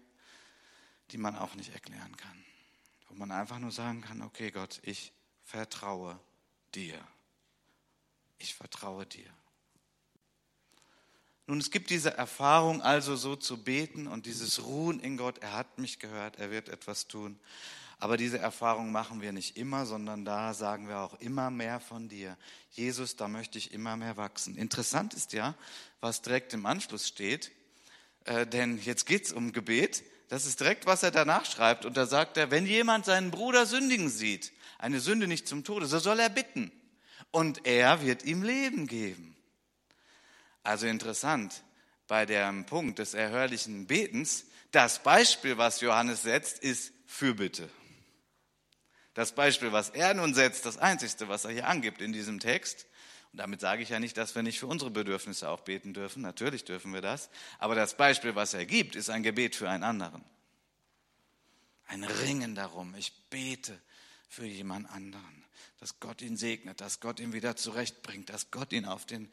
die 1.11 1.17
man 1.17 1.35
auch 1.35 1.55
nicht 1.55 1.73
erklären 1.73 2.15
kann. 2.17 2.45
Wo 3.07 3.15
man 3.15 3.31
einfach 3.31 3.59
nur 3.59 3.71
sagen 3.71 4.01
kann, 4.01 4.21
okay 4.21 4.51
Gott, 4.51 4.79
ich 4.83 5.13
vertraue 5.43 6.19
dir. 6.75 6.99
Ich 8.37 8.55
vertraue 8.55 9.05
dir. 9.05 9.29
Nun, 11.49 11.59
es 11.59 11.71
gibt 11.71 11.89
diese 11.89 12.13
Erfahrung 12.13 12.81
also 12.81 13.15
so 13.15 13.37
zu 13.37 13.63
beten 13.63 14.07
und 14.07 14.25
dieses 14.25 14.65
Ruhen 14.65 14.99
in 14.99 15.15
Gott, 15.15 15.37
er 15.37 15.53
hat 15.53 15.79
mich 15.79 15.97
gehört, 15.97 16.37
er 16.37 16.51
wird 16.51 16.67
etwas 16.67 17.07
tun. 17.07 17.39
Aber 17.99 18.17
diese 18.17 18.37
Erfahrung 18.37 18.91
machen 18.91 19.21
wir 19.21 19.31
nicht 19.31 19.57
immer, 19.57 19.85
sondern 19.85 20.25
da 20.25 20.53
sagen 20.53 20.87
wir 20.87 20.99
auch 20.99 21.19
immer 21.19 21.49
mehr 21.49 21.79
von 21.79 22.09
dir. 22.09 22.37
Jesus, 22.71 23.15
da 23.15 23.27
möchte 23.27 23.57
ich 23.57 23.71
immer 23.71 23.95
mehr 23.95 24.17
wachsen. 24.17 24.55
Interessant 24.55 25.13
ist 25.13 25.33
ja, 25.33 25.55
was 25.99 26.21
direkt 26.21 26.53
im 26.53 26.65
Anschluss 26.65 27.07
steht, 27.07 27.51
äh, 28.25 28.45
denn 28.45 28.77
jetzt 28.77 29.05
geht 29.05 29.25
es 29.25 29.31
um 29.31 29.53
Gebet. 29.53 30.03
Das 30.29 30.45
ist 30.45 30.59
direkt, 30.59 30.85
was 30.85 31.03
er 31.03 31.11
danach 31.11 31.45
schreibt. 31.45 31.85
Und 31.85 31.95
da 31.95 32.05
sagt 32.05 32.37
er, 32.37 32.51
wenn 32.51 32.65
jemand 32.65 33.05
seinen 33.05 33.31
Bruder 33.31 33.65
sündigen 33.65 34.09
sieht, 34.09 34.51
eine 34.77 34.99
Sünde 34.99 35.27
nicht 35.27 35.47
zum 35.47 35.63
Tode, 35.63 35.85
so 35.85 35.99
soll 35.99 36.19
er 36.19 36.29
bitten. 36.29 36.71
Und 37.31 37.65
er 37.65 38.01
wird 38.01 38.23
ihm 38.23 38.43
Leben 38.43 38.87
geben. 38.87 39.35
Also 40.63 40.87
interessant, 40.87 41.63
bei 42.07 42.25
dem 42.25 42.65
Punkt 42.65 42.99
des 42.99 43.13
erhörlichen 43.13 43.87
Betens, 43.87 44.45
das 44.71 45.01
Beispiel, 45.01 45.57
was 45.57 45.81
Johannes 45.81 46.23
setzt, 46.23 46.59
ist 46.59 46.91
Fürbitte. 47.05 47.69
Das 49.13 49.31
Beispiel, 49.31 49.71
was 49.71 49.89
er 49.89 50.13
nun 50.13 50.33
setzt, 50.33 50.65
das 50.65 50.77
Einzigste, 50.77 51.29
was 51.29 51.45
er 51.45 51.51
hier 51.51 51.67
angibt 51.67 52.01
in 52.01 52.13
diesem 52.13 52.39
Text, 52.39 52.85
damit 53.37 53.61
sage 53.61 53.83
ich 53.83 53.89
ja 53.89 53.99
nicht, 53.99 54.17
dass 54.17 54.35
wir 54.35 54.43
nicht 54.43 54.59
für 54.59 54.67
unsere 54.67 54.91
Bedürfnisse 54.91 55.49
auch 55.49 55.61
beten 55.61 55.93
dürfen, 55.93 56.21
natürlich 56.21 56.65
dürfen 56.65 56.93
wir 56.93 57.01
das, 57.01 57.29
aber 57.59 57.75
das 57.75 57.95
Beispiel, 57.95 58.35
was 58.35 58.53
er 58.53 58.65
gibt, 58.65 58.95
ist 58.95 59.09
ein 59.09 59.23
Gebet 59.23 59.55
für 59.55 59.69
einen 59.69 59.83
anderen. 59.83 60.23
Ein 61.87 62.03
Ringen 62.03 62.55
darum, 62.55 62.93
ich 62.95 63.13
bete 63.29 63.79
für 64.27 64.45
jemand 64.45 64.89
anderen, 64.89 65.43
dass 65.79 65.99
Gott 65.99 66.21
ihn 66.21 66.35
segnet, 66.35 66.81
dass 66.81 66.99
Gott 66.99 67.19
ihn 67.19 67.31
wieder 67.31 67.55
zurechtbringt, 67.55 68.29
dass 68.29 68.51
Gott 68.51 68.73
ihn 68.73 68.85
auf 68.85 69.05
den 69.05 69.31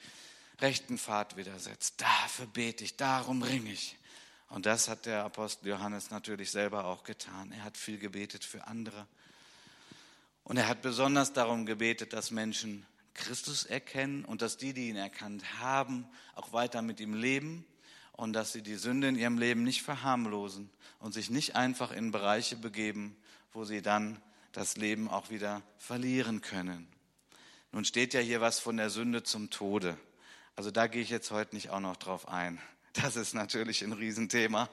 rechten 0.60 0.98
Pfad 0.98 1.36
wieder 1.36 1.58
setzt. 1.58 2.00
Dafür 2.00 2.46
bete 2.46 2.84
ich, 2.84 2.96
darum 2.96 3.42
ringe 3.42 3.72
ich. 3.72 3.96
Und 4.48 4.66
das 4.66 4.88
hat 4.88 5.06
der 5.06 5.24
Apostel 5.24 5.68
Johannes 5.68 6.10
natürlich 6.10 6.50
selber 6.52 6.84
auch 6.84 7.02
getan. 7.02 7.50
Er 7.50 7.64
hat 7.64 7.76
viel 7.76 7.98
gebetet 7.98 8.44
für 8.44 8.66
andere. 8.66 9.08
Und 10.44 10.58
er 10.58 10.68
hat 10.68 10.82
besonders 10.82 11.32
darum 11.32 11.66
gebetet, 11.66 12.12
dass 12.12 12.30
Menschen 12.30 12.86
Christus 13.14 13.64
erkennen 13.64 14.24
und 14.24 14.42
dass 14.42 14.56
die, 14.56 14.72
die 14.72 14.88
ihn 14.88 14.96
erkannt 14.96 15.60
haben, 15.60 16.06
auch 16.34 16.52
weiter 16.52 16.82
mit 16.82 17.00
ihm 17.00 17.14
leben 17.14 17.64
und 18.12 18.32
dass 18.32 18.52
sie 18.52 18.62
die 18.62 18.76
Sünde 18.76 19.08
in 19.08 19.16
ihrem 19.16 19.38
Leben 19.38 19.62
nicht 19.62 19.82
verharmlosen 19.82 20.70
und 20.98 21.14
sich 21.14 21.30
nicht 21.30 21.56
einfach 21.56 21.90
in 21.92 22.10
Bereiche 22.10 22.56
begeben, 22.56 23.16
wo 23.52 23.64
sie 23.64 23.82
dann 23.82 24.20
das 24.52 24.76
Leben 24.76 25.08
auch 25.08 25.30
wieder 25.30 25.62
verlieren 25.78 26.40
können. 26.40 26.88
Nun 27.72 27.84
steht 27.84 28.14
ja 28.14 28.20
hier 28.20 28.40
was 28.40 28.60
von 28.60 28.76
der 28.76 28.90
Sünde 28.90 29.24
zum 29.24 29.50
Tode. 29.50 29.98
Also 30.54 30.70
da 30.70 30.86
gehe 30.86 31.02
ich 31.02 31.10
jetzt 31.10 31.32
heute 31.32 31.56
nicht 31.56 31.70
auch 31.70 31.80
noch 31.80 31.96
drauf 31.96 32.28
ein. 32.28 32.60
Das 33.02 33.16
ist 33.16 33.34
natürlich 33.34 33.82
ein 33.82 33.92
Riesenthema, 33.92 34.68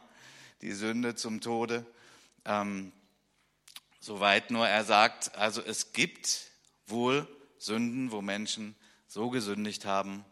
die 0.62 0.74
Sünde 0.74 1.16
zum 1.16 1.42
Tode. 1.42 1.84
Ähm, 2.46 2.92
soweit 4.00 4.52
nur 4.52 4.68
er 4.68 4.84
sagt, 4.84 5.36
also 5.36 5.60
es 5.60 5.92
gibt 5.92 6.52
wohl 6.86 7.28
Sünden, 7.62 8.12
wo 8.12 8.22
Menschen 8.22 8.76
so 9.08 9.30
gesündigt 9.30 9.86
haben 9.86 10.26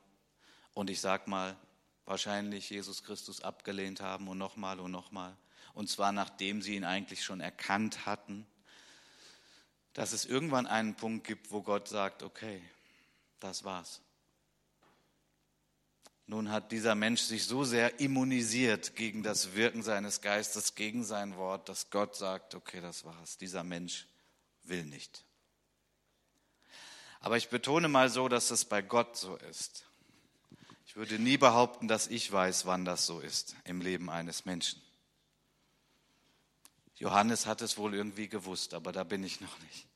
und 0.74 0.90
ich 0.90 1.00
sag 1.00 1.28
mal, 1.28 1.56
wahrscheinlich 2.06 2.72
Jesus 2.72 3.04
Christus 3.04 3.42
abgelehnt 3.42 4.02
haben 4.02 4.28
und 4.28 4.40
nochmal 4.40 4.80
und 4.80 4.90
nochmal. 4.90 5.38
Und 5.76 5.90
zwar 5.90 6.12
nachdem 6.12 6.64
sie 6.64 6.76
ihn 6.76 6.84
eigentlich 6.84 7.24
schon 7.24 7.40
erkannt 7.40 8.08
hatten, 8.08 8.48
dass 9.94 10.12
es 10.12 10.26
irgendwann 10.26 10.66
einen 10.66 10.96
Punkt 10.96 11.28
gibt, 11.28 11.52
wo 11.52 11.62
Gott 11.62 11.88
sagt, 11.88 12.24
okay, 12.24 12.64
das 13.40 13.64
war's. 13.64 14.02
Nun 16.26 16.50
hat 16.50 16.72
dieser 16.72 16.96
Mensch 16.96 17.22
sich 17.22 17.46
so 17.46 17.64
sehr 17.64 18.00
immunisiert 18.00 18.96
gegen 18.96 19.22
das 19.22 19.54
Wirken 19.54 19.84
seines 19.84 20.22
Geistes, 20.22 20.74
gegen 20.74 21.04
sein 21.04 21.38
Wort, 21.38 21.70
dass 21.70 21.92
Gott 21.92 22.16
sagt, 22.16 22.56
okay, 22.56 22.82
das 22.82 23.06
war's. 23.06 23.38
Dieser 23.38 23.64
Mensch 23.64 24.08
will 24.64 24.86
nicht. 24.86 25.26
Aber 27.20 27.38
ich 27.38 27.50
betone 27.50 27.88
mal 27.88 28.10
so, 28.10 28.30
dass 28.30 28.52
es 28.52 28.66
bei 28.66 28.82
Gott 28.82 29.18
so 29.18 29.36
ist. 29.36 29.86
Ich 30.86 30.96
würde 30.96 31.20
nie 31.20 31.38
behaupten, 31.38 31.88
dass 31.88 32.08
ich 32.08 32.32
weiß, 32.32 32.66
wann 32.66 32.86
das 32.86 33.06
so 33.06 33.20
ist 33.20 33.56
im 33.66 33.82
Leben 33.82 34.10
eines 34.10 34.46
Menschen. 34.46 34.82
Johannes 36.96 37.46
hat 37.46 37.62
es 37.62 37.78
wohl 37.78 37.94
irgendwie 37.94 38.28
gewusst, 38.28 38.74
aber 38.74 38.92
da 38.92 39.04
bin 39.04 39.24
ich 39.24 39.40
noch 39.40 39.60
nicht. 39.60 39.88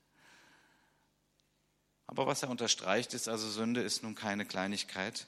Aber 2.07 2.27
was 2.27 2.43
er 2.43 2.49
unterstreicht, 2.49 3.13
ist 3.13 3.27
also, 3.27 3.49
Sünde 3.49 3.81
ist 3.81 4.03
nun 4.03 4.15
keine 4.15 4.45
Kleinigkeit. 4.45 5.25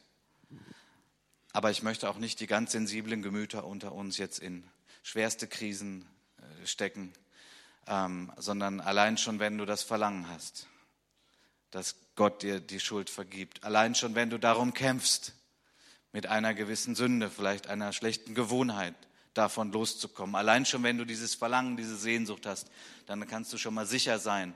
Aber 1.51 1.71
ich 1.71 1.83
möchte 1.83 2.09
auch 2.09 2.17
nicht 2.17 2.39
die 2.39 2.47
ganz 2.47 2.73
sensiblen 2.73 3.21
Gemüter 3.21 3.65
unter 3.65 3.93
uns 3.93 4.17
jetzt 4.17 4.39
in 4.39 4.69
schwerste 5.03 5.47
Krisen 5.47 6.05
äh, 6.37 6.67
stecken, 6.67 7.13
ähm, 7.87 8.31
sondern 8.37 8.81
allein 8.81 9.17
schon, 9.17 9.39
wenn 9.39 9.57
du 9.57 9.65
das 9.65 9.83
Verlangen 9.83 10.29
hast, 10.29 10.67
dass 11.71 11.95
Gott 12.15 12.43
dir 12.43 12.59
die 12.59 12.79
Schuld 12.79 13.09
vergibt. 13.09 13.63
Allein 13.63 13.95
schon, 13.95 14.15
wenn 14.15 14.29
du 14.29 14.37
darum 14.37 14.73
kämpfst, 14.73 15.33
mit 16.11 16.27
einer 16.27 16.53
gewissen 16.53 16.95
Sünde, 16.95 17.29
vielleicht 17.29 17.67
einer 17.67 17.91
schlechten 17.91 18.35
Gewohnheit, 18.35 18.95
davon 19.33 19.71
loszukommen. 19.73 20.35
Allein 20.35 20.65
schon, 20.65 20.81
wenn 20.83 20.97
du 20.97 21.05
dieses 21.05 21.35
Verlangen, 21.35 21.75
diese 21.75 21.97
Sehnsucht 21.97 22.45
hast, 22.45 22.71
dann 23.05 23.27
kannst 23.27 23.51
du 23.51 23.57
schon 23.57 23.73
mal 23.73 23.85
sicher 23.85 24.17
sein, 24.17 24.55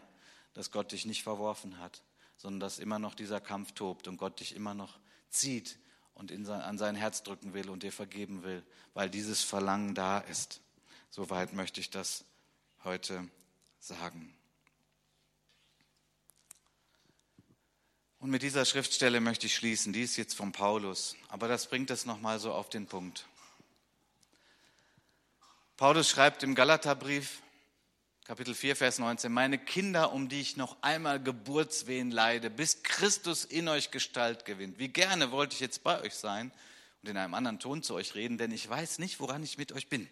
dass 0.53 0.71
Gott 0.71 0.93
dich 0.93 1.05
nicht 1.05 1.23
verworfen 1.23 1.79
hat, 1.79 2.01
sondern 2.37 2.61
dass 2.61 2.79
immer 2.79 2.97
noch 2.97 3.13
dieser 3.13 3.41
Kampf 3.41 3.73
tobt 3.73 4.07
und 4.07 4.15
Gott 4.15 4.39
dich 4.39 4.55
immer 4.55 4.73
noch 4.73 4.97
zieht 5.29 5.77
und 6.13 6.31
sein, 6.45 6.61
an 6.61 6.77
sein 6.77 6.95
Herz 6.95 7.23
drücken 7.23 7.53
will 7.53 7.69
und 7.69 7.83
dir 7.83 7.91
vergeben 7.91 8.43
will, 8.43 8.63
weil 8.93 9.09
dieses 9.09 9.43
Verlangen 9.43 9.95
da 9.95 10.19
ist. 10.19 10.61
Soweit 11.09 11.53
möchte 11.53 11.81
ich 11.81 11.89
das 11.89 12.23
heute 12.83 13.27
sagen. 13.79 14.38
Und 18.19 18.31
mit 18.31 18.41
dieser 18.41 18.65
Schriftstelle 18.65 19.21
möchte 19.21 19.47
ich 19.47 19.55
schließen. 19.55 19.93
Die 19.93 20.01
ist 20.01 20.17
jetzt 20.17 20.35
von 20.35 20.51
Paulus, 20.51 21.15
aber 21.29 21.47
das 21.47 21.67
bringt 21.67 21.89
es 21.89 22.05
nochmal 22.05 22.39
so 22.39 22.51
auf 22.51 22.69
den 22.69 22.85
Punkt. 22.85 23.25
Paulus 25.77 26.09
schreibt 26.09 26.43
im 26.43 26.53
Galaterbrief, 26.53 27.41
Kapitel 28.25 28.53
4, 28.53 28.75
Vers 28.75 28.99
19, 28.99 29.31
meine 29.31 29.57
Kinder, 29.57 30.11
um 30.11 30.27
die 30.27 30.41
ich 30.41 30.57
noch 30.57 30.75
einmal 30.81 31.23
Geburtswehen 31.23 32.11
leide, 32.11 32.49
bis 32.49 32.83
Christus 32.83 33.45
in 33.45 33.69
euch 33.69 33.89
Gestalt 33.89 34.43
gewinnt. 34.43 34.77
Wie 34.79 34.89
gerne 34.89 35.31
wollte 35.31 35.53
ich 35.53 35.61
jetzt 35.61 35.83
bei 35.83 36.01
euch 36.01 36.15
sein 36.15 36.51
und 37.01 37.09
in 37.09 37.15
einem 37.15 37.33
anderen 37.33 37.59
Ton 37.59 37.81
zu 37.81 37.95
euch 37.95 38.15
reden, 38.15 38.37
denn 38.37 38.51
ich 38.51 38.67
weiß 38.69 38.99
nicht, 38.99 39.21
woran 39.21 39.41
ich 39.41 39.57
mit 39.57 39.71
euch 39.71 39.87
bin. 39.87 40.09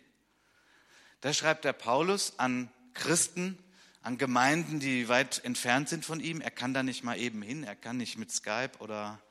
Da 1.19 1.33
schreibt 1.33 1.65
der 1.65 1.73
Paulus 1.73 2.39
an 2.39 2.71
Christen, 2.93 3.59
an 4.07 4.17
Gemeinden, 4.17 4.79
die 4.79 5.09
weit 5.09 5.43
entfernt 5.43 5.89
sind 5.89 6.05
von 6.05 6.21
ihm. 6.21 6.39
Er 6.39 6.49
kann 6.49 6.73
da 6.73 6.81
nicht 6.81 7.03
mal 7.03 7.19
eben 7.19 7.41
hin, 7.41 7.65
er 7.65 7.75
kann 7.75 7.97
nicht 7.97 8.17
mit 8.17 8.31
Skype 8.31 8.71
oder 8.79 9.21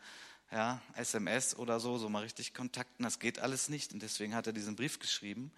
ja, 0.53 0.83
SMS 0.97 1.57
oder 1.57 1.81
so, 1.81 1.97
so 1.97 2.11
mal 2.11 2.25
richtig 2.25 2.53
kontakten, 2.53 3.03
das 3.03 3.19
geht 3.19 3.39
alles 3.39 3.71
nicht. 3.71 3.95
Und 3.95 4.03
deswegen 4.03 4.35
hat 4.35 4.47
er 4.47 4.53
diesen 4.53 4.77
Brief 4.77 4.99
geschrieben. 4.99 5.51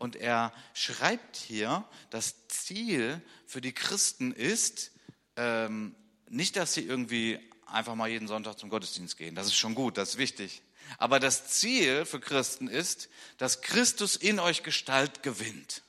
Und 0.00 0.16
er 0.16 0.52
schreibt 0.74 1.36
hier, 1.36 1.84
das 2.10 2.48
Ziel 2.48 3.22
für 3.46 3.60
die 3.60 3.72
Christen 3.72 4.32
ist, 4.32 4.90
ähm, 5.36 5.94
nicht, 6.28 6.56
dass 6.56 6.74
sie 6.74 6.82
irgendwie 6.82 7.38
einfach 7.66 7.94
mal 7.94 8.08
jeden 8.08 8.26
Sonntag 8.26 8.58
zum 8.58 8.68
Gottesdienst 8.68 9.16
gehen. 9.16 9.36
Das 9.36 9.46
ist 9.46 9.54
schon 9.54 9.76
gut, 9.76 9.96
das 9.96 10.10
ist 10.10 10.18
wichtig. 10.18 10.60
Aber 10.98 11.20
das 11.20 11.50
Ziel 11.50 12.04
für 12.04 12.18
Christen 12.18 12.66
ist, 12.66 13.10
dass 13.38 13.60
Christus 13.60 14.16
in 14.16 14.40
euch 14.40 14.64
Gestalt 14.64 15.22
gewinnt. 15.22 15.84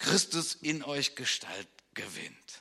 Christus 0.00 0.54
in 0.54 0.82
euch 0.82 1.14
Gestalt 1.14 1.68
gewinnt. 1.94 2.60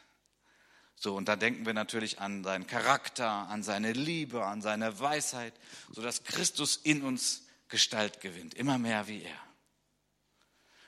So, 0.96 1.16
und 1.16 1.30
da 1.30 1.38
denken 1.38 1.66
wir 1.66 1.74
natürlich 1.74 2.20
an 2.20 2.44
seinen 2.44 2.68
Charakter, 2.68 3.30
an 3.48 3.64
seine 3.64 3.94
Liebe, 3.94 4.46
an 4.46 4.62
seine 4.62 5.00
Weisheit, 5.00 5.54
sodass 5.92 6.26
Christus 6.26 6.76
in 6.76 7.02
uns 7.02 7.48
Gestalt 7.70 8.20
gewinnt, 8.20 8.54
immer 8.54 8.78
mehr 8.78 9.08
wie 9.08 9.24
er. 9.24 9.40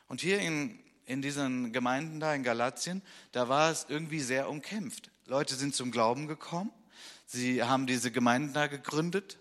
Und 0.07 0.19
hier 0.19 0.39
in, 0.39 0.83
in 1.05 1.21
diesen 1.21 1.71
Gemeinden 1.71 2.19
da 2.19 2.35
in 2.35 2.43
Galatien, 2.43 3.01
da 3.31 3.47
war 3.47 3.71
es 3.71 3.85
irgendwie 3.87 4.19
sehr 4.19 4.49
umkämpft. 4.49 5.09
Leute 5.27 5.55
sind 5.55 5.73
zum 5.73 5.91
Glauben 5.91 6.27
gekommen, 6.27 6.71
sie 7.25 7.63
haben 7.63 7.87
diese 7.87 8.11
Gemeinden 8.11 8.53
da 8.53 8.67
gegründet, 8.67 9.39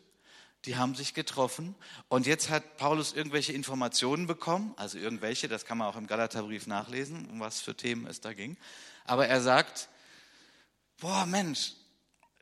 die 0.67 0.77
haben 0.77 0.95
sich 0.95 1.15
getroffen 1.15 1.75
und 2.09 2.27
jetzt 2.27 2.51
hat 2.51 2.77
Paulus 2.77 3.13
irgendwelche 3.13 3.53
Informationen 3.53 4.27
bekommen, 4.27 4.75
also 4.77 4.99
irgendwelche, 4.99 5.49
das 5.49 5.65
kann 5.65 5.79
man 5.79 5.89
auch 5.89 5.97
im 5.97 6.07
Galaterbrief 6.07 6.67
nachlesen, 6.67 7.29
um 7.31 7.41
was 7.41 7.61
für 7.61 7.77
Themen 7.77 8.07
es 8.07 8.21
da 8.21 8.35
ging. 8.35 8.57
Aber 9.05 9.27
er 9.27 9.41
sagt, 9.41 9.89
boah 10.99 11.25
Mensch, 11.27 11.73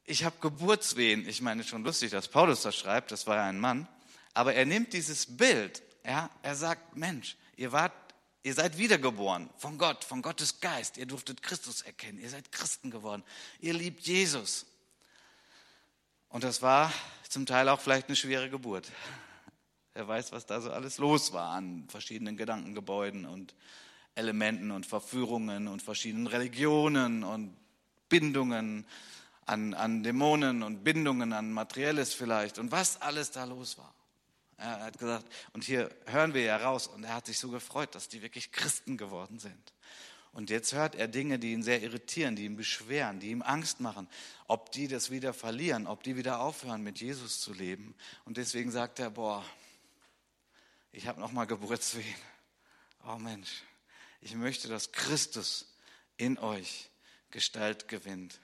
ich 0.08 0.24
habe 0.24 0.36
Geburtswehen. 0.40 1.28
Ich 1.28 1.42
meine, 1.42 1.62
schon 1.64 1.84
lustig, 1.84 2.10
dass 2.10 2.28
Paulus 2.28 2.62
das 2.62 2.74
schreibt, 2.74 3.12
das 3.12 3.26
war 3.26 3.36
ja 3.36 3.44
ein 3.44 3.60
Mann. 3.60 3.86
Aber 4.34 4.54
er 4.54 4.66
nimmt 4.66 4.92
dieses 4.92 5.36
Bild, 5.36 5.82
ja, 6.04 6.30
er 6.42 6.56
sagt, 6.56 6.96
Mensch, 6.96 7.36
ihr 7.56 7.72
wart, 7.72 7.92
ihr 8.42 8.54
seid 8.54 8.78
wiedergeboren 8.78 9.50
von 9.58 9.78
Gott, 9.78 10.04
von 10.04 10.22
Gottes 10.22 10.60
Geist. 10.60 10.96
Ihr 10.96 11.06
durftet 11.06 11.42
Christus 11.42 11.82
erkennen. 11.82 12.18
Ihr 12.18 12.30
seid 12.30 12.50
Christen 12.52 12.90
geworden. 12.90 13.22
Ihr 13.60 13.74
liebt 13.74 14.06
Jesus. 14.06 14.66
Und 16.28 16.44
das 16.44 16.62
war 16.62 16.92
zum 17.28 17.46
Teil 17.46 17.68
auch 17.68 17.80
vielleicht 17.80 18.08
eine 18.08 18.16
schwere 18.16 18.50
Geburt. 18.50 18.90
Er 19.94 20.06
weiß, 20.06 20.32
was 20.32 20.46
da 20.46 20.60
so 20.60 20.70
alles 20.70 20.98
los 20.98 21.32
war 21.32 21.52
an 21.52 21.86
verschiedenen 21.88 22.36
Gedankengebäuden 22.36 23.24
und 23.26 23.54
Elementen 24.14 24.70
und 24.70 24.86
Verführungen 24.86 25.68
und 25.68 25.82
verschiedenen 25.82 26.26
Religionen 26.26 27.24
und 27.24 27.56
Bindungen 28.08 28.86
an, 29.46 29.74
an 29.74 30.02
Dämonen 30.02 30.62
und 30.62 30.84
Bindungen 30.84 31.32
an 31.32 31.52
Materielles 31.52 32.14
vielleicht 32.14 32.58
und 32.58 32.70
was 32.70 33.00
alles 33.00 33.30
da 33.30 33.44
los 33.44 33.78
war. 33.78 33.94
Er 34.58 34.82
hat 34.82 34.98
gesagt, 34.98 35.24
und 35.52 35.62
hier 35.62 35.88
hören 36.06 36.34
wir 36.34 36.42
ja 36.42 36.56
raus, 36.56 36.88
und 36.88 37.04
er 37.04 37.14
hat 37.14 37.26
sich 37.26 37.38
so 37.38 37.48
gefreut, 37.48 37.94
dass 37.94 38.08
die 38.08 38.22
wirklich 38.22 38.50
Christen 38.50 38.96
geworden 38.96 39.38
sind. 39.38 39.72
Und 40.32 40.50
jetzt 40.50 40.72
hört 40.72 40.94
er 40.94 41.08
Dinge, 41.08 41.38
die 41.38 41.52
ihn 41.52 41.62
sehr 41.62 41.82
irritieren, 41.82 42.36
die 42.36 42.44
ihn 42.44 42.56
beschweren, 42.56 43.18
die 43.18 43.30
ihm 43.30 43.42
Angst 43.42 43.80
machen, 43.80 44.08
ob 44.46 44.70
die 44.72 44.86
das 44.86 45.10
wieder 45.10 45.32
verlieren, 45.32 45.86
ob 45.86 46.02
die 46.02 46.16
wieder 46.16 46.40
aufhören, 46.40 46.82
mit 46.82 47.00
Jesus 47.00 47.40
zu 47.40 47.52
leben. 47.52 47.94
Und 48.24 48.36
deswegen 48.36 48.70
sagt 48.70 48.98
er, 48.98 49.10
boah, 49.10 49.44
ich 50.92 51.06
habe 51.06 51.20
noch 51.20 51.32
mal 51.32 51.46
Geburtswehen. 51.46 52.04
Oh 53.06 53.16
Mensch, 53.16 53.62
ich 54.20 54.34
möchte, 54.34 54.68
dass 54.68 54.92
Christus 54.92 55.74
in 56.16 56.38
euch 56.38 56.90
Gestalt 57.30 57.88
gewinnt. 57.88 58.40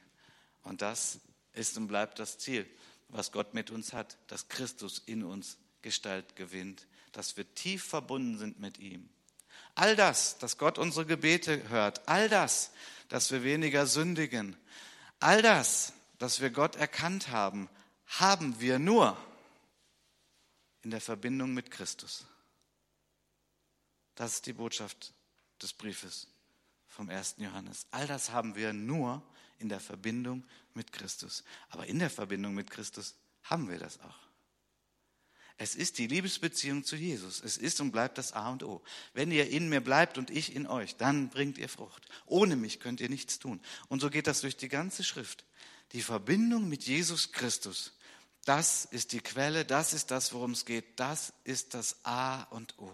Und 0.62 0.82
das 0.82 1.20
ist 1.53 1.76
und 1.76 1.89
bleibt 1.89 2.18
das 2.18 2.39
Ziel, 2.39 2.68
was 3.09 3.32
Gott 3.32 3.55
mit 3.55 3.70
uns 3.70 3.93
hat, 3.93 4.18
dass 4.26 4.49
Christus 4.49 5.03
in 5.07 5.22
uns 5.22 5.59
Gestalt 5.82 6.37
gewinnt, 6.37 6.87
dass 7.12 7.37
wir 7.37 7.55
tief 7.55 7.85
verbunden 7.85 8.39
sind 8.39 8.59
mit 8.59 8.78
ihm. 8.78 9.09
All 9.75 9.97
das, 9.97 10.39
dass 10.39 10.59
Gott 10.59 10.79
unsere 10.79 11.07
Gebete 11.07 11.68
hört, 11.68 12.07
all 12.09 12.29
das, 12.29 12.70
dass 13.09 13.31
wir 13.31 13.43
weniger 13.43 13.87
sündigen, 13.87 14.57
all 15.20 15.43
das, 15.43 15.93
dass 16.18 16.41
wir 16.41 16.51
Gott 16.51 16.77
erkannt 16.77 17.29
haben, 17.29 17.68
haben 18.07 18.61
wir 18.61 18.79
nur 18.79 19.16
in 20.83 20.91
der 20.91 21.01
Verbindung 21.01 21.55
mit 21.55 21.70
Christus. 21.70 22.25
Das 24.14 24.35
ist 24.35 24.47
die 24.47 24.53
Botschaft 24.53 25.12
des 25.61 25.72
Briefes 25.72 26.29
vom 26.87 27.09
1. 27.09 27.37
Johannes. 27.39 27.87
All 27.91 28.07
das 28.07 28.31
haben 28.31 28.55
wir 28.55 28.72
nur 28.72 29.22
in 29.59 29.68
der 29.68 29.81
Verbindung 29.81 30.45
mit 30.75 30.93
Christus. 30.93 31.43
Aber 31.70 31.87
in 31.87 31.99
der 31.99 32.11
Verbindung 32.11 32.55
mit 32.55 32.70
Christus 32.70 33.14
haben 33.43 33.68
wir 33.68 33.79
das 33.79 33.99
auch. 34.01 34.24
Es 35.57 35.76
ist 35.76 35.98
die 35.98 36.09
Liebesbeziehung 36.09 36.82
zu 36.84 36.96
Jesus. 36.96 37.40
Es 37.40 37.57
ist 37.57 37.80
und 37.80 37.92
bleibt 37.92 38.18
das 38.18 38.32
A 38.32 38.50
und 38.50 38.64
O. 38.64 38.82
Wenn 39.12 39.30
ihr 39.30 39.48
in 39.48 39.68
mir 39.68 39.80
bleibt 39.80 40.18
und 40.18 40.30
ich 40.30 40.55
in 40.55 40.66
euch, 40.66 40.96
dann 40.96 41.28
bringt 41.28 41.59
ihr 41.59 41.68
Frucht. 41.68 42.09
Ohne 42.26 42.57
mich 42.57 42.80
könnt 42.80 43.00
ihr 43.00 43.09
nichts 43.09 43.38
tun. 43.38 43.61
Und 43.88 44.00
so 44.00 44.11
geht 44.11 44.26
das 44.26 44.40
durch 44.40 44.57
die 44.57 44.68
ganze 44.68 45.05
Schrift. 45.05 45.44
Die 45.92 46.02
Verbindung 46.02 46.68
mit 46.68 46.84
Jesus 46.84 47.30
Christus, 47.30 47.92
das 48.44 48.84
ist 48.84 49.12
die 49.12 49.20
Quelle, 49.20 49.64
das 49.64 49.94
ist 49.94 50.11
das, 50.11 50.32
worum 50.32 50.50
es 50.50 50.64
geht. 50.64 50.98
Das 50.98 51.32
ist 51.44 51.74
das 51.74 52.05
A 52.05 52.42
und 52.44 52.76
O. 52.78 52.90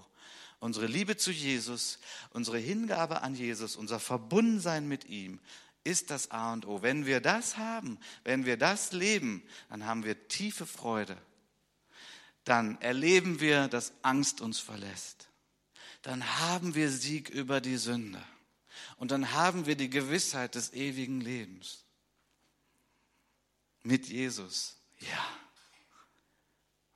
Unsere 0.59 0.87
Liebe 0.87 1.17
zu 1.17 1.31
Jesus, 1.31 1.99
unsere 2.31 2.59
Hingabe 2.59 3.23
an 3.23 3.35
Jesus, 3.35 3.75
unser 3.75 3.99
Verbundensein 3.99 4.87
mit 4.87 5.07
ihm 5.07 5.41
ist 5.83 6.11
das 6.11 6.31
A 6.31 6.53
und 6.53 6.67
O. 6.67 6.83
Wenn 6.83 7.07
wir 7.07 7.23
das 7.23 7.57
haben, 7.57 7.99
wenn 8.23 8.45
wir 8.45 8.59
das 8.59 8.93
leben, 8.93 9.43
dann 9.71 9.87
haben 9.87 10.05
wir 10.05 10.29
tiefe 10.29 10.67
Freude 10.67 11.17
dann 12.45 12.81
erleben 12.81 13.41
wir, 13.41 13.69
dass 13.69 13.93
Angst 14.03 14.41
uns 14.41 14.59
verlässt. 14.59 15.29
Dann 16.03 16.25
haben 16.41 16.75
wir 16.75 16.91
Sieg 16.91 17.29
über 17.29 17.61
die 17.61 17.77
Sünde. 17.77 18.23
Und 18.97 19.11
dann 19.11 19.33
haben 19.33 19.67
wir 19.67 19.77
die 19.77 19.91
Gewissheit 19.91 20.55
des 20.55 20.73
ewigen 20.73 21.21
Lebens. 21.21 21.85
Mit 23.83 24.09
Jesus, 24.09 24.77
ja. 24.99 25.27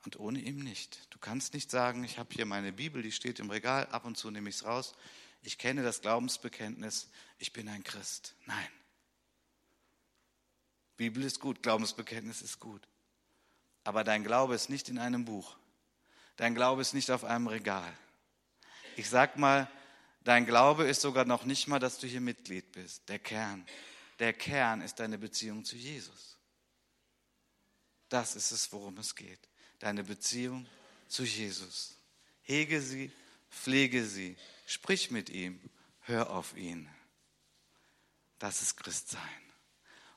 Und 0.03 0.19
ohne 0.19 0.39
ihm 0.39 0.59
nicht. 0.59 1.07
Du 1.09 1.17
kannst 1.17 1.53
nicht 1.53 1.71
sagen, 1.71 2.03
ich 2.03 2.19
habe 2.19 2.33
hier 2.33 2.45
meine 2.45 2.71
Bibel, 2.71 3.01
die 3.01 3.11
steht 3.11 3.39
im 3.39 3.49
Regal, 3.49 3.87
ab 3.87 4.05
und 4.05 4.17
zu 4.17 4.29
nehme 4.29 4.49
ich 4.49 4.57
es 4.57 4.65
raus. 4.65 4.93
Ich 5.41 5.57
kenne 5.57 5.83
das 5.83 6.01
Glaubensbekenntnis, 6.01 7.09
ich 7.37 7.53
bin 7.53 7.67
ein 7.67 7.83
Christ. 7.83 8.35
Nein. 8.45 8.67
Bibel 10.97 11.23
ist 11.23 11.39
gut, 11.39 11.61
Glaubensbekenntnis 11.61 12.41
ist 12.41 12.59
gut. 12.59 12.87
Aber 13.85 14.03
dein 14.03 14.23
Glaube 14.23 14.55
ist 14.55 14.69
nicht 14.69 14.89
in 14.89 14.97
einem 14.97 15.23
Buch. 15.23 15.55
Dein 16.35 16.55
Glaube 16.55 16.81
ist 16.81 16.93
nicht 16.93 17.11
auf 17.11 17.23
einem 17.23 17.47
Regal. 17.47 17.93
Ich 18.97 19.09
sag 19.09 19.37
mal, 19.37 19.69
dein 20.23 20.45
Glaube 20.45 20.85
ist 20.85 21.01
sogar 21.01 21.23
noch 21.23 21.45
nicht 21.45 21.67
mal, 21.67 21.79
dass 21.79 21.99
du 21.99 22.07
hier 22.07 22.19
Mitglied 22.19 22.71
bist. 22.73 23.07
Der 23.07 23.19
Kern. 23.19 23.65
Der 24.19 24.33
Kern 24.33 24.81
ist 24.81 24.99
deine 24.99 25.19
Beziehung 25.19 25.63
zu 25.63 25.75
Jesus. 25.75 26.37
Das 28.09 28.35
ist 28.35 28.51
es, 28.51 28.71
worum 28.73 28.97
es 28.97 29.15
geht. 29.15 29.39
Deine 29.79 30.03
Beziehung 30.03 30.65
zu 31.07 31.23
Jesus. 31.23 31.95
Hege 32.41 32.81
sie, 32.81 33.11
pflege 33.51 34.03
sie, 34.05 34.35
sprich 34.65 35.11
mit 35.11 35.29
ihm, 35.29 35.59
hör 36.01 36.31
auf 36.31 36.57
ihn. 36.57 36.89
Das 38.39 38.63
ist 38.63 38.77
Christsein. 38.77 39.21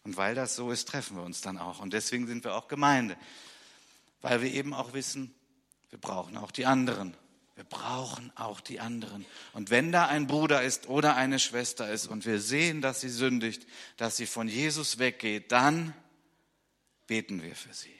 Und 0.04 0.16
weil 0.16 0.34
das 0.34 0.56
so 0.56 0.70
ist, 0.70 0.88
treffen 0.88 1.16
wir 1.18 1.22
uns 1.22 1.42
dann 1.42 1.58
auch. 1.58 1.80
Und 1.80 1.92
deswegen 1.92 2.26
sind 2.26 2.44
wir 2.44 2.54
auch 2.54 2.68
Gemeinde 2.68 3.18
weil 4.20 4.42
wir 4.42 4.52
eben 4.52 4.74
auch 4.74 4.92
wissen, 4.92 5.34
wir 5.90 5.98
brauchen 5.98 6.36
auch 6.36 6.50
die 6.50 6.66
anderen. 6.66 7.16
Wir 7.54 7.64
brauchen 7.64 8.30
auch 8.36 8.60
die 8.60 8.78
anderen. 8.78 9.26
Und 9.52 9.70
wenn 9.70 9.90
da 9.90 10.06
ein 10.06 10.28
Bruder 10.28 10.62
ist 10.62 10.88
oder 10.88 11.16
eine 11.16 11.40
Schwester 11.40 11.90
ist 11.90 12.06
und 12.06 12.24
wir 12.24 12.40
sehen, 12.40 12.82
dass 12.82 13.00
sie 13.00 13.08
sündigt, 13.08 13.66
dass 13.96 14.16
sie 14.16 14.26
von 14.26 14.46
Jesus 14.46 14.98
weggeht, 14.98 15.50
dann 15.50 15.92
beten 17.08 17.42
wir 17.42 17.56
für 17.56 17.74
sie. 17.74 17.94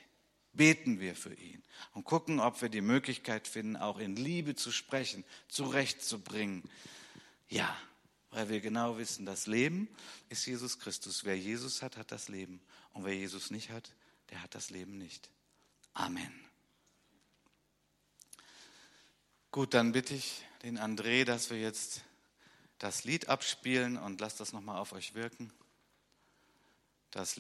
Beten 0.53 1.01
wir 1.01 1.16
für 1.16 1.35
ihn 1.35 1.62
und 1.93 2.05
gucken, 2.05 2.39
ob 2.39 2.62
wir 2.62 2.69
die 2.69 2.81
Möglichkeit 2.81 3.49
finden, 3.49 3.77
auch 3.77 3.99
in 3.99 4.14
Liebe 4.14 4.55
zu 4.55 4.71
sprechen, 4.71 5.25
zurechtzubringen. 5.49 6.62
Ja, 7.49 7.77
weil 8.31 8.49
wir 8.49 8.61
genau 8.61 8.99
wissen, 8.99 9.27
das 9.27 9.47
Leben 9.49 9.89
ist 10.29 10.47
Jesus 10.47 10.79
Christus. 10.79 11.25
Wer 11.25 11.37
Jesus 11.37 11.83
hat, 11.83 11.97
hat 11.97 12.12
das 12.12 12.29
Leben. 12.29 12.61
Und 12.93 13.05
wer 13.05 13.14
Jesus 13.14 13.51
nicht 13.51 13.71
hat, 13.71 13.93
der 14.31 14.43
hat 14.43 14.55
das 14.55 14.71
Leben 14.71 14.99
nicht. 14.99 15.31
Amen. 15.99 16.32
Gut, 19.51 19.74
dann 19.74 19.90
bitte 19.90 20.14
ich 20.14 20.46
den 20.62 20.78
André, 20.78 21.24
dass 21.24 21.51
wir 21.51 21.59
jetzt 21.59 22.03
das 22.78 23.03
Lied 23.03 23.28
abspielen 23.28 23.96
und 23.96 24.20
lasst 24.20 24.38
das 24.38 24.53
nochmal 24.53 24.78
auf 24.78 24.92
euch 24.92 25.14
wirken. 25.14 25.53
Das 27.11 27.36